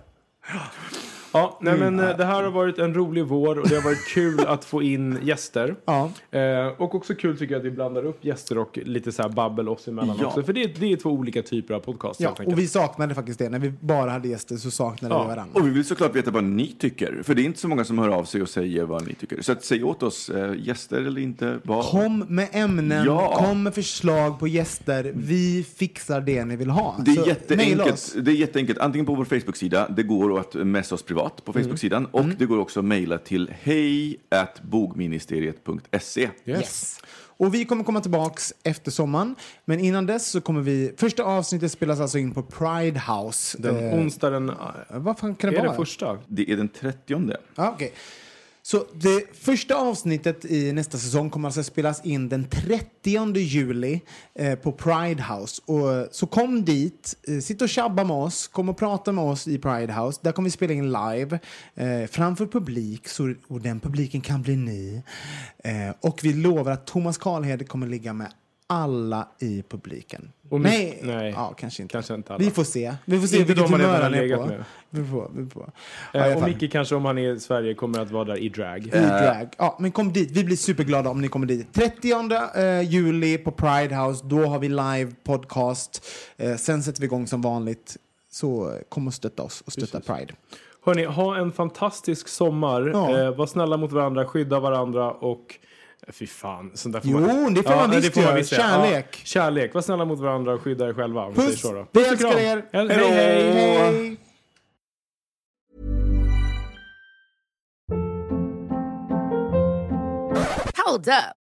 [1.33, 4.07] Ja, nej, men eh, det här har varit en rolig vår och det har varit
[4.15, 5.75] kul att få in gäster.
[5.85, 6.11] Ja.
[6.31, 9.29] Eh, och också kul tycker jag att vi blandar upp gäster och lite så här
[9.29, 10.27] babbel oss emellan Ja.
[10.27, 10.43] också.
[10.43, 13.49] För det, det är två olika typer av podcast Ja, och vi saknade faktiskt det.
[13.49, 15.61] När vi bara hade gäster så saknade Ja, vi varandra.
[15.61, 17.99] Och vi vill såklart veta vad ni tycker, för det är inte så många som
[17.99, 19.43] hör av sig och säger vad ni tycker.
[19.43, 21.85] Så att säg åt oss, eh, gäster eller inte, vad...
[21.85, 23.35] Kom med ämnen, Ja.
[23.37, 25.13] kom med förslag på gäster.
[25.15, 26.97] Vi fixar det ni vill ha.
[27.05, 28.15] Det är, Så jätteenkelt.
[28.23, 28.79] det är jätteenkelt.
[28.79, 32.59] Antingen på vår Facebook-sida, det går att messa oss privat på Facebook-sidan, och det går
[32.59, 34.17] också att mejla till hej
[34.63, 36.31] bogministeriet.se.
[36.47, 37.01] Yes.
[37.41, 39.35] Och vi kommer komma tillbaks efter sommaren.
[39.65, 40.93] Men innan dess så kommer vi...
[40.97, 43.59] Första avsnittet spelas alltså in på Pride House.
[43.61, 44.53] Den Eh, onsdag den...
[44.91, 45.71] vad fan kan det är vara?
[45.71, 46.19] det första?
[46.29, 47.33] Det är den 30.
[47.55, 47.93] Ja, okej.
[48.71, 54.01] Så det första avsnittet i nästa säsong kommer alltså spelas in den 30 juli
[54.35, 55.63] eh, på Pride House.
[55.67, 59.25] Och, eh, så kom dit, eh, sitt och tjabba med oss, kom och prata med
[59.25, 60.21] oss i Pride House.
[60.23, 61.39] Där kommer vi spela in live
[61.75, 65.03] eh, framför publik, så, och den publiken kan bli ni.
[65.65, 68.33] Eh, och vi lovar att Thomas Karlhed kommer ligga med
[68.71, 70.33] alla i publiken.
[70.49, 71.93] Och nej, nej, ja, kanske inte.
[71.93, 72.37] kanske inte.
[72.39, 72.95] Vi får se.
[73.05, 74.47] Vi får se Inte vilket humör han är på.
[74.47, 74.65] med.
[74.91, 75.71] Vi får, vi får.
[76.13, 76.49] Ja, i alla Eh, och.
[76.49, 78.87] Micke kanske om han är i Sverige kommer att vara där i drag.
[78.87, 79.49] I drag.
[79.59, 80.31] Ja, men kom dit.
[80.31, 81.73] Vi blir superglada om ni kommer dit.
[81.73, 82.13] 30
[82.57, 84.25] eh, juli på Pride House.
[84.27, 86.07] Då har vi live podcast.
[86.37, 87.97] Eh, sen sätter vi igång som vanligt.
[88.31, 90.35] Så eh, kom och stötta oss och stötta Pride.
[90.85, 92.91] Hörni, ha en fantastisk sommar.
[92.95, 93.19] Ja.
[93.21, 95.59] Eh, var snälla mot varandra, skydda varandra och...
[96.07, 97.55] eh, Fy fan, sånt där får Jo, man...
[97.55, 98.45] det får man visst göra.
[98.45, 99.07] Kärlek.
[99.11, 99.75] Ja, kärlek.
[99.75, 101.25] Var snälla mot varandra och skydda er själva.
[101.25, 101.61] Om Puss!
[101.61, 101.87] så då.
[101.93, 102.65] Vi älskar er!
[102.73, 103.79] Hej, hej, hej.
[103.79, 104.17] hej.
[110.87, 111.40] Hold up.